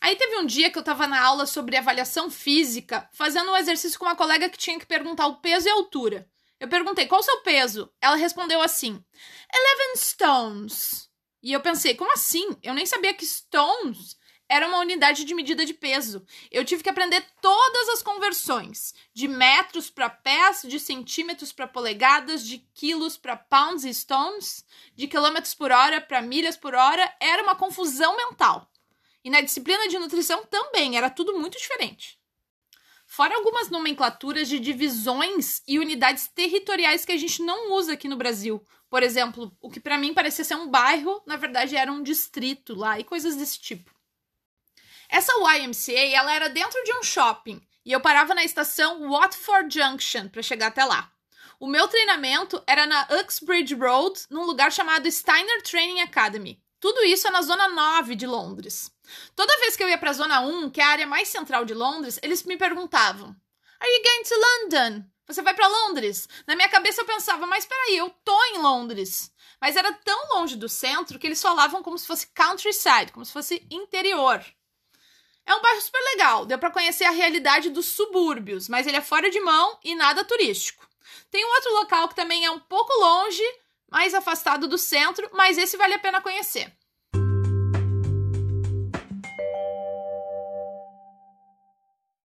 Aí 0.01 0.17
teve 0.17 0.37
um 0.37 0.45
dia 0.45 0.69
que 0.69 0.77
eu 0.77 0.83
tava 0.83 1.07
na 1.07 1.23
aula 1.23 1.45
sobre 1.45 1.77
avaliação 1.77 2.29
física, 2.29 3.09
fazendo 3.13 3.51
um 3.51 3.57
exercício 3.57 3.97
com 3.97 4.05
uma 4.05 4.15
colega 4.17 4.49
que 4.49 4.57
tinha 4.57 4.77
que 4.77 4.85
perguntar 4.85 5.27
o 5.27 5.37
peso 5.37 5.67
e 5.67 5.71
a 5.71 5.75
altura. 5.75 6.29
Eu 6.59 6.67
perguntei, 6.67 7.07
qual 7.07 7.19
o 7.19 7.23
seu 7.23 7.41
peso? 7.41 7.91
Ela 8.01 8.15
respondeu 8.15 8.61
assim, 8.61 9.03
11 9.93 10.01
stones. 10.01 11.09
E 11.43 11.51
eu 11.51 11.61
pensei, 11.61 11.95
como 11.95 12.11
assim? 12.13 12.57
Eu 12.63 12.73
nem 12.73 12.85
sabia 12.85 13.13
que 13.13 13.25
stones 13.25 14.17
era 14.47 14.67
uma 14.67 14.79
unidade 14.79 15.25
de 15.25 15.33
medida 15.33 15.65
de 15.65 15.73
peso. 15.73 16.25
Eu 16.51 16.63
tive 16.63 16.83
que 16.83 16.89
aprender 16.89 17.25
todas 17.41 17.89
as 17.89 18.03
conversões, 18.03 18.93
de 19.13 19.27
metros 19.27 19.89
para 19.89 20.09
pés, 20.09 20.61
de 20.63 20.79
centímetros 20.79 21.51
para 21.51 21.67
polegadas, 21.67 22.45
de 22.45 22.59
quilos 22.73 23.17
para 23.17 23.35
pounds 23.35 23.83
e 23.83 23.93
stones, 23.93 24.63
de 24.95 25.07
quilômetros 25.07 25.55
por 25.55 25.71
hora 25.71 25.99
para 25.99 26.21
milhas 26.21 26.55
por 26.55 26.75
hora. 26.75 27.15
Era 27.19 27.43
uma 27.43 27.55
confusão 27.55 28.15
mental. 28.15 28.71
E 29.23 29.29
na 29.29 29.41
disciplina 29.41 29.87
de 29.87 29.97
nutrição 29.97 30.45
também, 30.45 30.97
era 30.97 31.09
tudo 31.09 31.37
muito 31.39 31.57
diferente. 31.57 32.19
Fora 33.15 33.33
algumas 33.33 33.69
nomenclaturas 33.69 34.45
de 34.49 34.59
divisões 34.59 35.61
e 35.65 35.79
unidades 35.79 36.27
territoriais 36.27 37.05
que 37.05 37.13
a 37.13 37.17
gente 37.17 37.41
não 37.41 37.71
usa 37.71 37.93
aqui 37.93 38.09
no 38.09 38.17
Brasil. 38.17 38.61
Por 38.89 39.01
exemplo, 39.01 39.55
o 39.61 39.71
que 39.71 39.79
para 39.79 39.97
mim 39.97 40.13
parecia 40.13 40.43
ser 40.43 40.55
um 40.55 40.67
bairro, 40.67 41.23
na 41.25 41.37
verdade 41.37 41.77
era 41.77 41.89
um 41.89 42.03
distrito 42.03 42.75
lá 42.75 42.99
e 42.99 43.05
coisas 43.05 43.37
desse 43.37 43.57
tipo. 43.57 43.89
Essa 45.07 45.31
YMCA, 45.31 46.13
ela 46.13 46.35
era 46.35 46.49
dentro 46.49 46.83
de 46.83 46.93
um 46.93 47.03
shopping 47.03 47.65
e 47.85 47.93
eu 47.93 48.01
parava 48.01 48.35
na 48.35 48.43
estação 48.43 49.09
Watford 49.09 49.73
Junction 49.73 50.27
para 50.27 50.41
chegar 50.41 50.67
até 50.67 50.83
lá. 50.83 51.09
O 51.57 51.67
meu 51.67 51.87
treinamento 51.87 52.61
era 52.67 52.85
na 52.85 53.07
Uxbridge 53.21 53.75
Road, 53.75 54.23
num 54.29 54.43
lugar 54.43 54.73
chamado 54.73 55.09
Steiner 55.09 55.61
Training 55.61 56.01
Academy. 56.01 56.61
Tudo 56.85 57.03
isso 57.03 57.27
é 57.27 57.31
na 57.31 57.41
zona 57.41 57.67
9 57.67 58.13
de 58.13 58.27
Londres. 58.27 58.91
Toda 59.35 59.57
vez 59.57 59.75
que 59.75 59.83
eu 59.83 59.89
ia 59.89 59.97
para 59.97 60.11
a 60.11 60.13
zona 60.13 60.41
1, 60.41 60.69
que 60.69 60.79
é 60.79 60.83
a 60.83 60.89
área 60.89 61.07
mais 61.07 61.29
central 61.29 61.65
de 61.65 61.73
Londres, 61.73 62.19
eles 62.21 62.43
me 62.43 62.57
perguntavam: 62.57 63.35
Are 63.79 63.91
you 63.91 64.03
going 64.03 64.23
to 64.23 64.35
London? 64.35 65.05
Você 65.25 65.41
vai 65.41 65.55
para 65.55 65.67
Londres? 65.67 66.29
Na 66.45 66.55
minha 66.55 66.69
cabeça 66.69 67.01
eu 67.01 67.05
pensava, 67.05 67.47
mas 67.47 67.65
peraí, 67.65 67.97
eu 67.97 68.11
tô 68.23 68.39
em 68.53 68.59
Londres. 68.59 69.31
Mas 69.59 69.75
era 69.75 69.91
tão 69.93 70.35
longe 70.35 70.55
do 70.55 70.69
centro 70.69 71.17
que 71.17 71.25
eles 71.25 71.41
falavam 71.41 71.81
como 71.81 71.97
se 71.97 72.05
fosse 72.05 72.27
countryside, 72.27 73.11
como 73.11 73.25
se 73.25 73.33
fosse 73.33 73.65
interior. 73.71 74.45
É 75.43 75.55
um 75.55 75.61
bairro 75.63 75.81
super 75.81 76.03
legal, 76.11 76.45
deu 76.45 76.59
para 76.59 76.69
conhecer 76.69 77.05
a 77.05 77.09
realidade 77.09 77.71
dos 77.71 77.87
subúrbios, 77.87 78.69
mas 78.69 78.85
ele 78.85 78.97
é 78.97 79.01
fora 79.01 79.31
de 79.31 79.39
mão 79.39 79.79
e 79.83 79.95
nada 79.95 80.23
turístico. 80.23 80.87
Tem 81.31 81.43
um 81.43 81.49
outro 81.55 81.73
local 81.73 82.07
que 82.09 82.15
também 82.15 82.45
é 82.45 82.51
um 82.51 82.59
pouco 82.59 82.93
longe, 82.99 83.43
mais 83.95 84.13
afastado 84.13 84.67
do 84.67 84.77
centro, 84.77 85.29
mas 85.31 85.57
esse 85.57 85.77
vale 85.77 85.93
a 85.93 85.99
pena 85.99 86.19
conhecer. 86.19 86.69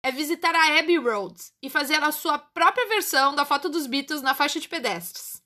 É 0.03 0.11
visitar 0.11 0.53
a 0.53 0.81
Abbey 0.81 0.99
Road 0.99 1.37
e 1.63 1.71
fazer 1.71 2.03
a 2.03 2.11
sua 2.11 2.39
própria 2.39 2.89
versão 2.89 3.37
da 3.37 3.45
foto 3.45 3.69
dos 3.69 3.87
Beatles 3.87 4.21
na 4.21 4.35
faixa 4.35 4.59
de 4.59 4.69
pedestres. 4.69 5.41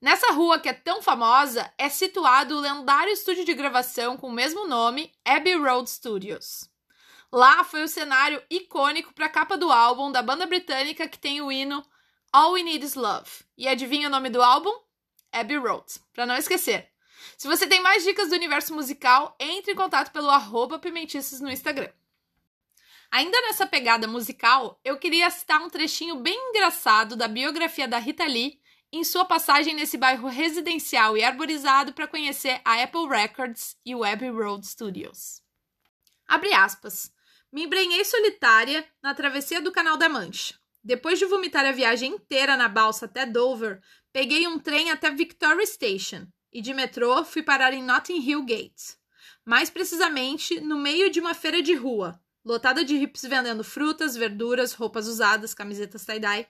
Nessa 0.00 0.30
rua 0.30 0.60
que 0.60 0.68
é 0.68 0.72
tão 0.72 1.02
famosa, 1.02 1.68
é 1.76 1.88
situado 1.88 2.56
o 2.56 2.60
lendário 2.60 3.12
estúdio 3.12 3.44
de 3.44 3.52
gravação 3.52 4.16
com 4.16 4.28
o 4.28 4.32
mesmo 4.32 4.68
nome, 4.68 5.12
Abbey 5.24 5.56
Road 5.56 5.90
Studios. 5.90 6.70
Lá 7.32 7.64
foi 7.64 7.82
o 7.82 7.88
cenário 7.88 8.40
icônico 8.48 9.12
para 9.12 9.26
a 9.26 9.30
capa 9.30 9.58
do 9.58 9.72
álbum 9.72 10.12
da 10.12 10.22
banda 10.22 10.46
britânica 10.46 11.08
que 11.08 11.18
tem 11.18 11.40
o 11.40 11.50
hino 11.50 11.84
All 12.32 12.52
We 12.52 12.62
Need 12.62 12.86
Is 12.86 12.94
Love. 12.94 13.30
E 13.58 13.66
adivinha 13.66 14.06
o 14.06 14.10
nome 14.12 14.30
do 14.30 14.40
álbum? 14.40 14.85
Abbey 15.40 15.56
Road, 15.56 15.86
para 16.12 16.26
não 16.26 16.36
esquecer. 16.36 16.88
Se 17.36 17.46
você 17.46 17.66
tem 17.66 17.80
mais 17.80 18.04
dicas 18.04 18.28
do 18.28 18.34
universo 18.34 18.74
musical, 18.74 19.36
entre 19.38 19.72
em 19.72 19.76
contato 19.76 20.12
pelo 20.12 20.30
arroba 20.30 20.78
Pimentices 20.78 21.40
no 21.40 21.50
Instagram. 21.50 21.90
Ainda 23.10 23.40
nessa 23.42 23.66
pegada 23.66 24.06
musical, 24.06 24.80
eu 24.84 24.98
queria 24.98 25.30
citar 25.30 25.60
um 25.60 25.70
trechinho 25.70 26.16
bem 26.16 26.50
engraçado 26.50 27.16
da 27.16 27.28
biografia 27.28 27.86
da 27.86 27.98
Rita 27.98 28.24
Lee 28.24 28.60
em 28.92 29.04
sua 29.04 29.24
passagem 29.24 29.74
nesse 29.74 29.96
bairro 29.96 30.28
residencial 30.28 31.16
e 31.16 31.24
arborizado 31.24 31.92
para 31.92 32.06
conhecer 32.06 32.60
a 32.64 32.82
Apple 32.82 33.08
Records 33.08 33.76
e 33.84 33.94
o 33.94 34.04
Abbey 34.04 34.30
Road 34.30 34.66
Studios. 34.66 35.42
Abre 36.26 36.52
aspas. 36.52 37.12
Me 37.52 37.64
embrenhei 37.64 38.04
solitária 38.04 38.86
na 39.02 39.14
travessia 39.14 39.60
do 39.60 39.72
Canal 39.72 39.96
da 39.96 40.08
Mancha. 40.08 40.54
Depois 40.86 41.18
de 41.18 41.26
vomitar 41.26 41.66
a 41.66 41.72
viagem 41.72 42.12
inteira 42.12 42.56
na 42.56 42.68
balsa 42.68 43.06
até 43.06 43.26
Dover, 43.26 43.82
Peguei 44.16 44.46
um 44.46 44.58
trem 44.58 44.90
até 44.90 45.10
Victoria 45.10 45.66
Station 45.66 46.26
e 46.50 46.62
de 46.62 46.72
metrô 46.72 47.22
fui 47.22 47.42
parar 47.42 47.74
em 47.74 47.82
Notting 47.82 48.18
Hill 48.18 48.46
Gate. 48.46 48.94
Mais 49.44 49.68
precisamente, 49.68 50.58
no 50.58 50.78
meio 50.78 51.10
de 51.10 51.20
uma 51.20 51.34
feira 51.34 51.60
de 51.60 51.74
rua, 51.74 52.18
lotada 52.42 52.82
de 52.82 52.96
hips 52.96 53.24
vendendo 53.24 53.62
frutas, 53.62 54.16
verduras, 54.16 54.72
roupas 54.72 55.06
usadas, 55.06 55.52
camisetas 55.52 56.06
tie-dye. 56.06 56.48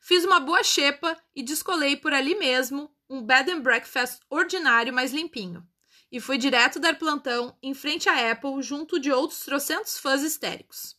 Fiz 0.00 0.24
uma 0.24 0.40
boa 0.40 0.64
xepa 0.64 1.16
e 1.32 1.44
descolei 1.44 1.96
por 1.96 2.12
ali 2.12 2.34
mesmo 2.34 2.92
um 3.08 3.22
bed 3.22 3.52
and 3.52 3.60
breakfast 3.60 4.20
ordinário 4.28 4.92
mais 4.92 5.12
limpinho. 5.12 5.64
E 6.10 6.18
fui 6.18 6.38
direto 6.38 6.80
dar 6.80 6.98
plantão 6.98 7.56
em 7.62 7.72
frente 7.72 8.08
à 8.08 8.32
Apple 8.32 8.60
junto 8.62 8.98
de 8.98 9.12
outros 9.12 9.44
trocentos 9.44 9.96
fãs 9.96 10.24
histéricos. 10.24 10.96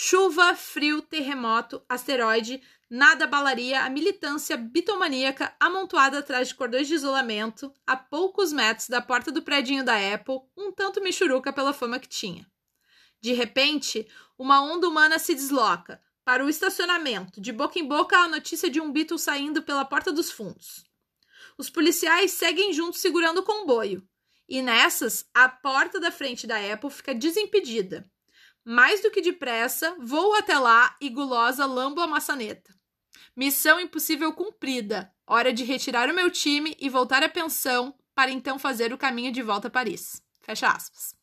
Chuva, 0.00 0.54
frio, 0.54 1.02
terremoto, 1.02 1.82
asteroide, 1.88 2.62
nada 2.88 3.24
abalaria 3.24 3.82
a 3.82 3.90
militância 3.90 4.56
bitomaníaca 4.56 5.52
amontoada 5.58 6.20
atrás 6.20 6.46
de 6.46 6.54
cordões 6.54 6.86
de 6.86 6.94
isolamento, 6.94 7.74
a 7.84 7.96
poucos 7.96 8.52
metros 8.52 8.88
da 8.88 9.02
porta 9.02 9.32
do 9.32 9.42
predinho 9.42 9.84
da 9.84 9.96
Apple, 10.14 10.38
um 10.56 10.70
tanto 10.70 11.02
michuruca 11.02 11.52
pela 11.52 11.72
fama 11.72 11.98
que 11.98 12.06
tinha. 12.06 12.48
De 13.20 13.32
repente, 13.32 14.06
uma 14.38 14.62
onda 14.62 14.86
humana 14.86 15.18
se 15.18 15.34
desloca 15.34 16.00
para 16.24 16.44
o 16.44 16.48
estacionamento, 16.48 17.40
de 17.40 17.50
boca 17.50 17.76
em 17.80 17.84
boca 17.84 18.18
a 18.18 18.28
notícia 18.28 18.70
de 18.70 18.80
um 18.80 18.92
Beatle 18.92 19.18
saindo 19.18 19.64
pela 19.64 19.84
porta 19.84 20.12
dos 20.12 20.30
fundos. 20.30 20.84
Os 21.58 21.68
policiais 21.68 22.30
seguem 22.30 22.72
juntos 22.72 23.00
segurando 23.00 23.38
o 23.38 23.44
comboio, 23.44 24.08
e 24.48 24.62
nessas, 24.62 25.28
a 25.34 25.48
porta 25.48 25.98
da 25.98 26.12
frente 26.12 26.46
da 26.46 26.72
Apple 26.72 26.88
fica 26.88 27.12
desimpedida. 27.12 28.08
Mais 28.70 29.00
do 29.00 29.10
que 29.10 29.22
depressa, 29.22 29.96
vou 29.98 30.34
até 30.34 30.58
lá 30.58 30.94
e 31.00 31.08
gulosa 31.08 31.64
lambo 31.64 32.02
a 32.02 32.06
maçaneta. 32.06 32.70
Missão 33.34 33.80
impossível 33.80 34.30
cumprida. 34.34 35.10
Hora 35.26 35.54
de 35.54 35.64
retirar 35.64 36.10
o 36.10 36.14
meu 36.14 36.30
time 36.30 36.76
e 36.78 36.90
voltar 36.90 37.22
à 37.22 37.30
pensão 37.30 37.94
para 38.14 38.30
então 38.30 38.58
fazer 38.58 38.92
o 38.92 38.98
caminho 38.98 39.32
de 39.32 39.40
volta 39.40 39.68
a 39.68 39.70
Paris. 39.70 40.22
Fecha 40.42 40.68
aspas. 40.68 41.16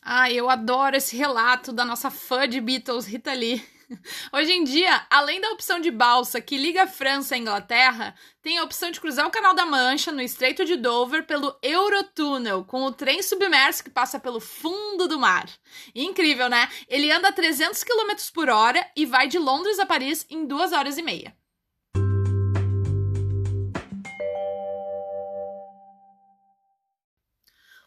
Ah, 0.00 0.30
eu 0.30 0.48
adoro 0.48 0.94
esse 0.94 1.16
relato 1.16 1.72
da 1.72 1.84
nossa 1.84 2.08
fã 2.08 2.48
de 2.48 2.60
Beatles, 2.60 3.04
Rita 3.04 3.32
Lee. 3.32 3.60
Hoje 4.32 4.52
em 4.52 4.64
dia, 4.64 5.06
além 5.10 5.40
da 5.40 5.50
opção 5.50 5.80
de 5.80 5.90
balsa 5.90 6.40
que 6.40 6.56
liga 6.56 6.84
a 6.84 6.86
França 6.86 7.34
à 7.34 7.38
Inglaterra, 7.38 8.14
tem 8.42 8.58
a 8.58 8.64
opção 8.64 8.90
de 8.90 9.00
cruzar 9.00 9.26
o 9.26 9.30
Canal 9.30 9.54
da 9.54 9.64
Mancha 9.64 10.10
no 10.10 10.20
Estreito 10.20 10.64
de 10.64 10.76
Dover 10.76 11.24
pelo 11.26 11.56
Eurotúnel, 11.62 12.64
com 12.64 12.84
o 12.84 12.92
trem 12.92 13.22
submerso 13.22 13.84
que 13.84 13.90
passa 13.90 14.18
pelo 14.18 14.40
fundo 14.40 15.06
do 15.06 15.18
mar. 15.18 15.48
Incrível, 15.94 16.48
né? 16.48 16.68
Ele 16.88 17.10
anda 17.10 17.28
a 17.28 17.32
300 17.32 17.82
km 17.84 18.14
por 18.34 18.48
hora 18.48 18.84
e 18.96 19.06
vai 19.06 19.28
de 19.28 19.38
Londres 19.38 19.78
a 19.78 19.86
Paris 19.86 20.26
em 20.28 20.46
duas 20.46 20.72
horas 20.72 20.98
e 20.98 21.02
meia. 21.02 21.36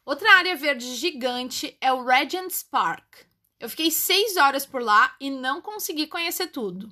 Outra 0.06 0.38
área 0.38 0.56
verde 0.56 0.96
gigante 0.96 1.78
é 1.80 1.94
o 1.94 2.04
Regent's 2.04 2.64
Park. 2.64 3.29
Eu 3.60 3.70
fiquei 3.70 3.92
seis 3.92 4.38
horas 4.38 4.66
por 4.66 4.82
lá 4.82 5.14
e 5.20 5.30
não 5.30 5.62
consegui 5.62 6.08
conhecer 6.08 6.48
tudo. 6.48 6.92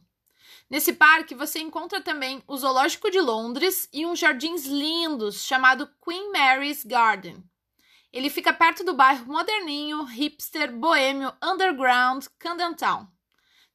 Nesse 0.70 0.92
parque 0.92 1.34
você 1.34 1.60
encontra 1.60 2.02
também 2.02 2.44
o 2.46 2.58
Zoológico 2.58 3.10
de 3.10 3.22
Londres 3.22 3.88
e 3.94 4.06
uns 4.06 4.20
jardins 4.20 4.66
lindos 4.66 5.46
chamado 5.46 5.90
Queen 6.04 6.30
Mary's 6.32 6.84
Garden. 6.84 7.42
Ele 8.12 8.30
fica 8.30 8.52
perto 8.52 8.84
do 8.84 8.94
bairro 8.94 9.26
moderninho, 9.32 10.04
hipster, 10.04 10.76
boêmio, 10.76 11.34
underground, 11.42 12.26
Camden 12.38 12.74
Town. 12.74 13.08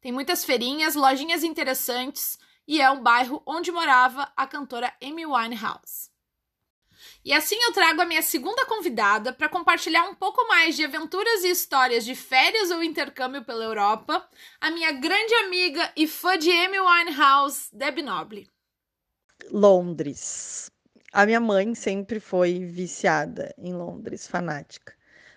Tem 0.02 0.12
muitas 0.12 0.44
feirinhas, 0.44 0.94
lojinhas 0.94 1.42
interessantes 1.42 2.38
e 2.68 2.80
é 2.80 2.90
um 2.90 3.02
bairro 3.02 3.42
onde 3.46 3.72
morava 3.72 4.30
a 4.36 4.46
cantora 4.46 4.92
Amy 5.02 5.24
Winehouse. 5.24 6.11
E 7.24 7.32
assim 7.32 7.56
eu 7.62 7.72
trago 7.72 8.00
a 8.00 8.04
minha 8.04 8.22
segunda 8.22 8.66
convidada 8.66 9.32
para 9.32 9.48
compartilhar 9.48 10.04
um 10.04 10.14
pouco 10.14 10.46
mais 10.48 10.74
de 10.74 10.84
aventuras 10.84 11.44
e 11.44 11.50
histórias 11.50 12.04
de 12.04 12.16
férias 12.16 12.70
ou 12.72 12.82
intercâmbio 12.82 13.44
pela 13.44 13.64
Europa, 13.64 14.28
a 14.60 14.70
minha 14.72 14.90
grande 14.90 15.32
amiga 15.46 15.92
e 15.96 16.08
fã 16.08 16.36
de 16.36 16.50
Amy 16.50 16.80
Winehouse, 16.80 17.68
Deb 17.72 17.98
Noble. 18.02 18.48
Londres. 19.50 20.70
A 21.12 21.24
minha 21.24 21.40
mãe 21.40 21.74
sempre 21.74 22.18
foi 22.18 22.64
viciada 22.64 23.54
em 23.56 23.72
Londres, 23.72 24.26
fanática. 24.26 24.92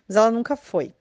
Mas 0.07 0.17
ela 0.17 0.31
nunca 0.31 0.55
foi. 0.55 0.93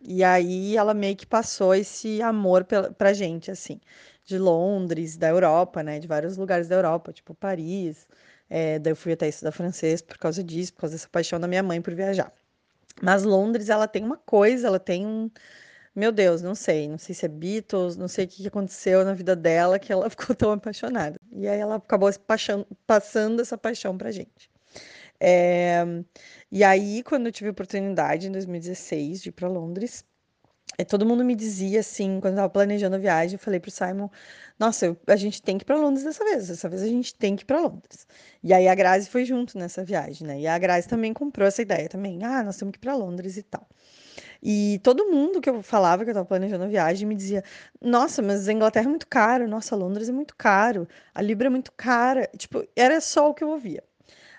E 0.00 0.22
aí 0.22 0.76
ela 0.76 0.94
meio 0.94 1.16
que 1.16 1.26
passou 1.26 1.74
esse 1.74 2.22
amor 2.22 2.64
pra, 2.96 3.12
gente, 3.12 3.50
assim, 3.50 3.80
de 4.24 4.38
Londres, 4.38 5.16
da 5.16 5.28
Europa, 5.28 5.82
né? 5.82 5.98
De 5.98 6.06
vários 6.06 6.36
lugares 6.36 6.68
da 6.68 6.76
Europa, 6.76 7.12
tipo 7.12 7.34
Paris, 7.34 8.06
é, 8.50 8.78
daí 8.78 8.92
eu 8.92 8.96
fui 8.96 9.12
até 9.12 9.28
estudar 9.28 9.52
francês 9.52 10.00
por 10.02 10.18
causa 10.18 10.42
disso, 10.42 10.72
por 10.74 10.82
causa 10.82 10.94
dessa 10.96 11.08
paixão 11.08 11.38
da 11.40 11.48
minha 11.48 11.62
mãe 11.62 11.80
por 11.82 11.94
viajar. 11.94 12.32
Mas 13.02 13.22
Londres, 13.24 13.68
ela 13.68 13.86
tem 13.88 14.04
uma 14.04 14.18
coisa, 14.18 14.68
ela 14.68 14.80
tem 14.80 15.06
um. 15.06 15.30
Meu 15.94 16.12
Deus, 16.12 16.42
não 16.42 16.54
sei. 16.54 16.88
Não 16.88 16.98
sei 16.98 17.14
se 17.14 17.26
é 17.26 17.28
Beatles, 17.28 17.96
não 17.96 18.08
sei 18.08 18.24
o 18.26 18.28
que 18.28 18.46
aconteceu 18.48 19.04
na 19.04 19.14
vida 19.14 19.36
dela 19.36 19.78
que 19.78 19.92
ela 19.92 20.08
ficou 20.10 20.34
tão 20.36 20.52
apaixonada. 20.52 21.18
E 21.32 21.48
aí 21.48 21.60
ela 21.60 21.76
acabou 21.76 22.10
passando 22.86 23.42
essa 23.42 23.58
paixão 23.58 23.96
pra 23.98 24.10
gente. 24.10 24.50
É... 25.20 25.84
E 26.50 26.64
aí, 26.64 27.02
quando 27.02 27.26
eu 27.26 27.32
tive 27.32 27.48
a 27.48 27.52
oportunidade, 27.52 28.28
em 28.28 28.32
2016, 28.32 29.22
de 29.22 29.28
ir 29.30 29.32
para 29.32 29.48
Londres, 29.48 30.04
todo 30.84 31.04
mundo 31.06 31.24
me 31.24 31.34
dizia 31.34 31.80
assim, 31.80 32.20
quando 32.20 32.34
eu 32.34 32.36
tava 32.38 32.50
planejando 32.50 32.96
a 32.96 32.98
viagem, 32.98 33.34
eu 33.34 33.38
falei 33.38 33.60
pro 33.60 33.70
Simon, 33.70 34.08
nossa, 34.58 34.86
eu, 34.86 34.96
a 35.06 35.16
gente 35.16 35.42
tem 35.42 35.58
que 35.58 35.64
ir 35.64 35.66
para 35.66 35.76
Londres 35.76 36.04
dessa 36.04 36.24
vez, 36.24 36.48
dessa 36.48 36.68
vez 36.68 36.82
a 36.82 36.86
gente 36.86 37.14
tem 37.14 37.36
que 37.36 37.42
ir 37.42 37.46
para 37.46 37.60
Londres. 37.60 38.06
E 38.42 38.52
aí 38.54 38.68
a 38.68 38.74
Grazi 38.74 39.08
foi 39.10 39.24
junto 39.24 39.58
nessa 39.58 39.84
viagem, 39.84 40.26
né? 40.26 40.40
E 40.40 40.46
a 40.46 40.58
Grazi 40.58 40.88
também 40.88 41.12
comprou 41.12 41.46
essa 41.48 41.62
ideia 41.62 41.88
também, 41.88 42.22
ah, 42.24 42.42
nós 42.42 42.56
temos 42.56 42.72
que 42.72 42.78
ir 42.78 42.80
para 42.80 42.94
Londres 42.94 43.36
e 43.36 43.42
tal. 43.42 43.66
E 44.42 44.80
todo 44.84 45.06
mundo 45.10 45.40
que 45.40 45.50
eu 45.50 45.62
falava 45.62 46.04
que 46.04 46.10
eu 46.10 46.12
estava 46.12 46.26
planejando 46.26 46.64
a 46.64 46.68
viagem 46.68 47.06
me 47.08 47.14
dizia: 47.14 47.42
Nossa, 47.80 48.22
mas 48.22 48.48
a 48.48 48.52
Inglaterra 48.52 48.86
é 48.86 48.88
muito 48.88 49.06
caro, 49.06 49.48
nossa, 49.48 49.74
Londres 49.76 50.08
é 50.08 50.12
muito 50.12 50.36
caro, 50.36 50.88
a 51.14 51.22
Libra 51.22 51.48
é 51.48 51.50
muito 51.50 51.72
cara. 51.72 52.28
Tipo, 52.36 52.64
era 52.76 53.00
só 53.00 53.30
o 53.30 53.34
que 53.34 53.42
eu 53.44 53.50
ouvia. 53.50 53.82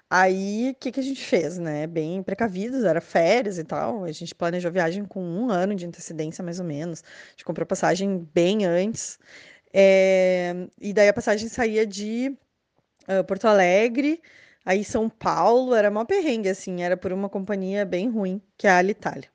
Aí, 0.09 0.71
o 0.71 0.75
que, 0.75 0.91
que 0.91 0.99
a 0.99 1.03
gente 1.03 1.23
fez, 1.23 1.57
né? 1.59 1.85
Bem 1.87 2.23
precavidos, 2.23 2.83
era 2.83 2.99
férias 3.01 3.57
e 3.59 3.63
tal. 3.63 4.03
A 4.03 4.11
gente 4.11 4.33
planejou 4.35 4.69
a 4.69 4.71
viagem 4.71 5.05
com 5.05 5.23
um 5.23 5.49
ano 5.51 5.75
de 5.75 5.85
antecedência, 5.85 6.43
mais 6.43 6.59
ou 6.59 6.65
menos. 6.65 7.03
A 7.03 7.29
gente 7.31 7.45
comprou 7.45 7.65
passagem 7.67 8.27
bem 8.33 8.65
antes. 8.65 9.19
É... 9.73 10.53
E 10.81 10.93
daí 10.93 11.09
a 11.09 11.13
passagem 11.13 11.47
saía 11.49 11.85
de 11.85 12.35
Porto 13.27 13.45
Alegre, 13.45 14.21
aí 14.65 14.83
São 14.83 15.09
Paulo, 15.09 15.73
era 15.75 15.89
uma 15.89 16.05
perrengue, 16.05 16.49
assim, 16.49 16.81
era 16.83 16.95
por 16.97 17.11
uma 17.11 17.29
companhia 17.29 17.85
bem 17.85 18.09
ruim, 18.09 18.41
que 18.57 18.67
é 18.67 18.71
a 18.71 18.77
Alitalia. 18.77 19.29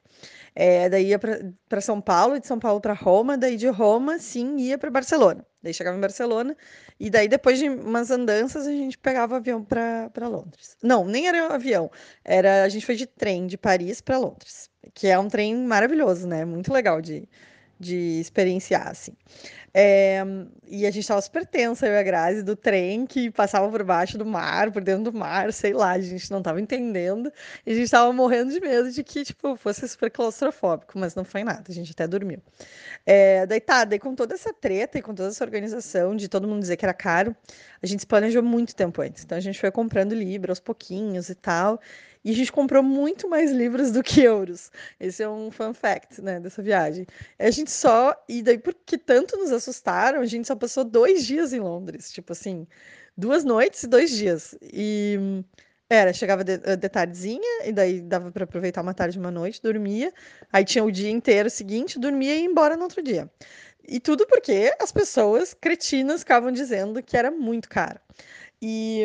É, 0.54 0.88
daí 0.88 1.08
ia 1.08 1.18
para 1.18 1.80
São 1.80 2.00
Paulo, 2.00 2.38
de 2.38 2.46
São 2.46 2.58
Paulo 2.58 2.80
para 2.80 2.92
Roma, 2.92 3.36
daí 3.36 3.56
de 3.56 3.66
Roma, 3.68 4.18
sim, 4.18 4.56
ia 4.58 4.78
para 4.78 4.90
Barcelona. 4.90 5.44
Daí 5.62 5.74
chegava 5.74 5.96
em 5.96 6.00
Barcelona, 6.00 6.56
e 7.00 7.10
daí 7.10 7.26
depois 7.26 7.58
de 7.58 7.68
umas 7.68 8.10
andanças 8.10 8.66
a 8.66 8.70
gente 8.70 8.98
pegava 8.98 9.36
avião 9.36 9.64
para 9.64 10.28
Londres. 10.28 10.76
Não, 10.82 11.04
nem 11.04 11.26
era 11.26 11.48
um 11.48 11.52
avião, 11.52 11.90
era 12.24 12.64
a 12.64 12.68
gente 12.68 12.86
foi 12.86 12.94
de 12.94 13.06
trem 13.06 13.46
de 13.46 13.56
Paris 13.58 14.00
para 14.00 14.18
Londres, 14.18 14.70
que 14.94 15.08
é 15.08 15.18
um 15.18 15.28
trem 15.28 15.56
maravilhoso, 15.56 16.26
né? 16.28 16.44
Muito 16.44 16.72
legal 16.72 17.00
de, 17.00 17.28
de 17.78 18.20
experienciar, 18.20 18.88
assim. 18.88 19.12
É, 19.76 20.22
e 20.68 20.86
a 20.86 20.90
gente 20.92 21.06
tava 21.06 21.20
super 21.20 21.44
tensa, 21.44 21.84
eu 21.84 21.94
e 21.94 21.98
a 21.98 22.02
Grazi, 22.04 22.44
do 22.44 22.54
trem 22.54 23.04
que 23.04 23.28
passava 23.28 23.68
por 23.68 23.82
baixo 23.82 24.16
do 24.16 24.24
mar, 24.24 24.70
por 24.70 24.84
dentro 24.84 25.10
do 25.10 25.12
mar, 25.12 25.52
sei 25.52 25.72
lá, 25.72 25.90
a 25.90 26.00
gente 26.00 26.30
não 26.30 26.40
tava 26.40 26.60
entendendo. 26.60 27.32
E 27.66 27.72
a 27.72 27.74
gente 27.74 27.90
tava 27.90 28.12
morrendo 28.12 28.52
de 28.52 28.60
medo 28.60 28.90
de 28.92 29.02
que, 29.02 29.24
tipo, 29.24 29.56
fosse 29.56 29.88
super 29.88 30.10
claustrofóbico, 30.12 30.96
mas 30.96 31.16
não 31.16 31.24
foi 31.24 31.42
nada, 31.42 31.64
a 31.68 31.72
gente 31.72 31.90
até 31.90 32.06
dormiu. 32.06 32.40
É, 33.04 33.46
daí 33.46 33.60
tá, 33.60 33.84
daí 33.84 33.98
com 33.98 34.14
toda 34.14 34.34
essa 34.34 34.52
treta 34.52 34.98
e 34.98 35.02
com 35.02 35.12
toda 35.12 35.30
essa 35.30 35.44
organização 35.44 36.14
de 36.14 36.28
todo 36.28 36.46
mundo 36.46 36.60
dizer 36.60 36.76
que 36.76 36.84
era 36.84 36.94
caro, 36.94 37.34
a 37.82 37.86
gente 37.86 38.00
se 38.00 38.06
planejou 38.06 38.42
muito 38.44 38.76
tempo 38.76 39.02
antes. 39.02 39.24
Então 39.24 39.36
a 39.36 39.40
gente 39.40 39.58
foi 39.58 39.72
comprando 39.72 40.14
livro 40.14 40.52
aos 40.52 40.60
pouquinhos 40.60 41.28
e 41.28 41.34
tal. 41.34 41.80
E 42.24 42.30
a 42.30 42.34
gente 42.34 42.50
comprou 42.50 42.82
muito 42.82 43.28
mais 43.28 43.52
livros 43.52 43.90
do 43.92 44.02
que 44.02 44.22
euros. 44.22 44.70
Esse 44.98 45.22
é 45.22 45.28
um 45.28 45.50
fun 45.50 45.74
fact, 45.74 46.22
né, 46.22 46.40
dessa 46.40 46.62
viagem. 46.62 47.06
A 47.38 47.50
gente 47.50 47.70
só. 47.70 48.16
E 48.28 48.42
daí, 48.42 48.58
porque 48.58 48.96
tanto 48.96 49.36
nos 49.36 49.52
assustaram, 49.52 50.20
a 50.20 50.26
gente 50.26 50.46
só 50.48 50.56
passou 50.56 50.84
dois 50.84 51.26
dias 51.26 51.52
em 51.52 51.60
Londres. 51.60 52.10
Tipo 52.10 52.32
assim, 52.32 52.66
duas 53.16 53.44
noites 53.44 53.82
e 53.82 53.86
dois 53.86 54.10
dias. 54.10 54.56
E. 54.62 55.44
Era, 55.88 56.14
chegava 56.14 56.42
de, 56.42 56.54
eh, 56.64 56.76
de 56.76 56.88
tardezinha, 56.88 57.66
e 57.66 57.70
daí 57.72 58.00
dava 58.00 58.32
para 58.32 58.44
aproveitar 58.44 58.80
uma 58.80 58.94
tarde 58.94 59.18
e 59.18 59.20
uma 59.20 59.30
noite, 59.30 59.60
dormia. 59.62 60.12
Aí 60.50 60.64
tinha 60.64 60.82
o 60.82 60.90
dia 60.90 61.10
inteiro 61.10 61.50
seguinte, 61.50 61.98
dormia 61.98 62.34
e 62.34 62.40
ia 62.40 62.44
embora 62.46 62.74
no 62.76 62.84
outro 62.84 63.02
dia. 63.02 63.30
E 63.86 64.00
tudo 64.00 64.26
porque 64.26 64.74
as 64.80 64.90
pessoas 64.90 65.52
cretinas 65.54 66.20
ficavam 66.20 66.50
dizendo 66.50 67.02
que 67.02 67.16
era 67.16 67.30
muito 67.30 67.68
caro. 67.68 68.00
E. 68.62 69.02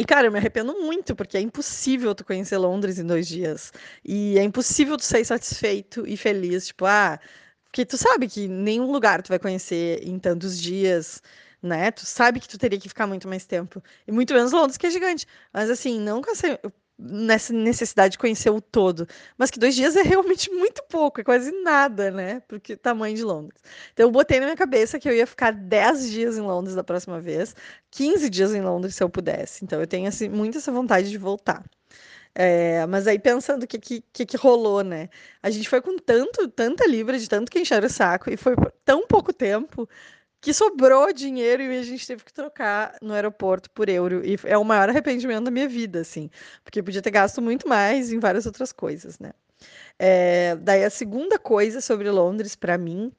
E, 0.00 0.04
cara, 0.04 0.26
eu 0.28 0.32
me 0.32 0.38
arrependo 0.38 0.72
muito, 0.80 1.14
porque 1.14 1.36
é 1.36 1.40
impossível 1.42 2.14
tu 2.14 2.24
conhecer 2.24 2.56
Londres 2.56 2.98
em 2.98 3.04
dois 3.06 3.28
dias. 3.28 3.70
E 4.02 4.38
é 4.38 4.42
impossível 4.42 4.96
tu 4.96 5.04
sair 5.04 5.26
satisfeito 5.26 6.06
e 6.06 6.16
feliz. 6.16 6.68
Tipo, 6.68 6.86
ah, 6.86 7.20
porque 7.64 7.84
tu 7.84 7.98
sabe 7.98 8.26
que 8.26 8.48
nenhum 8.48 8.90
lugar 8.90 9.20
tu 9.22 9.28
vai 9.28 9.38
conhecer 9.38 10.02
em 10.02 10.18
tantos 10.18 10.58
dias, 10.58 11.22
né? 11.62 11.90
Tu 11.90 12.06
sabe 12.06 12.40
que 12.40 12.48
tu 12.48 12.56
teria 12.56 12.80
que 12.80 12.88
ficar 12.88 13.06
muito 13.06 13.28
mais 13.28 13.44
tempo. 13.44 13.82
E 14.06 14.12
muito 14.12 14.32
menos 14.32 14.52
Londres, 14.52 14.78
que 14.78 14.86
é 14.86 14.90
gigante. 14.90 15.26
Mas, 15.52 15.68
assim, 15.68 16.00
não 16.00 16.22
nessa 17.00 17.52
necessidade 17.52 18.12
de 18.12 18.18
conhecer 18.18 18.50
o 18.50 18.60
todo. 18.60 19.06
Mas 19.38 19.50
que 19.50 19.58
dois 19.58 19.74
dias 19.74 19.96
é 19.96 20.02
realmente 20.02 20.50
muito 20.52 20.82
pouco, 20.88 21.20
é 21.20 21.24
quase 21.24 21.50
nada, 21.62 22.10
né? 22.10 22.42
Porque 22.48 22.76
tamanho 22.76 23.16
de 23.16 23.22
Londres. 23.22 23.60
Então 23.92 24.06
eu 24.06 24.10
botei 24.10 24.38
na 24.38 24.46
minha 24.46 24.56
cabeça 24.56 24.98
que 24.98 25.08
eu 25.08 25.14
ia 25.14 25.26
ficar 25.26 25.52
10 25.52 26.10
dias 26.10 26.36
em 26.38 26.42
Londres 26.42 26.74
da 26.74 26.84
próxima 26.84 27.20
vez, 27.20 27.54
15 27.90 28.28
dias 28.30 28.54
em 28.54 28.60
Londres 28.60 28.94
se 28.94 29.02
eu 29.02 29.08
pudesse. 29.08 29.64
Então 29.64 29.80
eu 29.80 29.86
tenho 29.86 30.08
assim, 30.08 30.28
muito 30.28 30.58
essa 30.58 30.70
vontade 30.72 31.10
de 31.10 31.18
voltar. 31.18 31.64
É, 32.34 32.86
mas 32.86 33.06
aí 33.06 33.18
pensando 33.18 33.64
o 33.64 33.66
que, 33.66 33.78
que, 33.78 34.26
que 34.26 34.36
rolou, 34.36 34.84
né? 34.84 35.08
A 35.42 35.50
gente 35.50 35.68
foi 35.68 35.80
com 35.82 35.96
tanto, 35.98 36.48
tanta 36.48 36.86
libra, 36.86 37.18
de 37.18 37.28
tanto 37.28 37.50
que 37.50 37.58
encher 37.58 37.82
o 37.84 37.90
saco, 37.90 38.30
e 38.30 38.36
foi 38.36 38.54
por 38.54 38.72
tão 38.84 39.06
pouco 39.06 39.32
tempo 39.32 39.88
que 40.40 40.54
sobrou 40.54 41.12
dinheiro 41.12 41.62
e 41.62 41.78
a 41.78 41.82
gente 41.82 42.06
teve 42.06 42.24
que 42.24 42.32
trocar 42.32 42.96
no 43.02 43.12
aeroporto 43.12 43.70
por 43.70 43.88
euro. 43.88 44.24
E 44.24 44.38
é 44.44 44.56
o 44.56 44.64
maior 44.64 44.88
arrependimento 44.88 45.44
da 45.44 45.50
minha 45.50 45.68
vida, 45.68 46.00
assim, 46.00 46.30
porque 46.64 46.82
podia 46.82 47.02
ter 47.02 47.10
gasto 47.10 47.42
muito 47.42 47.68
mais 47.68 48.12
em 48.12 48.18
várias 48.18 48.46
outras 48.46 48.72
coisas, 48.72 49.18
né? 49.18 49.32
É, 49.98 50.56
daí 50.56 50.84
a 50.84 50.90
segunda 50.90 51.38
coisa 51.38 51.80
sobre 51.80 52.10
Londres, 52.10 52.56
para 52.56 52.78
mim, 52.78 53.12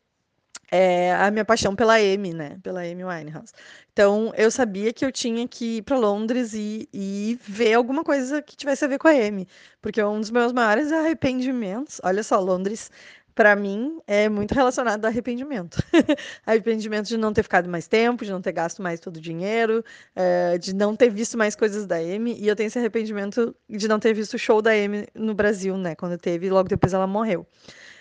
é 0.71 1.13
a 1.13 1.29
minha 1.29 1.43
paixão 1.43 1.75
pela 1.75 1.95
Amy, 1.95 2.33
né? 2.33 2.57
Pela 2.63 2.81
Amy 2.81 3.03
Winehouse. 3.03 3.51
Então, 3.91 4.33
eu 4.37 4.49
sabia 4.49 4.93
que 4.93 5.05
eu 5.05 5.11
tinha 5.11 5.45
que 5.47 5.77
ir 5.77 5.81
para 5.83 5.97
Londres 5.97 6.53
e, 6.53 6.87
e, 6.93 7.37
ver 7.43 7.73
alguma 7.73 8.03
coisa 8.05 8.41
que 8.41 8.55
tivesse 8.55 8.85
a 8.85 8.87
ver 8.87 8.97
com 8.97 9.07
a 9.09 9.11
Amy, 9.11 9.47
porque 9.81 10.01
um 10.01 10.19
dos 10.19 10.31
meus 10.31 10.53
maiores 10.53 10.91
arrependimentos, 10.91 11.99
olha 12.03 12.23
só, 12.23 12.39
Londres 12.39 12.89
para 13.33 13.55
mim, 13.55 13.99
é 14.05 14.27
muito 14.29 14.53
relacionado 14.53 15.05
a 15.05 15.07
arrependimento. 15.07 15.81
arrependimento 16.45 17.07
de 17.07 17.17
não 17.17 17.33
ter 17.33 17.43
ficado 17.43 17.69
mais 17.69 17.87
tempo, 17.87 18.25
de 18.25 18.31
não 18.31 18.41
ter 18.41 18.51
gasto 18.51 18.81
mais 18.81 18.99
todo 18.99 19.17
o 19.17 19.21
dinheiro, 19.21 19.83
é, 20.15 20.57
de 20.57 20.75
não 20.75 20.95
ter 20.95 21.09
visto 21.09 21.37
mais 21.37 21.55
coisas 21.55 21.85
da 21.85 21.95
Amy. 21.97 22.35
E 22.39 22.47
eu 22.47 22.55
tenho 22.55 22.67
esse 22.67 22.79
arrependimento 22.79 23.55
de 23.69 23.87
não 23.87 23.99
ter 23.99 24.13
visto 24.13 24.33
o 24.35 24.39
show 24.39 24.61
da 24.61 24.71
Amy 24.71 25.07
no 25.15 25.33
Brasil, 25.33 25.77
né? 25.77 25.95
Quando 25.95 26.17
teve, 26.17 26.49
logo 26.49 26.69
depois 26.69 26.93
ela 26.93 27.07
morreu. 27.07 27.45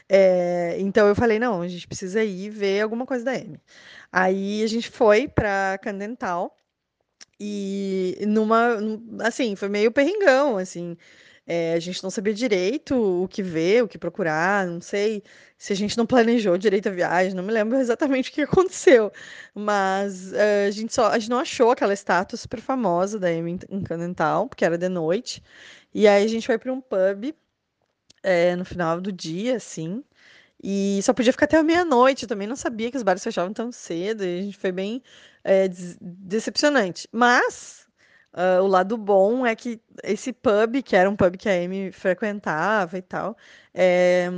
É, 0.08 0.76
então 0.80 1.06
eu 1.06 1.14
falei, 1.14 1.38
não, 1.38 1.62
a 1.62 1.68
gente 1.68 1.86
precisa 1.86 2.22
ir 2.24 2.50
ver 2.50 2.80
alguma 2.80 3.06
coisa 3.06 3.24
da 3.24 3.32
Amy. 3.32 3.60
Aí 4.12 4.62
a 4.62 4.66
gente 4.66 4.90
foi 4.90 5.28
para 5.28 5.78
Candental 5.82 6.56
e 7.38 8.18
numa, 8.28 8.78
assim, 9.20 9.56
foi 9.56 9.68
meio 9.68 9.90
perringão, 9.92 10.58
assim. 10.58 10.96
É, 11.52 11.74
a 11.74 11.80
gente 11.80 12.02
não 12.02 12.10
sabia 12.10 12.32
direito 12.34 12.94
o 13.24 13.26
que 13.28 13.42
ver, 13.42 13.82
o 13.82 13.88
que 13.88 13.98
procurar, 13.98 14.66
não 14.66 14.80
sei 14.80 15.22
se 15.58 15.72
a 15.72 15.76
gente 15.76 15.98
não 15.98 16.06
planejou 16.06 16.56
direito 16.56 16.88
a 16.88 16.92
viagem, 16.92 17.34
não 17.34 17.42
me 17.42 17.52
lembro 17.52 17.76
exatamente 17.78 18.30
o 18.30 18.32
que 18.32 18.42
aconteceu, 18.42 19.10
mas 19.54 20.32
uh, 20.32 20.68
a 20.68 20.70
gente 20.70 20.94
só 20.94 21.08
a 21.08 21.18
gente 21.18 21.30
não 21.30 21.38
achou 21.40 21.72
aquela 21.72 21.92
estátua 21.92 22.38
super 22.38 22.60
famosa 22.60 23.18
da 23.18 23.28
Amy 23.28 23.58
Candental, 23.84 24.48
porque 24.48 24.64
era 24.64 24.78
de 24.78 24.88
noite, 24.88 25.42
e 25.94 26.06
aí 26.08 26.24
a 26.24 26.28
gente 26.28 26.46
foi 26.46 26.58
para 26.58 26.72
um 26.72 26.80
pub 26.80 27.34
é, 28.22 28.54
no 28.56 28.64
final 28.64 29.00
do 29.00 29.12
dia, 29.12 29.56
assim, 29.56 30.04
E 30.62 31.00
só 31.02 31.14
podia 31.14 31.32
ficar 31.32 31.46
até 31.46 31.62
meia-noite. 31.62 32.24
Eu 32.24 32.28
também 32.28 32.48
não 32.48 32.56
sabia 32.56 32.90
que 32.90 32.96
os 32.96 33.02
bares 33.04 33.24
fechavam 33.24 33.52
tão 33.54 33.72
cedo. 33.72 34.24
E 34.24 34.40
a 34.40 34.42
gente 34.42 34.58
foi 34.58 34.72
bem 34.72 35.02
é, 35.44 35.68
decepcionante. 36.00 37.08
Mas 37.12 37.79
uh, 38.34 38.62
o 38.62 38.66
lado 38.66 38.96
bom 38.96 39.46
é 39.46 39.54
que 39.54 39.80
esse 40.04 40.32
pub, 40.32 40.82
que 40.82 40.96
era 40.96 41.08
um 41.10 41.16
pub 41.16 41.36
que 41.36 41.48
a 41.48 41.52
Amy 41.52 41.92
frequentava 41.92 42.96
e 42.98 43.02
tal, 43.02 43.36
é, 43.74 44.28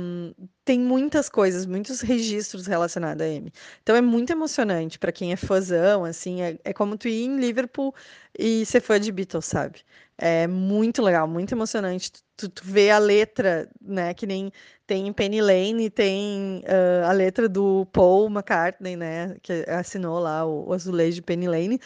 tem 0.65 0.79
muitas 0.79 1.29
coisas, 1.29 1.65
muitos 1.65 2.01
registros 2.01 2.67
relacionados 2.67 3.21
a 3.21 3.25
Amy. 3.25 3.51
Então 3.81 3.95
é 3.95 4.01
muito 4.01 4.31
emocionante 4.31 4.99
para 4.99 5.11
quem 5.11 5.31
é 5.31 5.35
fãzão, 5.35 6.05
assim, 6.05 6.41
é, 6.41 6.57
é, 6.63 6.73
como 6.73 6.97
tu 6.97 7.07
ir 7.07 7.25
em 7.25 7.37
Liverpool 7.39 7.93
e 8.37 8.65
ser 8.65 8.81
fã 8.81 8.99
de 8.99 9.11
Beatles, 9.11 9.45
sabe? 9.45 9.81
É 10.17 10.47
muito 10.47 11.01
legal, 11.01 11.27
muito 11.27 11.53
emocionante. 11.53 12.11
Tu, 12.37 12.49
tu 12.49 12.63
vê 12.65 12.91
a 12.91 12.99
letra, 12.99 13.69
né? 13.81 14.13
Que 14.13 14.25
nem 14.27 14.51
tem 14.85 15.11
Penny 15.13 15.41
Lane, 15.41 15.89
tem 15.89 16.63
uh, 16.65 17.07
a 17.07 17.11
letra 17.11 17.49
do 17.49 17.85
Paul 17.87 18.27
McCartney, 18.29 18.95
né? 18.95 19.35
Que 19.41 19.65
assinou 19.67 20.19
lá 20.19 20.45
o, 20.45 20.69
o 20.69 20.73
azulejo 20.73 21.15
de 21.15 21.21
Penny 21.21 21.47
Lane. 21.47 21.79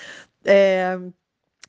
É, 0.46 0.98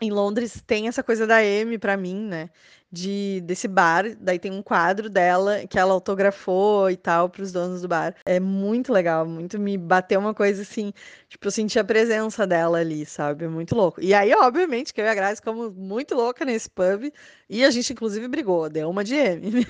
em 0.01 0.11
Londres 0.11 0.62
tem 0.66 0.88
essa 0.88 1.03
coisa 1.03 1.26
da 1.26 1.38
Amy 1.38 1.78
para 1.78 1.96
mim, 1.96 2.16
né? 2.26 2.51
De 2.90 3.42
desse 3.42 3.68
bar, 3.68 4.05
daí 4.18 4.38
tem 4.38 4.51
um 4.51 4.62
quadro 4.62 5.11
dela 5.11 5.66
que 5.66 5.78
ela 5.78 5.92
autografou 5.92 6.90
e 6.90 6.96
tal 6.96 7.28
para 7.28 7.42
os 7.42 7.53
donos 7.53 7.82
do 7.82 7.88
bar. 7.88 8.14
É 8.24 8.40
muito 8.40 8.92
legal, 8.92 9.26
muito 9.26 9.59
me 9.59 9.76
bateu 9.76 10.18
uma 10.18 10.32
coisa 10.32 10.62
assim, 10.62 10.92
tipo, 11.28 11.46
eu 11.46 11.51
senti 11.51 11.78
a 11.78 11.84
presença 11.84 12.46
dela 12.46 12.78
ali, 12.78 13.05
sabe? 13.05 13.46
Muito 13.46 13.74
louco. 13.74 14.01
E 14.01 14.14
aí, 14.14 14.32
obviamente, 14.34 14.94
que 14.94 15.01
eu 15.01 15.05
e 15.05 15.09
a 15.09 15.14
Grazi 15.14 15.36
ficamos 15.36 15.74
muito 15.74 16.14
louca 16.14 16.44
nesse 16.46 16.70
pub 16.70 17.12
e 17.49 17.64
a 17.64 17.70
gente 17.70 17.92
inclusive 17.92 18.26
brigou, 18.28 18.68
deu 18.70 18.88
uma 18.88 19.05
de 19.05 19.14
M. 19.14 19.66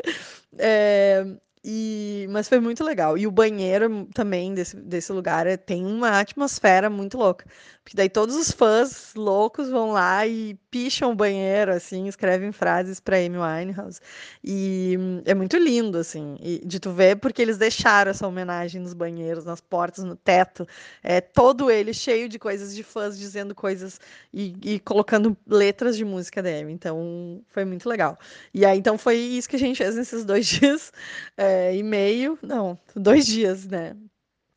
é, 0.58 1.24
e, 1.68 2.28
mas 2.30 2.48
foi 2.48 2.60
muito 2.60 2.84
legal. 2.84 3.18
E 3.18 3.26
o 3.26 3.30
banheiro 3.30 4.06
também 4.14 4.54
desse, 4.54 4.76
desse 4.76 5.12
lugar 5.12 5.48
é, 5.48 5.56
tem 5.56 5.84
uma 5.84 6.20
atmosfera 6.20 6.88
muito 6.88 7.18
louca. 7.18 7.44
Porque 7.82 7.96
daí 7.96 8.08
todos 8.08 8.36
os 8.36 8.52
fãs 8.52 9.12
loucos 9.16 9.68
vão 9.68 9.90
lá 9.90 10.24
e 10.28 10.56
picham 10.76 11.12
o 11.12 11.14
banheiro, 11.14 11.72
assim, 11.72 12.06
escrevem 12.06 12.52
frases 12.52 13.00
para 13.00 13.16
Amy 13.16 13.38
Winehouse. 13.38 13.98
E 14.44 14.98
é 15.24 15.34
muito 15.34 15.56
lindo, 15.56 15.96
assim, 15.96 16.36
de 16.62 16.78
tu 16.78 16.90
ver, 16.90 17.16
porque 17.16 17.40
eles 17.40 17.56
deixaram 17.56 18.10
essa 18.10 18.28
homenagem 18.28 18.82
nos 18.82 18.92
banheiros, 18.92 19.46
nas 19.46 19.58
portas, 19.58 20.04
no 20.04 20.14
teto. 20.14 20.66
É 21.02 21.18
todo 21.18 21.70
ele 21.70 21.94
cheio 21.94 22.28
de 22.28 22.38
coisas 22.38 22.74
de 22.74 22.82
fãs 22.82 23.18
dizendo 23.18 23.54
coisas 23.54 23.98
e, 24.34 24.54
e 24.62 24.80
colocando 24.80 25.34
letras 25.46 25.96
de 25.96 26.04
música 26.04 26.42
da 26.42 26.50
Amy. 26.50 26.74
Então 26.74 27.42
foi 27.48 27.64
muito 27.64 27.88
legal. 27.88 28.18
E 28.52 28.66
aí, 28.66 28.78
então 28.78 28.98
foi 28.98 29.16
isso 29.16 29.48
que 29.48 29.56
a 29.56 29.58
gente 29.58 29.78
fez 29.78 29.96
nesses 29.96 30.26
dois 30.26 30.44
dias. 30.46 30.92
É, 31.38 31.74
e 31.74 31.82
meio, 31.82 32.38
não, 32.42 32.78
dois 32.94 33.24
dias, 33.24 33.64
né? 33.66 33.96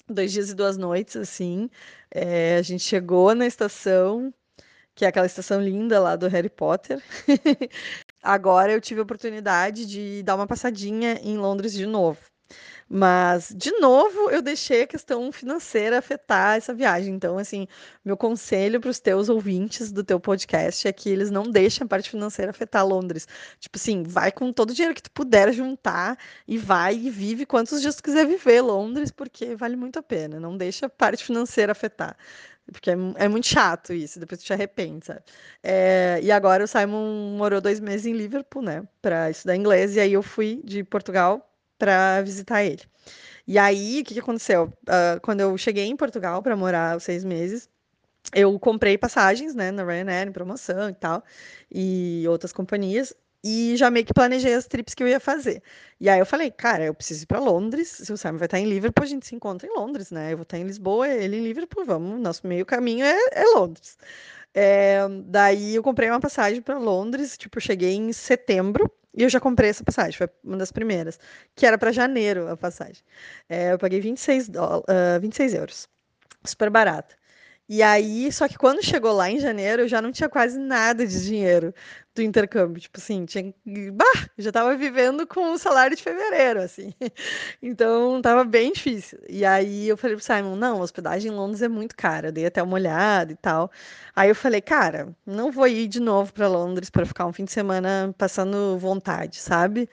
Dois 0.10 0.34
dias 0.34 0.50
e 0.50 0.56
duas 0.56 0.76
noites, 0.76 1.16
assim. 1.16 1.70
É, 2.12 2.58
a 2.58 2.62
gente 2.62 2.84
chegou 2.84 3.34
na 3.36 3.46
estação, 3.46 4.34
que 5.00 5.06
é 5.06 5.08
aquela 5.08 5.26
estação 5.26 5.62
linda 5.62 5.98
lá 5.98 6.18
do 6.18 6.28
Harry 6.28 6.50
Potter. 6.50 7.02
Agora 8.22 8.74
eu 8.74 8.82
tive 8.82 9.00
a 9.00 9.04
oportunidade 9.04 9.86
de 9.86 10.22
dar 10.24 10.36
uma 10.36 10.46
passadinha 10.46 11.18
em 11.24 11.38
Londres 11.38 11.72
de 11.72 11.86
novo. 11.86 12.20
Mas, 12.90 13.54
de 13.56 13.72
novo, 13.80 14.30
eu 14.30 14.42
deixei 14.42 14.82
a 14.82 14.88
questão 14.88 15.32
financeira 15.32 16.00
afetar 16.00 16.58
essa 16.58 16.74
viagem. 16.74 17.14
Então, 17.14 17.38
assim, 17.38 17.66
meu 18.04 18.18
conselho 18.18 18.82
para 18.82 18.90
os 18.90 19.00
teus 19.00 19.30
ouvintes 19.30 19.90
do 19.90 20.04
teu 20.04 20.20
podcast 20.20 20.86
é 20.86 20.92
que 20.92 21.10
eles 21.10 21.32
não 21.32 21.44
deixem 21.44 21.86
a 21.86 21.88
parte 21.88 22.10
financeira 22.10 22.52
afetar 22.52 22.86
Londres. 22.86 23.26
Tipo 23.58 23.78
assim, 23.78 24.04
vai 24.04 24.34
com 24.34 24.52
todo 24.52 24.72
o 24.72 24.74
dinheiro 24.74 24.96
que 24.96 25.04
tu 25.04 25.12
puder 25.12 25.54
juntar 25.54 26.18
e 26.46 26.58
vai 26.58 26.96
e 26.96 27.10
vive 27.10 27.46
quantos 27.46 27.82
dias 27.82 27.96
tu 27.96 28.04
quiser 28.04 28.28
viver 28.28 28.60
Londres, 28.62 29.12
porque 29.12 29.56
vale 29.56 29.78
muito 29.78 29.98
a 29.98 30.04
pena. 30.04 30.42
Não 30.42 30.58
deixa 30.58 30.88
a 30.88 30.90
parte 30.90 31.24
financeira 31.24 31.72
afetar. 31.72 32.18
Porque 32.72 32.92
é, 32.92 32.96
é, 33.18 33.28
muito 33.28 33.48
chato 33.48 33.94
isso, 33.94 34.20
depois 34.20 34.42
tu 34.42 34.46
te 34.46 34.54
arrepende, 34.54 35.06
sabe? 35.06 35.22
É, 35.64 36.20
e 36.22 36.32
agora 36.32 36.64
o 36.64 36.68
Simon 36.68 37.36
morou 37.38 37.62
dois 37.62 37.80
meses 37.80 38.06
em 38.06 38.14
Liverpool, 38.14 38.62
né, 38.62 38.88
para 39.02 39.30
estudar 39.30 39.56
inglês, 39.56 39.96
e 39.96 40.00
aí 40.00 40.14
eu 40.14 40.24
fui 40.24 40.62
de 40.64 40.84
Portugal 40.84 41.50
para 41.78 42.22
visitar 42.22 42.64
ele. 42.64 42.84
E 43.48 43.58
aí, 43.58 44.02
o 44.02 44.04
que, 44.04 44.14
que 44.14 44.20
aconteceu? 44.20 44.66
Uh, 44.84 45.20
quando 45.22 45.42
eu 45.42 45.58
cheguei 45.58 45.86
em 45.86 45.96
Portugal 45.96 46.44
para 46.44 46.56
morar 46.56 46.96
os 46.98 47.04
seis 47.04 47.24
meses, 47.24 47.70
eu 48.34 48.60
comprei 48.60 48.98
passagens, 48.98 49.56
né, 49.56 49.72
na 49.72 49.84
Ryanair, 49.84 50.28
em 50.28 50.32
promoção 50.32 50.90
e 50.90 50.94
tal, 50.94 51.24
e 51.72 52.26
outras 52.28 52.54
companhias, 52.54 53.14
e 53.44 53.76
já 53.78 53.90
meio 53.90 54.06
que 54.06 54.14
planejei 54.14 54.54
as 54.54 54.68
trips 54.68 54.94
que 54.94 55.04
eu 55.04 55.08
ia 55.08 55.20
fazer. 55.20 55.62
E 56.00 56.10
aí 56.10 56.20
eu 56.20 56.26
falei, 56.26 56.52
cara, 56.52 56.86
eu 56.86 56.94
preciso 56.94 57.24
ir 57.24 57.26
para 57.28 57.40
Londres, 57.40 57.90
se 57.90 58.12
o 58.12 58.18
Simon 58.18 58.38
vai 58.38 58.48
estar 58.48 58.60
em 58.60 58.66
Liverpool, 58.68 59.04
a 59.04 59.08
gente 59.08 59.26
se 59.28 59.36
encontra 59.36 59.68
em 59.68 59.74
Londres, 59.74 60.12
né? 60.12 60.34
Eu 60.34 60.38
vou 60.38 60.44
estar 60.44 60.58
em 60.58 60.64
Lisboa, 60.64 61.08
ele 61.08 61.38
em 61.38 61.44
Liverpool, 61.44 61.86
vamos, 61.86 62.20
nosso 62.20 62.46
meio 62.48 62.66
caminho 62.66 63.06
é, 63.06 63.18
é 63.32 63.44
Londres. 63.56 63.98
É, 64.54 65.00
daí 65.26 65.76
eu 65.76 65.84
comprei 65.84 66.10
uma 66.10 66.20
passagem 66.20 66.62
para 66.62 66.78
Londres, 66.78 67.38
tipo, 67.38 67.60
cheguei 67.62 67.94
em 67.96 68.12
setembro, 68.14 68.92
e 69.16 69.24
eu 69.24 69.30
já 69.30 69.40
comprei 69.40 69.70
essa 69.70 69.84
passagem, 69.84 70.18
foi 70.18 70.30
uma 70.44 70.58
das 70.58 70.72
primeiras, 70.72 71.20
que 71.56 71.66
era 71.66 71.78
para 71.78 71.92
janeiro 71.92 72.48
a 72.50 72.58
passagem. 72.58 73.04
É, 73.48 73.74
eu 73.74 73.78
paguei 73.80 74.00
26, 74.02 74.50
uh, 74.50 75.20
26 75.22 75.54
euros, 75.54 75.90
super 76.46 76.70
barato. 76.70 77.16
E 77.72 77.84
aí, 77.84 78.32
só 78.32 78.48
que 78.48 78.58
quando 78.58 78.84
chegou 78.84 79.14
lá 79.14 79.30
em 79.30 79.40
janeiro, 79.40 79.84
eu 79.84 79.88
já 79.88 80.02
não 80.02 80.12
tinha 80.12 80.28
quase 80.28 80.58
nada 80.58 81.06
de 81.06 81.24
dinheiro 81.24 81.72
do 82.16 82.22
intercâmbio. 82.24 82.82
Tipo 82.82 82.98
assim, 83.00 83.26
tinha. 83.26 83.54
Bah, 83.94 84.28
já 84.40 84.52
tava 84.52 84.76
vivendo 84.76 85.28
com 85.28 85.54
o 85.54 85.58
salário 85.60 85.96
de 85.96 86.02
fevereiro, 86.02 86.62
assim. 86.62 86.92
Então, 87.62 88.22
tava 88.24 88.44
bem 88.44 88.72
difícil. 88.72 89.20
E 89.30 89.46
aí 89.46 89.88
eu 89.88 89.96
falei 89.98 90.16
pro 90.16 90.26
Simon: 90.26 90.56
não, 90.56 90.82
hospedagem 90.82 91.32
em 91.32 91.36
Londres 91.36 91.62
é 91.62 91.68
muito 91.68 91.96
cara. 91.96 92.30
Eu 92.30 92.32
dei 92.32 92.48
até 92.48 92.64
uma 92.64 92.74
olhada 92.74 93.34
e 93.34 93.36
tal. 93.36 93.70
Aí 94.16 94.30
eu 94.30 94.36
falei: 94.36 94.62
cara, 94.62 95.16
não 95.26 95.52
vou 95.52 95.68
ir 95.68 95.88
de 95.88 96.00
novo 96.00 96.34
para 96.34 96.48
Londres 96.48 96.90
para 96.90 97.06
ficar 97.06 97.28
um 97.28 97.34
fim 97.34 97.46
de 97.46 97.52
semana 97.52 98.14
passando 98.18 98.80
vontade, 98.80 99.38
sabe? 99.40 99.88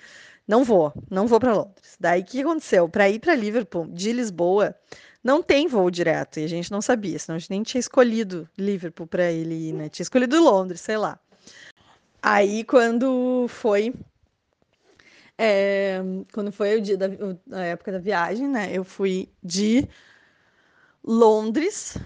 Não 0.48 0.64
vou, 0.64 0.92
não 1.10 1.26
vou 1.26 1.40
para 1.40 1.52
Londres. 1.52 1.96
Daí 2.00 2.22
o 2.22 2.24
que 2.24 2.40
aconteceu? 2.40 2.88
Para 2.88 3.08
ir 3.10 3.18
para 3.18 3.34
Liverpool, 3.34 3.86
de 3.88 4.12
Lisboa 4.12 4.74
não 5.26 5.42
tem 5.42 5.66
voo 5.66 5.90
direto, 5.90 6.38
e 6.38 6.44
a 6.44 6.48
gente 6.48 6.70
não 6.70 6.80
sabia, 6.80 7.18
senão 7.18 7.34
a 7.34 7.38
gente 7.40 7.50
nem 7.50 7.62
tinha 7.64 7.80
escolhido 7.80 8.48
Liverpool 8.56 9.08
para 9.08 9.32
ele 9.32 9.70
ir, 9.70 9.72
né? 9.72 9.88
Tinha 9.88 10.04
escolhido 10.04 10.40
Londres, 10.40 10.80
sei 10.80 10.96
lá. 10.96 11.18
Aí, 12.22 12.62
quando 12.62 13.46
foi. 13.48 13.92
É, 15.36 16.00
quando 16.32 16.52
foi 16.52 16.76
o 16.76 16.80
dia 16.80 16.96
da 16.96 17.06
a 17.52 17.64
época 17.64 17.90
da 17.90 17.98
viagem, 17.98 18.46
né? 18.46 18.70
Eu 18.72 18.84
fui 18.84 19.28
de 19.42 19.88
Londres, 21.02 21.98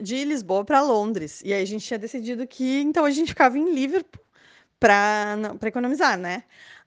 de 0.00 0.24
Lisboa 0.24 0.64
para 0.64 0.82
Londres. 0.82 1.42
E 1.44 1.54
aí 1.54 1.62
a 1.62 1.66
gente 1.66 1.86
tinha 1.86 1.98
decidido 1.98 2.44
que 2.44 2.80
então 2.80 3.04
a 3.04 3.10
gente 3.10 3.28
ficava 3.28 3.56
em 3.56 3.72
Liverpool 3.72 4.20
para 4.80 5.56
economizar, 5.62 6.18
né? 6.18 6.42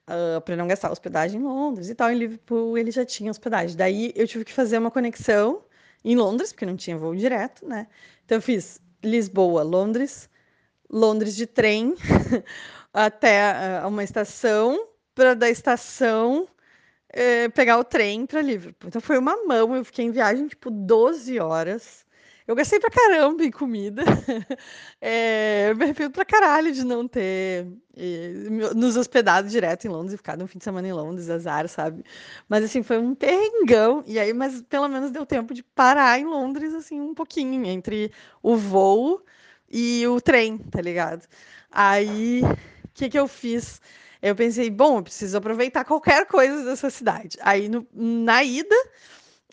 Uh, 0.06 0.36
ah, 0.36 0.40
para 0.42 0.56
não 0.56 0.68
gastar 0.68 0.90
hospedagem 0.90 1.40
em 1.40 1.44
Londres 1.44 1.88
e 1.88 1.94
tal. 1.94 2.10
Em 2.10 2.18
Liverpool 2.18 2.76
ele 2.76 2.90
já 2.90 3.04
tinha 3.06 3.30
hospedagem. 3.30 3.76
Daí 3.76 4.12
eu 4.14 4.28
tive 4.28 4.44
que 4.44 4.52
fazer 4.52 4.78
uma 4.78 4.90
conexão 4.90 5.62
em 6.04 6.16
Londres, 6.16 6.52
porque 6.52 6.66
não 6.66 6.76
tinha 6.76 6.96
voo 6.96 7.14
direto, 7.14 7.66
né? 7.66 7.86
Então 8.24 8.38
eu 8.38 8.42
fiz 8.42 8.80
Lisboa, 9.02 9.62
Londres, 9.62 10.28
Londres 10.90 11.36
de 11.36 11.46
trem 11.46 11.94
até 12.92 13.82
uh, 13.82 13.88
uma 13.88 14.04
estação, 14.04 14.88
para 15.14 15.34
da 15.34 15.50
estação 15.50 16.44
uh, 16.44 17.50
pegar 17.54 17.78
o 17.78 17.84
trem 17.84 18.26
para 18.26 18.42
Liverpool. 18.42 18.88
Então 18.88 19.00
foi 19.00 19.18
uma 19.18 19.44
mão, 19.44 19.74
eu 19.74 19.84
fiquei 19.84 20.04
em 20.04 20.10
viagem 20.10 20.48
tipo 20.48 20.70
12 20.70 21.38
horas. 21.38 22.06
Eu 22.48 22.54
gastei 22.54 22.80
pra 22.80 22.90
caramba 22.90 23.44
em 23.44 23.50
comida. 23.50 24.02
É, 25.00 25.70
eu 25.70 25.76
me 25.76 25.84
arrependo 25.84 26.10
pra 26.10 26.24
caralho 26.24 26.72
de 26.72 26.82
não 26.84 27.06
ter 27.06 27.68
é, 27.96 28.32
nos 28.74 28.96
hospedado 28.96 29.48
direto 29.48 29.84
em 29.86 29.88
Londres 29.88 30.14
e 30.14 30.16
ficado 30.16 30.42
um 30.42 30.46
fim 30.48 30.58
de 30.58 30.64
semana 30.64 30.88
em 30.88 30.92
Londres, 30.92 31.30
azar, 31.30 31.68
sabe? 31.68 32.04
Mas 32.48 32.64
assim, 32.64 32.82
foi 32.82 32.98
um 32.98 33.14
perrengão. 33.14 34.02
E 34.06 34.18
aí, 34.18 34.32
mas 34.32 34.60
pelo 34.62 34.88
menos 34.88 35.12
deu 35.12 35.24
tempo 35.24 35.54
de 35.54 35.62
parar 35.62 36.18
em 36.18 36.24
Londres, 36.24 36.74
assim, 36.74 37.00
um 37.00 37.14
pouquinho, 37.14 37.64
entre 37.64 38.10
o 38.42 38.56
voo 38.56 39.22
e 39.70 40.04
o 40.08 40.20
trem, 40.20 40.58
tá 40.58 40.80
ligado? 40.80 41.28
Aí, 41.70 42.42
o 42.42 42.88
que 42.94 43.08
que 43.08 43.18
eu 43.18 43.28
fiz? 43.28 43.80
Eu 44.20 44.34
pensei, 44.34 44.68
bom, 44.68 44.98
eu 44.98 45.02
preciso 45.04 45.38
aproveitar 45.38 45.84
qualquer 45.84 46.26
coisa 46.26 46.64
dessa 46.64 46.90
cidade. 46.90 47.38
Aí, 47.40 47.68
no, 47.68 47.86
na 47.94 48.42
ida 48.42 48.74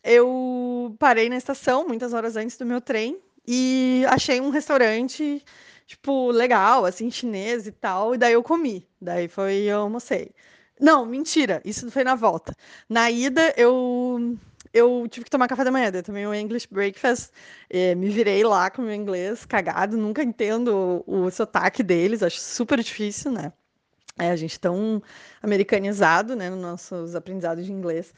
eu 0.06 0.96
parei 1.00 1.30
na 1.30 1.38
estação 1.38 1.88
muitas 1.88 2.14
horas 2.14 2.36
antes 2.38 2.58
do 2.58 2.66
meu 2.66 2.80
trem 2.80 3.20
e 3.48 4.04
achei 4.08 4.40
um 4.40 4.50
restaurante, 4.50 5.44
tipo, 5.88 6.32
legal, 6.32 6.86
assim, 6.86 7.12
chinês 7.12 7.68
e 7.68 7.72
tal, 7.72 8.16
e 8.16 8.18
daí 8.18 8.34
eu 8.34 8.44
comi. 8.44 8.88
Daí 9.02 9.28
foi, 9.28 9.64
eu 9.64 9.82
almocei. 9.82 10.32
Não, 10.80 11.06
mentira, 11.06 11.62
isso 11.66 11.90
foi 11.92 12.04
na 12.04 12.16
volta. 12.16 12.54
Na 12.90 13.10
ida, 13.12 13.54
eu 13.58 14.38
eu 14.74 15.08
tive 15.10 15.24
que 15.24 15.32
tomar 15.32 15.48
café 15.48 15.64
da 15.64 15.72
manhã, 15.72 15.90
daí 15.90 16.04
também 16.04 16.28
o 16.28 16.34
English 16.34 16.68
Breakfast, 16.70 17.32
me 17.98 18.10
virei 18.10 18.44
lá 18.44 18.70
com 18.70 18.82
o 18.82 18.86
meu 18.86 18.94
inglês 18.94 19.46
cagado, 19.46 19.96
nunca 19.98 20.22
entendo 20.22 21.04
o, 21.08 21.26
o 21.26 21.32
sotaque 21.32 21.82
deles, 21.82 22.22
acho 22.22 22.40
super 22.42 22.80
difícil, 22.84 23.32
né? 23.32 23.54
É, 24.20 24.32
a 24.32 24.36
gente 24.36 24.60
tão 24.60 25.02
americanizado, 25.42 26.36
né, 26.36 26.50
nos 26.50 26.60
nossos 26.62 27.16
aprendizados 27.16 27.66
de 27.66 27.72
inglês 27.72 28.14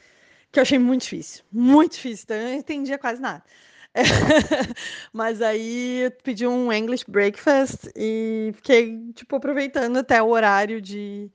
que 0.57 0.59
eu 0.59 0.63
achei 0.63 0.79
muito 0.79 1.03
difícil, 1.03 1.43
muito 1.51 1.91
difícil, 1.93 2.23
então 2.23 2.37
eu 2.37 2.43
não 2.45 2.53
entendia 2.55 2.97
quase 2.97 3.21
nada. 3.21 3.43
Mas 5.13 5.39
aí 5.39 6.05
eu 6.05 6.11
pedi 6.23 6.47
um 6.47 6.73
English 6.73 7.05
breakfast 7.07 7.87
e 7.95 8.51
fiquei, 8.55 9.11
tipo, 9.13 9.35
aproveitando 9.35 9.97
até 9.97 10.19
o 10.19 10.29
horário 10.29 10.81
de, 10.81 11.31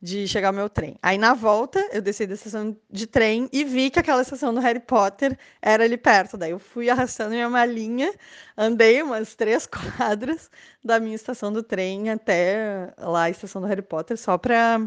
de 0.00 0.26
chegar 0.26 0.52
o 0.52 0.56
meu 0.56 0.70
trem. 0.70 0.96
Aí 1.02 1.18
na 1.18 1.34
volta, 1.34 1.86
eu 1.92 2.00
desci 2.00 2.26
da 2.26 2.32
estação 2.32 2.74
de 2.90 3.06
trem 3.06 3.46
e 3.52 3.62
vi 3.62 3.90
que 3.90 3.98
aquela 3.98 4.22
estação 4.22 4.54
do 4.54 4.60
Harry 4.60 4.80
Potter 4.80 5.38
era 5.60 5.84
ali 5.84 5.98
perto. 5.98 6.38
Daí 6.38 6.52
eu 6.52 6.58
fui 6.58 6.88
arrastando 6.88 7.32
minha 7.32 7.50
malinha, 7.50 8.10
andei 8.56 9.02
umas 9.02 9.34
três 9.34 9.66
quadras 9.98 10.50
da 10.82 10.98
minha 10.98 11.14
estação 11.14 11.52
do 11.52 11.62
trem 11.62 12.08
até 12.08 12.90
lá 12.96 13.24
a 13.24 13.30
estação 13.30 13.60
do 13.60 13.68
Harry 13.68 13.82
Potter, 13.82 14.16
só 14.16 14.38
para 14.38 14.80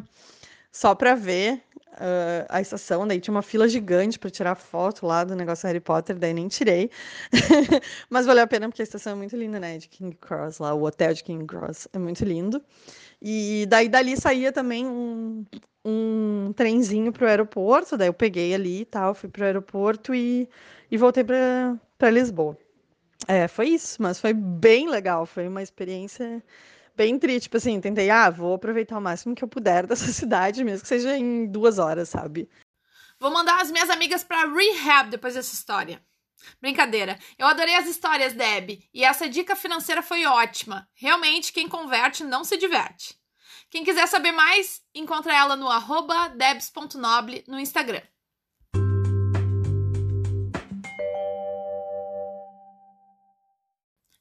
só 0.72 0.96
para 0.96 1.14
ver 1.16 1.64
uh, 1.96 2.46
a 2.50 2.62
estação. 2.62 3.08
Daí 3.08 3.20
tinha 3.20 3.34
uma 3.34 3.42
fila 3.42 3.68
gigante 3.68 4.20
para 4.20 4.30
tirar 4.30 4.56
foto 4.56 5.06
lá 5.06 5.24
do 5.24 5.36
negócio 5.36 5.68
Harry 5.68 5.80
Potter, 5.80 6.18
daí 6.18 6.34
nem 6.34 6.48
tirei. 6.48 6.90
Mas 8.10 8.26
valeu 8.26 8.44
a 8.44 8.48
pena 8.48 8.68
porque 8.68 8.82
a 8.82 8.84
estação 8.84 9.14
é 9.14 9.16
muito 9.16 9.36
linda, 9.36 9.60
né? 9.60 9.78
De 9.78 9.88
King 9.88 10.16
Cross 10.16 10.60
lá, 10.60 10.74
o 10.74 10.84
hotel 10.84 11.14
de 11.14 11.24
King 11.24 11.46
Cross 11.46 11.88
é 11.94 11.98
muito 11.98 12.24
lindo. 12.24 12.62
E 13.22 13.66
daí 13.70 13.90
dali 13.90 14.18
saía 14.18 14.52
também 14.52 14.86
um, 14.86 15.46
um 15.84 16.54
trenzinho 16.56 17.12
para 17.12 17.26
o 17.26 17.28
aeroporto, 17.28 17.98
daí 17.98 18.08
eu 18.08 18.14
peguei 18.14 18.54
ali 18.54 18.82
e 18.82 18.86
tal, 18.86 19.14
fui 19.14 19.30
para 19.30 19.42
o 19.42 19.46
aeroporto 19.46 20.14
e, 20.14 20.50
e 20.92 20.98
voltei 20.98 21.24
para 21.24 22.10
Lisboa. 22.10 22.58
É, 23.28 23.48
foi 23.48 23.70
isso, 23.70 24.02
mas 24.02 24.20
foi 24.20 24.34
bem 24.34 24.90
legal, 24.90 25.26
foi 25.26 25.48
uma 25.48 25.64
experiência 25.64 26.44
bem 26.96 27.20
triste, 27.20 27.44
tipo 27.44 27.58
assim, 27.58 27.80
tentei, 27.80 28.10
ah, 28.10 28.30
vou 28.30 28.54
aproveitar 28.54 28.98
o 28.98 29.02
máximo 29.02 29.36
que 29.36 29.44
eu 29.44 29.48
puder 29.48 29.86
dessa 29.88 30.12
cidade, 30.12 30.64
mesmo 30.64 30.82
que 30.82 30.88
seja 30.88 31.18
em 31.18 31.46
duas 31.48 31.80
horas, 31.80 32.10
sabe? 32.10 32.50
Vou 33.20 33.32
mandar 33.32 33.62
as 33.62 33.72
minhas 33.72 33.90
amigas 33.90 34.24
para 34.24 34.48
rehab 34.48 35.10
depois 35.10 35.36
dessa 35.36 35.54
história. 35.54 36.02
Brincadeira. 36.62 37.18
Eu 37.38 37.48
adorei 37.48 37.76
as 37.76 37.88
histórias, 37.88 38.34
Deb, 38.34 38.84
e 38.94 39.04
essa 39.04 39.28
dica 39.28 39.56
financeira 39.56 40.02
foi 40.02 40.26
ótima. 40.26 40.88
Realmente, 40.94 41.54
quem 41.54 41.68
converte 41.68 42.24
não 42.24 42.44
se 42.44 42.58
diverte. 42.58 43.18
Quem 43.70 43.84
quiser 43.84 44.08
saber 44.08 44.32
mais, 44.32 44.82
encontra 44.94 45.36
ela 45.36 45.56
no 45.56 45.70
arroba 45.70 46.30
debs.noble 46.30 47.44
no 47.48 47.60
Instagram. 47.60 48.02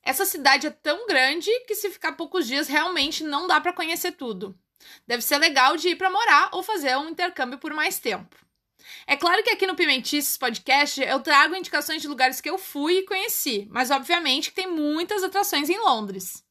Essa 0.05 0.27
cidade 0.27 0.67
é 0.67 0.71
tão 0.71 1.07
grande 1.07 1.51
que 1.67 1.75
se 1.75 1.91
ficar 1.91 2.13
poucos 2.13 2.47
dias 2.47 2.69
realmente 2.69 3.25
não 3.25 3.47
dá 3.47 3.61
para 3.61 3.73
conhecer 3.73 4.13
tudo. 4.13 4.55
Deve 5.07 5.23
ser 5.23 5.39
legal 5.39 5.77
de 5.77 5.89
ir 5.89 5.97
para 5.97 6.11
morar 6.11 6.51
ou 6.53 6.63
fazer 6.63 6.97
um 6.99 7.09
intercâmbio 7.09 7.59
por 7.59 7.73
mais 7.73 7.99
tempo. 7.99 8.37
É 9.07 9.17
claro 9.17 9.43
que 9.43 9.51
aqui 9.51 9.67
no 9.67 9.75
Pimentices 9.75 10.37
Podcast 10.37 11.01
eu 11.01 11.21
trago 11.21 11.57
indicações 11.57 12.03
de 12.03 12.09
lugares 12.09 12.41
que 12.41 12.51
eu 12.51 12.59
fui 12.59 12.99
e 12.99 13.07
conheci, 13.07 13.67
mas 13.71 13.91
obviamente 13.91 14.51
que 14.51 14.57
tem 14.57 14.71
muitas 14.71 15.23
atrações 15.23 15.71
em 15.71 15.79
Londres. 15.79 16.45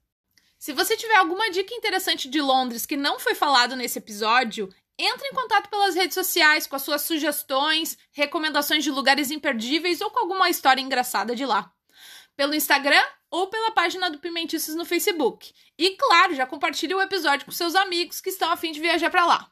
Se 0.58 0.74
você 0.74 0.98
tiver 0.98 1.16
alguma 1.16 1.52
dica 1.52 1.76
interessante 1.76 2.28
de 2.28 2.42
Londres 2.42 2.86
que 2.86 2.98
não 2.98 3.20
foi 3.20 3.36
falado 3.36 3.76
nesse 3.76 4.00
episódio, 4.00 4.74
entre 4.98 5.28
em 5.28 5.34
contato 5.34 5.70
pelas 5.70 5.94
redes 5.94 6.14
sociais 6.16 6.66
com 6.66 6.76
as 6.76 6.82
suas 6.82 7.02
sugestões, 7.02 7.98
recomendações 8.12 8.84
de 8.84 8.90
lugares 8.90 9.30
imperdíveis 9.30 10.02
ou 10.02 10.10
com 10.10 10.20
alguma 10.20 10.50
história 10.50 10.82
engraçada 10.82 11.36
de 11.36 11.46
lá. 11.46 11.72
Pelo 12.36 12.56
Instagram 12.56 13.04
ou 13.34 13.48
pela 13.48 13.72
página 13.72 14.12
do 14.12 14.20
Pimentices 14.20 14.76
no 14.76 14.86
Facebook. 14.86 15.56
E 15.76 15.98
claro, 15.98 16.36
já 16.36 16.46
compartilhe 16.46 16.94
o 16.94 17.02
episódio 17.02 17.48
com 17.48 17.52
seus 17.52 17.74
amigos 17.74 18.22
que 18.22 18.30
estão 18.30 18.52
a 18.52 18.56
fim 18.56 18.72
de 18.72 18.80
viajar 18.80 19.10
para 19.10 19.26
lá. 19.26 19.52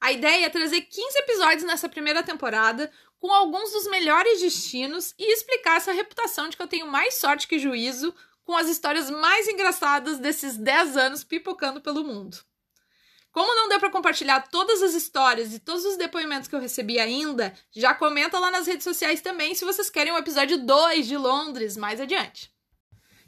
A 0.00 0.12
ideia 0.12 0.46
é 0.46 0.48
trazer 0.48 0.80
15 0.80 1.18
episódios 1.18 1.64
nessa 1.64 1.90
primeira 1.90 2.22
temporada, 2.22 2.90
com 3.18 3.30
alguns 3.30 3.70
dos 3.70 3.86
melhores 3.88 4.40
destinos 4.40 5.14
e 5.18 5.30
explicar 5.30 5.76
essa 5.76 5.92
reputação 5.92 6.48
de 6.48 6.56
que 6.56 6.62
eu 6.62 6.66
tenho 6.66 6.86
mais 6.86 7.16
sorte 7.16 7.46
que 7.46 7.58
juízo 7.58 8.14
com 8.46 8.56
as 8.56 8.66
histórias 8.66 9.10
mais 9.10 9.46
engraçadas 9.46 10.18
desses 10.18 10.56
10 10.56 10.96
anos 10.96 11.22
pipocando 11.22 11.82
pelo 11.82 12.02
mundo. 12.02 12.38
Como 13.30 13.54
não 13.54 13.68
deu 13.68 13.78
para 13.78 13.90
compartilhar 13.90 14.48
todas 14.48 14.82
as 14.82 14.94
histórias 14.94 15.52
e 15.52 15.58
todos 15.58 15.84
os 15.84 15.98
depoimentos 15.98 16.48
que 16.48 16.54
eu 16.54 16.60
recebi 16.60 16.98
ainda, 16.98 17.52
já 17.72 17.92
comenta 17.92 18.38
lá 18.38 18.50
nas 18.50 18.66
redes 18.66 18.84
sociais 18.84 19.20
também 19.20 19.54
se 19.54 19.66
vocês 19.66 19.90
querem 19.90 20.14
um 20.14 20.18
episódio 20.18 20.56
2 20.56 21.06
de 21.06 21.18
Londres 21.18 21.76
mais 21.76 22.00
adiante. 22.00 22.55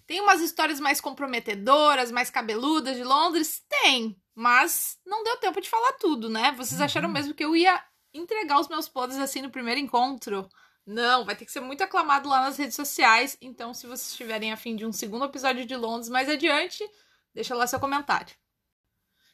Tem 0.08 0.22
umas 0.22 0.40
histórias 0.40 0.80
mais 0.80 1.02
comprometedoras, 1.02 2.10
mais 2.10 2.30
cabeludas 2.30 2.96
de 2.96 3.04
Londres? 3.04 3.62
Tem. 3.68 4.18
Mas 4.34 4.96
não 5.04 5.22
deu 5.22 5.36
tempo 5.36 5.60
de 5.60 5.68
falar 5.68 5.92
tudo, 6.00 6.30
né? 6.30 6.50
Vocês 6.52 6.80
acharam 6.80 7.08
uhum. 7.08 7.12
mesmo 7.12 7.34
que 7.34 7.44
eu 7.44 7.54
ia 7.54 7.78
entregar 8.14 8.58
os 8.58 8.68
meus 8.68 8.88
podres 8.88 9.18
assim 9.18 9.42
no 9.42 9.50
primeiro 9.50 9.78
encontro? 9.78 10.48
Não, 10.86 11.26
vai 11.26 11.36
ter 11.36 11.44
que 11.44 11.52
ser 11.52 11.60
muito 11.60 11.84
aclamado 11.84 12.26
lá 12.26 12.40
nas 12.40 12.56
redes 12.56 12.74
sociais. 12.74 13.36
Então, 13.38 13.74
se 13.74 13.86
vocês 13.86 14.12
estiverem 14.12 14.50
afim 14.50 14.74
de 14.74 14.86
um 14.86 14.92
segundo 14.92 15.26
episódio 15.26 15.66
de 15.66 15.76
Londres 15.76 16.08
mais 16.08 16.26
adiante, 16.26 16.82
deixa 17.34 17.54
lá 17.54 17.66
seu 17.66 17.78
comentário. 17.78 18.34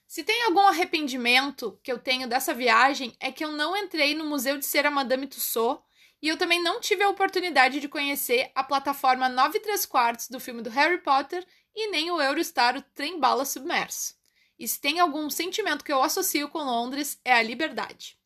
Se 0.09 0.25
tem 0.25 0.43
algum 0.43 0.67
arrependimento 0.67 1.79
que 1.85 1.93
eu 1.93 2.01
tenho 2.01 2.29
dessa 2.29 2.53
viagem, 2.53 3.15
é 3.21 3.31
que 3.31 3.45
eu 3.45 3.53
não 3.53 3.77
entrei 3.77 4.13
no 4.17 4.25
Museu 4.25 4.59
de 4.59 4.67
Cera 4.67 4.91
Madame 4.91 5.29
Tussauds 5.29 5.85
e 6.25 6.29
eu 6.29 6.39
também 6.39 6.63
não 6.63 6.81
tive 6.81 7.03
a 7.03 7.09
oportunidade 7.11 7.79
de 7.81 7.87
conhecer 7.87 8.51
a 8.55 8.65
plataforma 8.65 9.29
9 9.29 9.61
3 9.61 9.85
quartos 9.85 10.31
do 10.31 10.41
filme 10.41 10.63
do 10.63 10.71
Harry 10.71 10.97
Potter 10.97 11.47
e 11.77 11.91
nem 11.91 12.11
o 12.11 12.19
Eurostar, 12.19 12.79
o 12.79 12.81
trem 12.81 13.21
bala 13.21 13.45
submerso. 13.45 14.15
E 14.59 14.67
se 14.67 14.81
tem 14.81 14.99
algum 14.99 15.29
sentimento 15.29 15.85
que 15.85 15.93
eu 15.93 16.03
associo 16.03 16.49
com 16.49 16.61
Londres, 16.61 17.21
é 17.27 17.35
a 17.35 17.43
liberdade. 17.43 18.19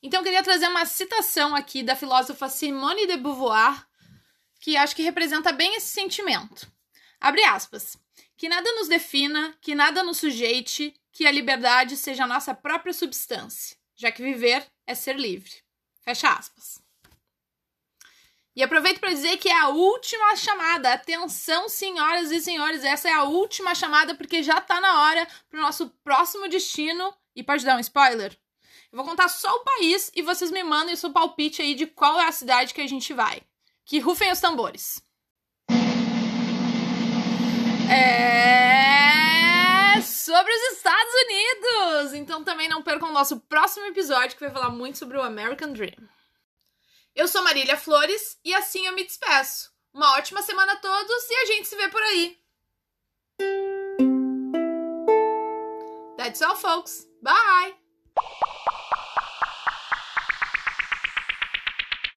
Então, 0.00 0.20
eu 0.20 0.24
queria 0.24 0.40
trazer 0.40 0.68
uma 0.68 0.86
citação 0.86 1.52
aqui 1.52 1.82
da 1.82 1.96
filósofa 1.96 2.48
Simone 2.48 3.08
de 3.08 3.16
Beauvoir, 3.16 3.84
que 4.60 4.76
acho 4.76 4.94
que 4.94 5.02
representa 5.02 5.50
bem 5.50 5.74
esse 5.74 5.88
sentimento. 5.88 6.70
Abre 7.20 7.42
aspas. 7.42 7.96
Que 8.36 8.48
nada 8.48 8.70
nos 8.74 8.86
defina, 8.86 9.52
que 9.60 9.74
nada 9.74 10.04
nos 10.04 10.18
sujeite, 10.18 10.94
que 11.10 11.26
a 11.26 11.32
liberdade 11.32 11.96
seja 11.96 12.22
a 12.22 12.28
nossa 12.28 12.54
própria 12.54 12.92
substância, 12.92 13.76
já 13.96 14.12
que 14.12 14.22
viver 14.22 14.64
é 14.86 14.94
ser 14.94 15.16
livre. 15.16 15.66
Fecha 16.08 16.30
aspas. 16.30 16.82
E 18.56 18.62
aproveito 18.62 18.98
para 18.98 19.12
dizer 19.12 19.36
que 19.36 19.50
é 19.50 19.60
a 19.60 19.68
última 19.68 20.34
chamada. 20.36 20.94
Atenção, 20.94 21.68
senhoras 21.68 22.30
e 22.30 22.40
senhores, 22.40 22.82
essa 22.82 23.10
é 23.10 23.12
a 23.12 23.24
última 23.24 23.74
chamada 23.74 24.14
porque 24.14 24.42
já 24.42 24.56
está 24.56 24.80
na 24.80 25.02
hora 25.02 25.28
para 25.50 25.58
o 25.58 25.62
nosso 25.62 25.90
próximo 26.02 26.48
destino. 26.48 27.14
E 27.36 27.42
pode 27.42 27.62
dar 27.62 27.76
um 27.76 27.80
spoiler? 27.80 28.34
Eu 28.90 28.96
vou 28.96 29.04
contar 29.04 29.28
só 29.28 29.54
o 29.54 29.64
país 29.64 30.10
e 30.16 30.22
vocês 30.22 30.50
me 30.50 30.64
mandem 30.64 30.94
o 30.94 30.96
seu 30.96 31.12
palpite 31.12 31.60
aí 31.60 31.74
de 31.74 31.86
qual 31.86 32.18
é 32.18 32.26
a 32.26 32.32
cidade 32.32 32.72
que 32.72 32.80
a 32.80 32.88
gente 32.88 33.12
vai. 33.12 33.42
Que 33.84 33.98
rufem 33.98 34.32
os 34.32 34.40
tambores. 34.40 35.02
É 37.90 38.67
sobre 40.38 40.52
os 40.52 40.62
Estados 40.72 41.14
Unidos! 41.24 42.14
Então 42.14 42.44
também 42.44 42.68
não 42.68 42.80
percam 42.80 43.08
o 43.08 43.12
nosso 43.12 43.40
próximo 43.40 43.86
episódio 43.86 44.36
que 44.36 44.44
vai 44.44 44.52
falar 44.52 44.70
muito 44.70 44.96
sobre 44.96 45.18
o 45.18 45.22
American 45.22 45.72
Dream. 45.72 45.96
Eu 47.14 47.26
sou 47.26 47.42
Marília 47.42 47.76
Flores 47.76 48.38
e 48.44 48.54
assim 48.54 48.86
eu 48.86 48.94
me 48.94 49.04
despeço. 49.04 49.72
Uma 49.92 50.16
ótima 50.16 50.40
semana 50.42 50.74
a 50.74 50.76
todos 50.76 51.30
e 51.30 51.34
a 51.34 51.46
gente 51.46 51.66
se 51.66 51.74
vê 51.74 51.88
por 51.88 52.02
aí. 52.02 52.38
That's 56.16 56.40
all, 56.40 56.54
folks. 56.54 57.08
Bye! 57.20 57.74